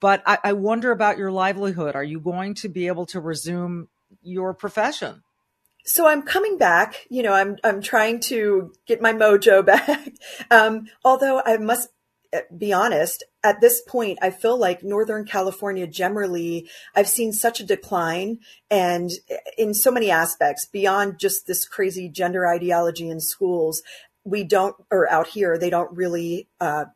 But 0.00 0.22
I, 0.24 0.38
I 0.44 0.52
wonder 0.54 0.92
about 0.92 1.18
your 1.18 1.30
livelihood. 1.30 1.94
Are 1.94 2.04
you 2.04 2.18
going 2.18 2.54
to 2.56 2.68
be 2.68 2.86
able 2.86 3.06
to 3.06 3.20
resume 3.20 3.88
your 4.22 4.54
profession? 4.54 5.22
so 5.84 6.06
I'm 6.06 6.22
coming 6.22 6.58
back. 6.58 7.06
You 7.08 7.22
know, 7.22 7.32
I'm 7.32 7.56
I'm 7.64 7.82
trying 7.82 8.20
to 8.20 8.72
get 8.86 9.00
my 9.00 9.12
mojo 9.12 9.64
back. 9.66 10.12
Um, 10.50 10.86
although 11.04 11.42
I 11.44 11.56
must 11.56 11.88
be 12.56 12.72
honest, 12.72 13.24
at 13.44 13.60
this 13.60 13.82
point, 13.82 14.18
I 14.22 14.30
feel 14.30 14.56
like 14.56 14.82
Northern 14.82 15.24
California 15.24 15.86
generally, 15.86 16.68
I've 16.94 17.08
seen 17.08 17.32
such 17.32 17.60
a 17.60 17.66
decline, 17.66 18.38
and 18.70 19.10
in 19.58 19.74
so 19.74 19.90
many 19.90 20.10
aspects 20.10 20.66
beyond 20.66 21.18
just 21.18 21.46
this 21.46 21.66
crazy 21.66 22.08
gender 22.08 22.46
ideology 22.46 23.08
in 23.08 23.20
schools, 23.20 23.82
we 24.24 24.44
don't, 24.44 24.76
or 24.90 25.10
out 25.10 25.28
here, 25.28 25.58
they 25.58 25.70
don't 25.70 25.94
really. 25.96 26.48
Uh, 26.60 26.86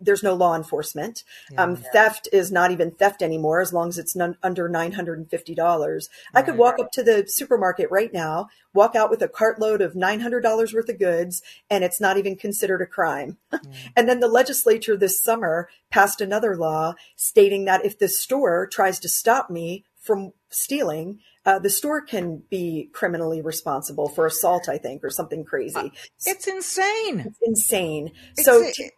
there's 0.00 0.22
no 0.22 0.34
law 0.34 0.54
enforcement. 0.54 1.24
Yeah, 1.50 1.62
um, 1.62 1.76
yeah. 1.76 1.90
Theft 1.92 2.28
is 2.32 2.52
not 2.52 2.70
even 2.70 2.90
theft 2.90 3.22
anymore 3.22 3.60
as 3.60 3.72
long 3.72 3.88
as 3.88 3.98
it's 3.98 4.14
none, 4.16 4.36
under 4.42 4.68
$950. 4.68 5.58
Right, 5.58 6.08
I 6.34 6.42
could 6.42 6.56
walk 6.56 6.78
right. 6.78 6.84
up 6.84 6.92
to 6.92 7.02
the 7.02 7.24
supermarket 7.26 7.90
right 7.90 8.12
now, 8.12 8.48
walk 8.74 8.94
out 8.94 9.10
with 9.10 9.22
a 9.22 9.28
cartload 9.28 9.80
of 9.80 9.94
$900 9.94 10.74
worth 10.74 10.88
of 10.88 10.98
goods, 10.98 11.42
and 11.70 11.84
it's 11.84 12.00
not 12.00 12.16
even 12.16 12.36
considered 12.36 12.82
a 12.82 12.86
crime. 12.86 13.36
Mm. 13.58 13.72
and 13.96 14.08
then 14.08 14.20
the 14.20 14.28
legislature 14.28 14.96
this 14.96 15.20
summer 15.20 15.68
passed 15.90 16.20
another 16.20 16.54
law 16.54 16.94
stating 17.16 17.64
that 17.64 17.84
if 17.84 17.98
the 17.98 18.08
store 18.08 18.66
tries 18.66 19.00
to 19.00 19.08
stop 19.08 19.50
me 19.50 19.84
from 20.00 20.32
stealing, 20.50 21.18
uh, 21.44 21.58
the 21.58 21.70
store 21.70 22.00
can 22.00 22.42
be 22.50 22.90
criminally 22.92 23.40
responsible 23.40 24.08
for 24.08 24.26
assault, 24.26 24.68
I 24.68 24.78
think, 24.78 25.02
or 25.02 25.10
something 25.10 25.44
crazy. 25.44 25.76
Uh, 25.76 25.88
it's 26.26 26.46
insane. 26.46 27.20
It's 27.20 27.38
insane. 27.42 28.12
It's 28.36 28.44
so, 28.44 28.62
a- 28.62 28.72
t- 28.72 28.90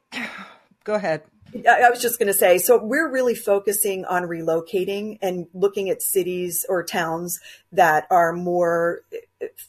Go 0.91 0.97
ahead. 0.97 1.23
I 1.69 1.89
was 1.89 2.03
just 2.03 2.19
going 2.19 2.27
to 2.27 2.35
say, 2.35 2.59
so 2.59 2.77
we're 2.83 3.09
really 3.09 3.37
focusing 3.37 4.05
on 4.07 4.25
relocating 4.25 5.21
and 5.23 5.47
looking 5.55 5.89
at 5.89 6.03
cities 6.03 6.67
or 6.69 6.83
towns 6.83 7.39
that 7.71 8.09
are 8.11 8.33
more 8.33 9.03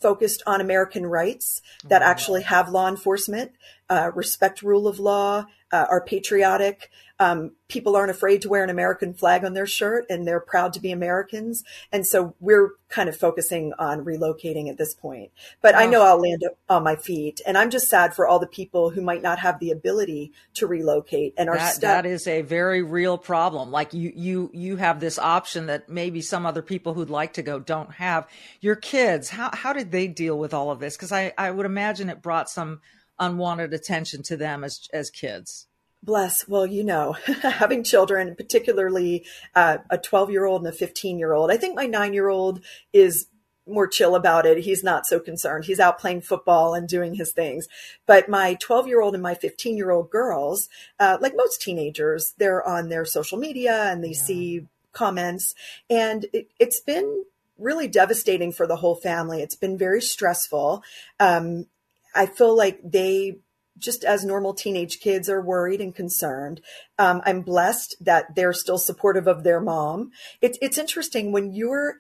focused 0.02 0.42
on 0.48 0.62
American 0.62 1.06
rights, 1.06 1.62
that 1.84 2.02
mm-hmm. 2.02 2.10
actually 2.10 2.42
have 2.42 2.70
law 2.70 2.88
enforcement. 2.88 3.52
Uh, 3.92 4.10
respect 4.16 4.64
rule 4.64 4.88
of 4.88 5.00
law, 5.00 5.46
uh, 5.74 5.86
are 5.90 6.02
patriotic. 6.02 6.90
Um, 7.20 7.52
people 7.68 7.96
aren't 7.96 8.10
afraid 8.10 8.42
to 8.42 8.50
wear 8.50 8.64
an 8.64 8.70
American 8.70 9.14
flag 9.14 9.46
on 9.46 9.54
their 9.54 9.68
shirt 9.68 10.06
and 10.10 10.28
they're 10.28 10.40
proud 10.40 10.74
to 10.74 10.80
be 10.80 10.92
Americans. 10.92 11.64
And 11.92 12.08
so 12.08 12.34
we're 12.40 12.72
kind 12.90 13.10
of 13.10 13.16
focusing 13.16 13.74
on 13.78 14.04
relocating 14.04 14.70
at 14.70 14.78
this 14.78 14.96
point. 14.96 15.32
But 15.62 15.76
I 15.76 15.86
know 15.86 16.04
I'll 16.04 16.20
land 16.20 16.44
on 16.68 16.84
my 16.84 16.96
feet. 16.96 17.40
And 17.46 17.58
I'm 17.58 17.70
just 17.70 17.90
sad 17.90 18.16
for 18.16 18.26
all 18.26 18.40
the 18.40 18.48
people 18.48 18.90
who 18.90 19.02
might 19.02 19.22
not 19.22 19.40
have 19.40 19.60
the 19.60 19.72
ability 19.72 20.32
to 20.56 20.66
relocate 20.66 21.36
and 21.38 21.48
are 21.48 21.58
that, 21.58 21.76
stuck. 21.76 22.04
That 22.04 22.06
is 22.06 22.28
a 22.28 22.42
very 22.42 22.82
real 22.82 23.18
problem. 23.18 23.72
Like 23.72 23.94
you, 23.94 24.12
you, 24.16 24.50
you 24.54 24.78
have 24.78 25.00
this 25.00 25.20
option 25.20 25.68
that 25.68 25.90
maybe 25.90 26.22
some 26.22 26.46
other 26.46 26.64
people 26.64 26.94
who'd 26.94 27.10
like 27.10 27.34
to 27.34 27.44
go 27.44 27.60
don't 27.60 27.92
have. 27.92 28.28
Your 28.62 28.76
kids, 28.76 29.30
how, 29.30 29.52
how 29.54 29.74
did 29.74 29.92
they 29.92 30.08
deal 30.08 30.40
with 30.40 30.54
all 30.54 30.72
of 30.72 30.80
this? 30.80 30.96
Because 30.96 31.12
I, 31.12 31.34
I 31.38 31.52
would 31.52 31.68
imagine 31.68 32.10
it 32.10 32.22
brought 32.22 32.50
some 32.50 32.82
unwanted 33.22 33.74
attention 33.74 34.24
to 34.24 34.36
them 34.36 34.66
as 34.66 34.90
as 34.92 35.10
kids? 35.10 35.68
Bless. 36.04 36.48
Well, 36.48 36.66
you 36.66 36.84
know, 36.84 37.12
having 37.44 37.84
children, 37.84 38.36
particularly 38.36 39.24
uh, 39.56 39.78
a 39.90 39.98
12 39.98 40.32
year 40.32 40.46
old 40.46 40.62
and 40.62 40.74
a 40.74 40.76
15 40.76 41.20
year 41.20 41.32
old, 41.32 41.52
I 41.52 41.58
think 41.58 41.76
my 41.76 41.86
nine 41.86 42.14
year 42.14 42.28
old 42.28 42.62
is 42.92 43.28
more 43.68 43.88
chill 43.88 44.16
about 44.16 44.46
it. 44.46 44.60
He's 44.60 44.84
not 44.84 45.06
so 45.06 45.20
concerned. 45.20 45.66
He's 45.66 45.80
out 45.80 46.00
playing 46.00 46.22
football 46.22 46.74
and 46.74 46.88
doing 46.88 47.14
his 47.16 47.32
things. 47.32 47.68
But 48.08 48.28
my 48.28 48.56
12 48.56 48.88
year 48.88 49.02
old 49.02 49.14
and 49.14 49.24
my 49.24 49.36
15 49.36 49.78
year 49.78 49.92
old 49.92 50.10
girls, 50.10 50.68
uh, 51.00 51.18
like 51.22 51.34
most 51.36 51.62
teenagers, 51.62 52.34
they're 52.38 52.68
on 52.68 52.90
their 52.90 53.06
social 53.06 53.38
media 53.38 53.92
and 53.92 54.04
they 54.04 54.10
yeah. 54.10 54.24
see 54.24 54.68
comments. 54.92 55.54
And 55.90 56.26
it, 56.34 56.50
has 56.60 56.80
been 56.80 57.26
really 57.58 57.88
devastating 57.88 58.52
for 58.52 58.66
the 58.66 58.78
whole 58.78 58.96
family. 58.96 59.42
It's 59.42 59.56
been 59.56 59.78
very 59.78 60.02
stressful. 60.02 60.84
Um, 61.20 61.68
I 62.16 62.26
feel 62.26 62.56
like 62.56 62.80
they 62.84 63.40
just 63.78 64.04
as 64.04 64.24
normal 64.24 64.54
teenage 64.54 65.00
kids 65.00 65.30
are 65.30 65.42
worried 65.42 65.82
and 65.82 65.96
concerned. 65.96 66.62
Um, 67.00 67.22
I'm 67.26 67.42
blessed 67.42 67.96
that 68.02 68.36
they're 68.36 68.54
still 68.54 68.78
supportive 68.78 69.28
of 69.28 69.44
their 69.44 69.60
mom. 69.60 70.12
It's 70.42 70.58
it's 70.62 70.78
interesting 70.78 71.32
when 71.32 71.54
you're 71.54 71.96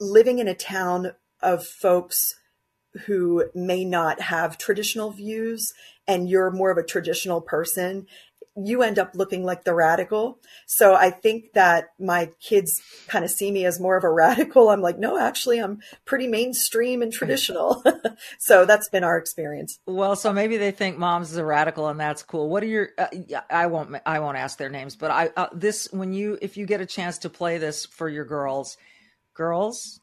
living 0.00 0.38
in 0.38 0.48
a 0.48 0.54
town 0.54 1.12
of 1.42 1.66
folks 1.66 2.34
who 3.06 3.44
may 3.54 3.84
not 3.84 4.20
have 4.20 4.58
traditional 4.58 5.10
views 5.10 5.72
and 6.06 6.28
you're 6.28 6.50
more 6.50 6.70
of 6.70 6.78
a 6.78 6.82
traditional 6.82 7.40
person 7.40 8.06
you 8.64 8.82
end 8.82 8.98
up 8.98 9.12
looking 9.14 9.44
like 9.44 9.64
the 9.64 9.74
radical. 9.74 10.38
So 10.66 10.94
I 10.94 11.10
think 11.10 11.52
that 11.52 11.90
my 11.98 12.30
kids 12.40 12.80
kind 13.06 13.24
of 13.24 13.30
see 13.30 13.50
me 13.50 13.64
as 13.64 13.80
more 13.80 13.96
of 13.96 14.04
a 14.04 14.10
radical. 14.12 14.70
I'm 14.70 14.80
like, 14.80 14.98
no, 14.98 15.18
actually, 15.18 15.58
I'm 15.58 15.80
pretty 16.04 16.26
mainstream 16.26 17.02
and 17.02 17.12
traditional. 17.12 17.82
so 18.38 18.64
that's 18.64 18.88
been 18.88 19.04
our 19.04 19.16
experience. 19.16 19.78
Well, 19.86 20.16
so 20.16 20.32
maybe 20.32 20.56
they 20.56 20.70
think 20.70 20.98
mom's 20.98 21.36
a 21.36 21.44
radical 21.44 21.88
and 21.88 21.98
that's 21.98 22.22
cool. 22.22 22.48
What 22.48 22.62
are 22.62 22.66
your, 22.66 22.90
uh, 22.98 23.08
I 23.50 23.66
won't, 23.66 23.96
I 24.04 24.20
won't 24.20 24.38
ask 24.38 24.58
their 24.58 24.70
names, 24.70 24.96
but 24.96 25.10
I, 25.10 25.30
uh, 25.36 25.48
this, 25.52 25.88
when 25.92 26.12
you, 26.12 26.38
if 26.42 26.56
you 26.56 26.66
get 26.66 26.80
a 26.80 26.86
chance 26.86 27.18
to 27.18 27.30
play 27.30 27.58
this 27.58 27.86
for 27.86 28.08
your 28.08 28.24
girls, 28.24 28.76
girls, 29.34 30.00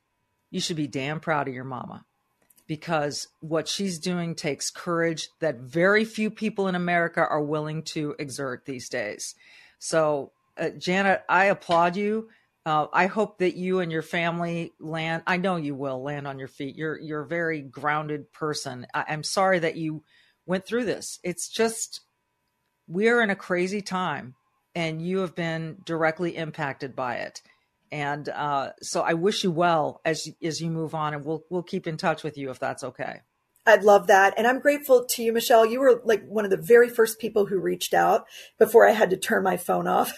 you 0.51 0.61
should 0.61 0.77
be 0.77 0.87
damn 0.87 1.19
proud 1.19 1.47
of 1.47 1.53
your 1.53 1.63
mama 1.63 2.05
because 2.67 3.27
what 3.41 3.67
she's 3.67 3.99
doing 3.99 4.35
takes 4.35 4.69
courage 4.69 5.29
that 5.39 5.59
very 5.59 6.05
few 6.05 6.29
people 6.29 6.67
in 6.67 6.75
America 6.75 7.25
are 7.27 7.43
willing 7.43 7.83
to 7.83 8.15
exert 8.17 8.65
these 8.65 8.89
days. 8.89 9.35
So, 9.79 10.31
uh, 10.57 10.69
Janet, 10.69 11.23
I 11.29 11.45
applaud 11.45 11.95
you. 11.95 12.29
Uh, 12.65 12.87
I 12.91 13.05
hope 13.05 13.37
that 13.39 13.55
you 13.55 13.79
and 13.79 13.91
your 13.91 14.01
family 14.01 14.73
land. 14.79 15.21
I 15.27 15.37
know 15.37 15.57
you 15.57 15.75
will 15.75 16.01
land 16.01 16.27
on 16.27 16.39
your 16.39 16.47
feet. 16.47 16.75
You're 16.75 16.99
you're 16.99 17.21
a 17.21 17.27
very 17.27 17.61
grounded 17.61 18.31
person. 18.33 18.87
I, 18.93 19.05
I'm 19.09 19.23
sorry 19.23 19.59
that 19.59 19.75
you 19.75 20.03
went 20.47 20.65
through 20.65 20.85
this. 20.85 21.19
It's 21.23 21.47
just 21.47 22.01
we're 22.87 23.21
in 23.21 23.29
a 23.29 23.35
crazy 23.35 23.81
time, 23.81 24.33
and 24.73 25.01
you 25.01 25.19
have 25.19 25.35
been 25.35 25.77
directly 25.85 26.35
impacted 26.35 26.95
by 26.95 27.17
it. 27.17 27.41
And 27.95 28.27
uh, 28.27 28.71
so 28.81 29.03
I 29.03 29.13
wish 29.13 29.45
you 29.45 29.51
well 29.51 30.01
as 30.03 30.27
as 30.43 30.59
you 30.59 30.69
move 30.69 30.93
on, 30.93 31.13
and 31.13 31.23
we'll 31.23 31.45
we'll 31.49 31.63
keep 31.63 31.87
in 31.87 31.95
touch 31.95 32.23
with 32.23 32.37
you 32.37 32.49
if 32.49 32.59
that's 32.59 32.83
okay. 32.83 33.21
I'd 33.65 33.85
love 33.85 34.07
that. 34.07 34.33
And 34.37 34.45
I'm 34.45 34.59
grateful 34.59 35.05
to 35.05 35.23
you, 35.23 35.31
Michelle. 35.31 35.65
You 35.65 35.79
were 35.79 36.01
like 36.03 36.25
one 36.27 36.43
of 36.43 36.51
the 36.51 36.57
very 36.57 36.89
first 36.89 37.19
people 37.19 37.45
who 37.45 37.57
reached 37.57 37.93
out 37.93 38.25
before 38.59 38.85
I 38.85 38.91
had 38.91 39.11
to 39.11 39.17
turn 39.17 39.43
my 39.43 39.55
phone 39.55 39.87
off. 39.87 40.11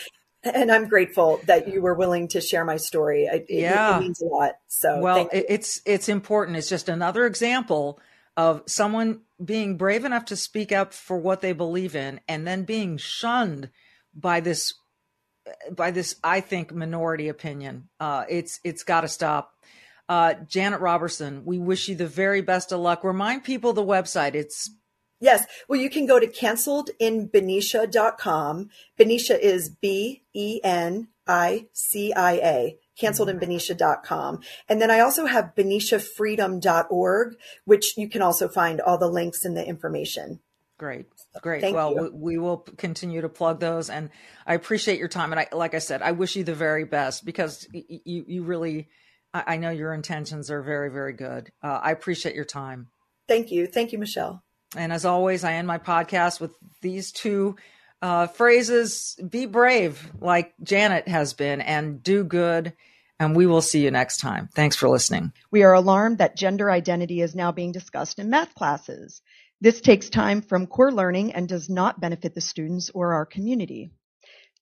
and 0.44 0.70
I'm 0.70 0.86
grateful 0.86 1.40
that 1.46 1.66
you 1.66 1.82
were 1.82 1.94
willing 1.94 2.28
to 2.28 2.40
share 2.40 2.64
my 2.64 2.76
story. 2.76 3.24
It, 3.24 3.46
yeah. 3.48 3.94
It, 3.94 3.96
it 3.96 4.00
means 4.00 4.22
a 4.22 4.26
lot. 4.26 4.52
So 4.68 5.00
well, 5.00 5.28
it's, 5.32 5.82
it's 5.84 6.08
important. 6.08 6.56
It's 6.56 6.68
just 6.68 6.88
another 6.88 7.26
example 7.26 7.98
of 8.36 8.62
someone 8.66 9.22
being 9.44 9.76
brave 9.76 10.04
enough 10.04 10.26
to 10.26 10.36
speak 10.36 10.70
up 10.70 10.94
for 10.94 11.18
what 11.18 11.40
they 11.40 11.52
believe 11.52 11.96
in 11.96 12.20
and 12.28 12.46
then 12.46 12.62
being 12.62 12.96
shunned 12.96 13.70
by 14.14 14.38
this 14.38 14.72
by 15.70 15.90
this, 15.90 16.16
I 16.22 16.40
think, 16.40 16.72
minority 16.72 17.28
opinion. 17.28 17.88
Uh, 18.00 18.24
it's 18.28 18.60
it's 18.64 18.82
got 18.82 19.02
to 19.02 19.08
stop. 19.08 19.52
Uh, 20.08 20.34
Janet 20.48 20.80
Roberson, 20.80 21.44
we 21.44 21.58
wish 21.58 21.88
you 21.88 21.94
the 21.94 22.06
very 22.06 22.40
best 22.42 22.72
of 22.72 22.80
luck. 22.80 23.04
Remind 23.04 23.44
people 23.44 23.72
the 23.72 23.82
website. 23.82 24.34
It's 24.34 24.70
Yes. 25.20 25.46
Well, 25.68 25.80
you 25.80 25.88
can 25.88 26.06
go 26.06 26.18
to 26.20 26.26
canceledinbenicia.com. 26.26 28.68
Benicia 28.98 29.42
is 29.42 29.70
B 29.70 30.24
E 30.34 30.60
N 30.62 31.08
I 31.26 31.68
C 31.72 32.12
I 32.12 32.32
A, 32.32 32.76
canceledinbenicia.com. 33.00 34.40
And 34.68 34.82
then 34.82 34.90
I 34.90 35.00
also 35.00 35.24
have 35.24 35.54
beniciafreedom.org, 35.56 37.36
which 37.64 37.96
you 37.96 38.06
can 38.08 38.20
also 38.20 38.48
find 38.48 38.82
all 38.82 38.98
the 38.98 39.08
links 39.08 39.46
and 39.46 39.56
the 39.56 39.66
information. 39.66 40.40
Great. 40.76 41.06
Great. 41.42 41.60
Thank 41.60 41.74
well, 41.74 41.94
we, 41.94 42.08
we, 42.10 42.38
will 42.38 42.58
continue 42.58 43.20
to 43.20 43.28
plug 43.28 43.60
those, 43.60 43.90
and 43.90 44.10
I 44.46 44.54
appreciate 44.54 44.98
your 44.98 45.08
time. 45.08 45.32
And 45.32 45.40
I, 45.40 45.48
like 45.52 45.74
I 45.74 45.78
said, 45.78 46.00
I 46.00 46.12
wish 46.12 46.36
you 46.36 46.44
the 46.44 46.54
very 46.54 46.84
best 46.84 47.24
because 47.24 47.66
you, 47.72 48.24
you 48.26 48.42
really, 48.44 48.88
I, 49.32 49.54
I 49.54 49.56
know 49.56 49.70
your 49.70 49.92
intentions 49.92 50.50
are 50.50 50.62
very, 50.62 50.90
very 50.90 51.12
good. 51.12 51.50
Uh, 51.62 51.80
I 51.82 51.90
appreciate 51.90 52.36
your 52.36 52.44
time. 52.44 52.88
Thank 53.26 53.50
you. 53.50 53.66
Thank 53.66 53.92
you, 53.92 53.98
Michelle. 53.98 54.44
And 54.76 54.92
as 54.92 55.04
always, 55.04 55.44
I 55.44 55.54
end 55.54 55.66
my 55.66 55.78
podcast 55.78 56.40
with 56.40 56.52
these 56.82 57.10
two 57.10 57.56
uh, 58.00 58.28
phrases: 58.28 59.18
"Be 59.28 59.46
brave," 59.46 60.12
like 60.20 60.54
Janet 60.62 61.08
has 61.08 61.32
been, 61.32 61.60
and 61.60 62.02
"Do 62.02 62.22
good." 62.24 62.74
And 63.20 63.36
we 63.36 63.46
will 63.46 63.62
see 63.62 63.82
you 63.82 63.92
next 63.92 64.18
time. 64.18 64.48
Thanks 64.54 64.74
for 64.74 64.88
listening. 64.88 65.32
We 65.52 65.62
are 65.62 65.72
alarmed 65.72 66.18
that 66.18 66.36
gender 66.36 66.68
identity 66.70 67.20
is 67.20 67.34
now 67.34 67.52
being 67.52 67.70
discussed 67.70 68.18
in 68.18 68.28
math 68.28 68.54
classes. 68.54 69.22
This 69.64 69.80
takes 69.80 70.10
time 70.10 70.42
from 70.42 70.66
core 70.66 70.92
learning 70.92 71.32
and 71.32 71.48
does 71.48 71.70
not 71.70 71.98
benefit 71.98 72.34
the 72.34 72.42
students 72.42 72.90
or 72.90 73.14
our 73.14 73.24
community. 73.24 73.92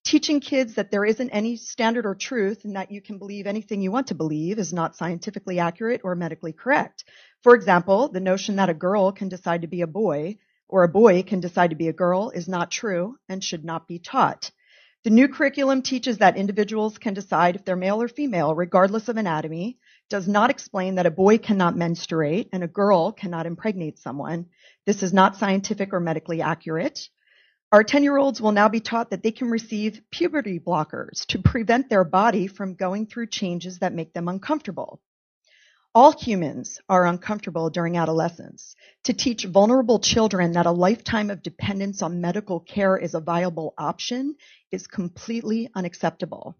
Teaching 0.05 0.39
kids 0.39 0.75
that 0.75 0.91
there 0.91 1.03
isn't 1.03 1.29
any 1.31 1.57
standard 1.57 2.05
or 2.05 2.15
truth 2.15 2.63
and 2.63 2.77
that 2.77 2.89
you 2.89 3.01
can 3.01 3.17
believe 3.17 3.45
anything 3.45 3.81
you 3.81 3.91
want 3.91 4.07
to 4.07 4.15
believe 4.15 4.59
is 4.59 4.71
not 4.71 4.95
scientifically 4.95 5.59
accurate 5.59 5.99
or 6.05 6.15
medically 6.15 6.53
correct. 6.53 7.03
For 7.41 7.53
example, 7.53 8.07
the 8.07 8.21
notion 8.21 8.55
that 8.55 8.69
a 8.69 8.73
girl 8.73 9.11
can 9.11 9.27
decide 9.27 9.63
to 9.63 9.67
be 9.67 9.81
a 9.81 9.87
boy 9.87 10.37
or 10.69 10.83
a 10.83 10.87
boy 10.87 11.23
can 11.23 11.41
decide 11.41 11.71
to 11.71 11.75
be 11.75 11.89
a 11.89 11.93
girl 11.93 12.29
is 12.29 12.47
not 12.47 12.71
true 12.71 13.17
and 13.27 13.43
should 13.43 13.65
not 13.65 13.89
be 13.89 13.99
taught. 13.99 14.51
The 15.03 15.09
new 15.09 15.27
curriculum 15.27 15.81
teaches 15.81 16.19
that 16.19 16.37
individuals 16.37 16.97
can 16.97 17.13
decide 17.13 17.57
if 17.57 17.65
they're 17.65 17.75
male 17.75 18.01
or 18.01 18.07
female 18.07 18.55
regardless 18.55 19.09
of 19.09 19.17
anatomy, 19.17 19.79
does 20.09 20.29
not 20.29 20.49
explain 20.49 20.95
that 20.95 21.05
a 21.05 21.11
boy 21.11 21.39
cannot 21.39 21.75
menstruate 21.75 22.47
and 22.53 22.63
a 22.63 22.69
girl 22.69 23.11
cannot 23.11 23.45
impregnate 23.45 23.99
someone, 23.99 24.45
this 24.85 25.03
is 25.03 25.13
not 25.13 25.37
scientific 25.37 25.93
or 25.93 25.99
medically 25.99 26.41
accurate. 26.41 27.07
Our 27.71 27.83
10 27.83 28.03
year 28.03 28.17
olds 28.17 28.39
will 28.39 28.51
now 28.51 28.69
be 28.69 28.81
taught 28.81 29.09
that 29.09 29.23
they 29.23 29.31
can 29.31 29.49
receive 29.49 30.01
puberty 30.11 30.59
blockers 30.59 31.25
to 31.27 31.39
prevent 31.39 31.89
their 31.89 32.03
body 32.03 32.47
from 32.47 32.75
going 32.75 33.07
through 33.07 33.27
changes 33.27 33.79
that 33.79 33.93
make 33.93 34.13
them 34.13 34.27
uncomfortable. 34.27 35.01
All 35.95 36.11
humans 36.11 36.79
are 36.89 37.05
uncomfortable 37.05 37.69
during 37.69 37.97
adolescence. 37.97 38.75
To 39.03 39.13
teach 39.13 39.45
vulnerable 39.45 39.99
children 39.99 40.53
that 40.53 40.65
a 40.65 40.71
lifetime 40.71 41.29
of 41.29 41.43
dependence 41.43 42.01
on 42.01 42.21
medical 42.21 42.59
care 42.59 42.97
is 42.97 43.13
a 43.13 43.19
viable 43.19 43.75
option 43.77 44.35
is 44.71 44.87
completely 44.87 45.69
unacceptable 45.75 46.57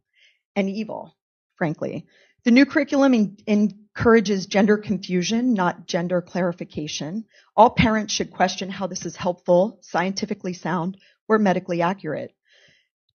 and 0.56 0.70
evil, 0.70 1.16
frankly. 1.58 2.06
The 2.44 2.52
new 2.52 2.66
curriculum 2.66 3.36
in, 3.48 3.83
encourages 3.96 4.48
gender 4.48 4.78
confusion, 4.78 5.54
not 5.54 5.86
gender 5.86 6.22
clarification. 6.22 7.26
All 7.56 7.70
parents 7.70 8.14
should 8.14 8.32
question 8.32 8.70
how 8.70 8.88
this 8.88 9.06
is 9.06 9.16
helpful, 9.16 9.78
scientifically 9.82 10.54
sound, 10.54 10.98
or 11.28 11.38
medically 11.38 11.82
accurate. 11.82 12.34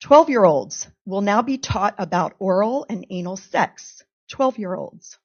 12 0.03 0.31
year 0.31 0.45
olds 0.45 0.87
will 1.05 1.20
now 1.20 1.43
be 1.43 1.59
taught 1.59 1.97
about 1.99 2.35
oral 2.39 2.87
and 2.89 3.05
anal 3.11 3.37
sex. 3.37 4.03
12 4.31 4.59
year 4.59 4.74
olds. 4.74 5.18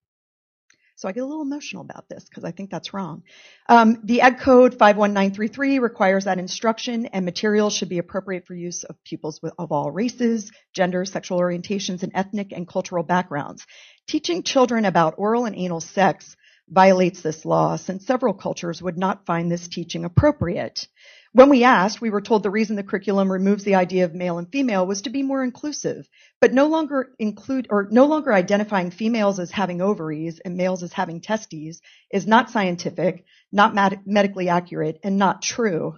So 1.03 1.09
I 1.09 1.11
get 1.11 1.23
a 1.23 1.25
little 1.25 1.41
emotional 1.41 1.81
about 1.81 2.07
this 2.07 2.23
because 2.23 2.45
I 2.45 2.51
think 2.51 2.71
that's 2.71 2.93
wrong. 2.93 3.23
Um, 3.67 3.99
the 4.05 4.21
Ed 4.21 4.39
Code 4.39 4.71
51933 4.79 5.79
requires 5.79 6.23
that 6.23 6.39
instruction 6.39 7.07
and 7.07 7.25
materials 7.25 7.75
should 7.75 7.89
be 7.89 7.97
appropriate 7.97 8.47
for 8.47 8.53
use 8.55 8.85
of 8.85 8.95
pupils 9.03 9.41
with, 9.41 9.53
of 9.59 9.73
all 9.73 9.91
races, 9.91 10.49
genders, 10.73 11.11
sexual 11.11 11.41
orientations, 11.41 12.03
and 12.03 12.13
ethnic 12.15 12.53
and 12.53 12.65
cultural 12.65 13.03
backgrounds. 13.03 13.65
Teaching 14.07 14.43
children 14.43 14.85
about 14.85 15.15
oral 15.17 15.45
and 15.45 15.55
anal 15.55 15.79
sex 15.79 16.35
violates 16.69 17.21
this 17.21 17.45
law 17.45 17.77
since 17.77 18.05
several 18.05 18.33
cultures 18.33 18.81
would 18.81 18.97
not 18.97 19.25
find 19.25 19.51
this 19.51 19.67
teaching 19.67 20.05
appropriate. 20.05 20.87
When 21.31 21.49
we 21.49 21.63
asked, 21.63 21.99
we 21.99 22.09
were 22.09 22.21
told 22.21 22.43
the 22.43 22.51
reason 22.51 22.75
the 22.75 22.83
curriculum 22.83 23.31
removes 23.31 23.63
the 23.63 23.75
idea 23.75 24.05
of 24.05 24.13
male 24.13 24.37
and 24.37 24.51
female 24.51 24.85
was 24.85 25.01
to 25.03 25.09
be 25.09 25.23
more 25.23 25.43
inclusive, 25.43 26.07
but 26.39 26.53
no 26.53 26.67
longer 26.67 27.09
include 27.17 27.67
or 27.69 27.87
no 27.89 28.05
longer 28.05 28.31
identifying 28.31 28.91
females 28.91 29.39
as 29.39 29.49
having 29.49 29.81
ovaries 29.81 30.39
and 30.39 30.57
males 30.57 30.83
as 30.83 30.93
having 30.93 31.21
testes 31.21 31.81
is 32.11 32.27
not 32.27 32.51
scientific, 32.51 33.25
not 33.51 33.73
med- 33.73 34.01
medically 34.05 34.47
accurate, 34.47 34.99
and 35.01 35.17
not 35.17 35.41
true. 35.41 35.95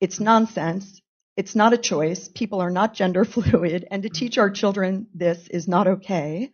It's 0.00 0.20
nonsense. 0.20 1.00
It's 1.36 1.56
not 1.56 1.72
a 1.72 1.78
choice. 1.78 2.28
People 2.28 2.60
are 2.60 2.70
not 2.70 2.94
gender 2.94 3.24
fluid, 3.34 3.88
and 3.90 4.02
to 4.04 4.08
teach 4.08 4.38
our 4.38 4.50
children 4.50 5.08
this 5.14 5.48
is 5.48 5.66
not 5.66 5.88
okay. 5.88 6.52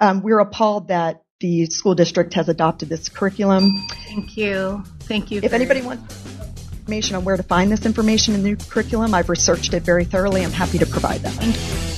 Um, 0.00 0.22
we're 0.22 0.38
appalled 0.38 0.88
that 0.88 1.22
the 1.40 1.66
school 1.66 1.94
district 1.94 2.34
has 2.34 2.48
adopted 2.48 2.88
this 2.88 3.08
curriculum. 3.08 3.76
Thank 4.06 4.36
you. 4.36 4.82
Thank 5.00 5.30
you. 5.30 5.40
If 5.42 5.52
anybody 5.52 5.82
wants 5.82 6.26
information 6.72 7.16
on 7.16 7.24
where 7.24 7.36
to 7.36 7.42
find 7.42 7.70
this 7.70 7.84
information 7.86 8.34
in 8.34 8.42
the 8.42 8.56
curriculum, 8.56 9.14
I've 9.14 9.28
researched 9.28 9.74
it 9.74 9.82
very 9.82 10.04
thoroughly. 10.04 10.44
I'm 10.44 10.52
happy 10.52 10.78
to 10.78 10.86
provide 10.86 11.20
that. 11.22 11.97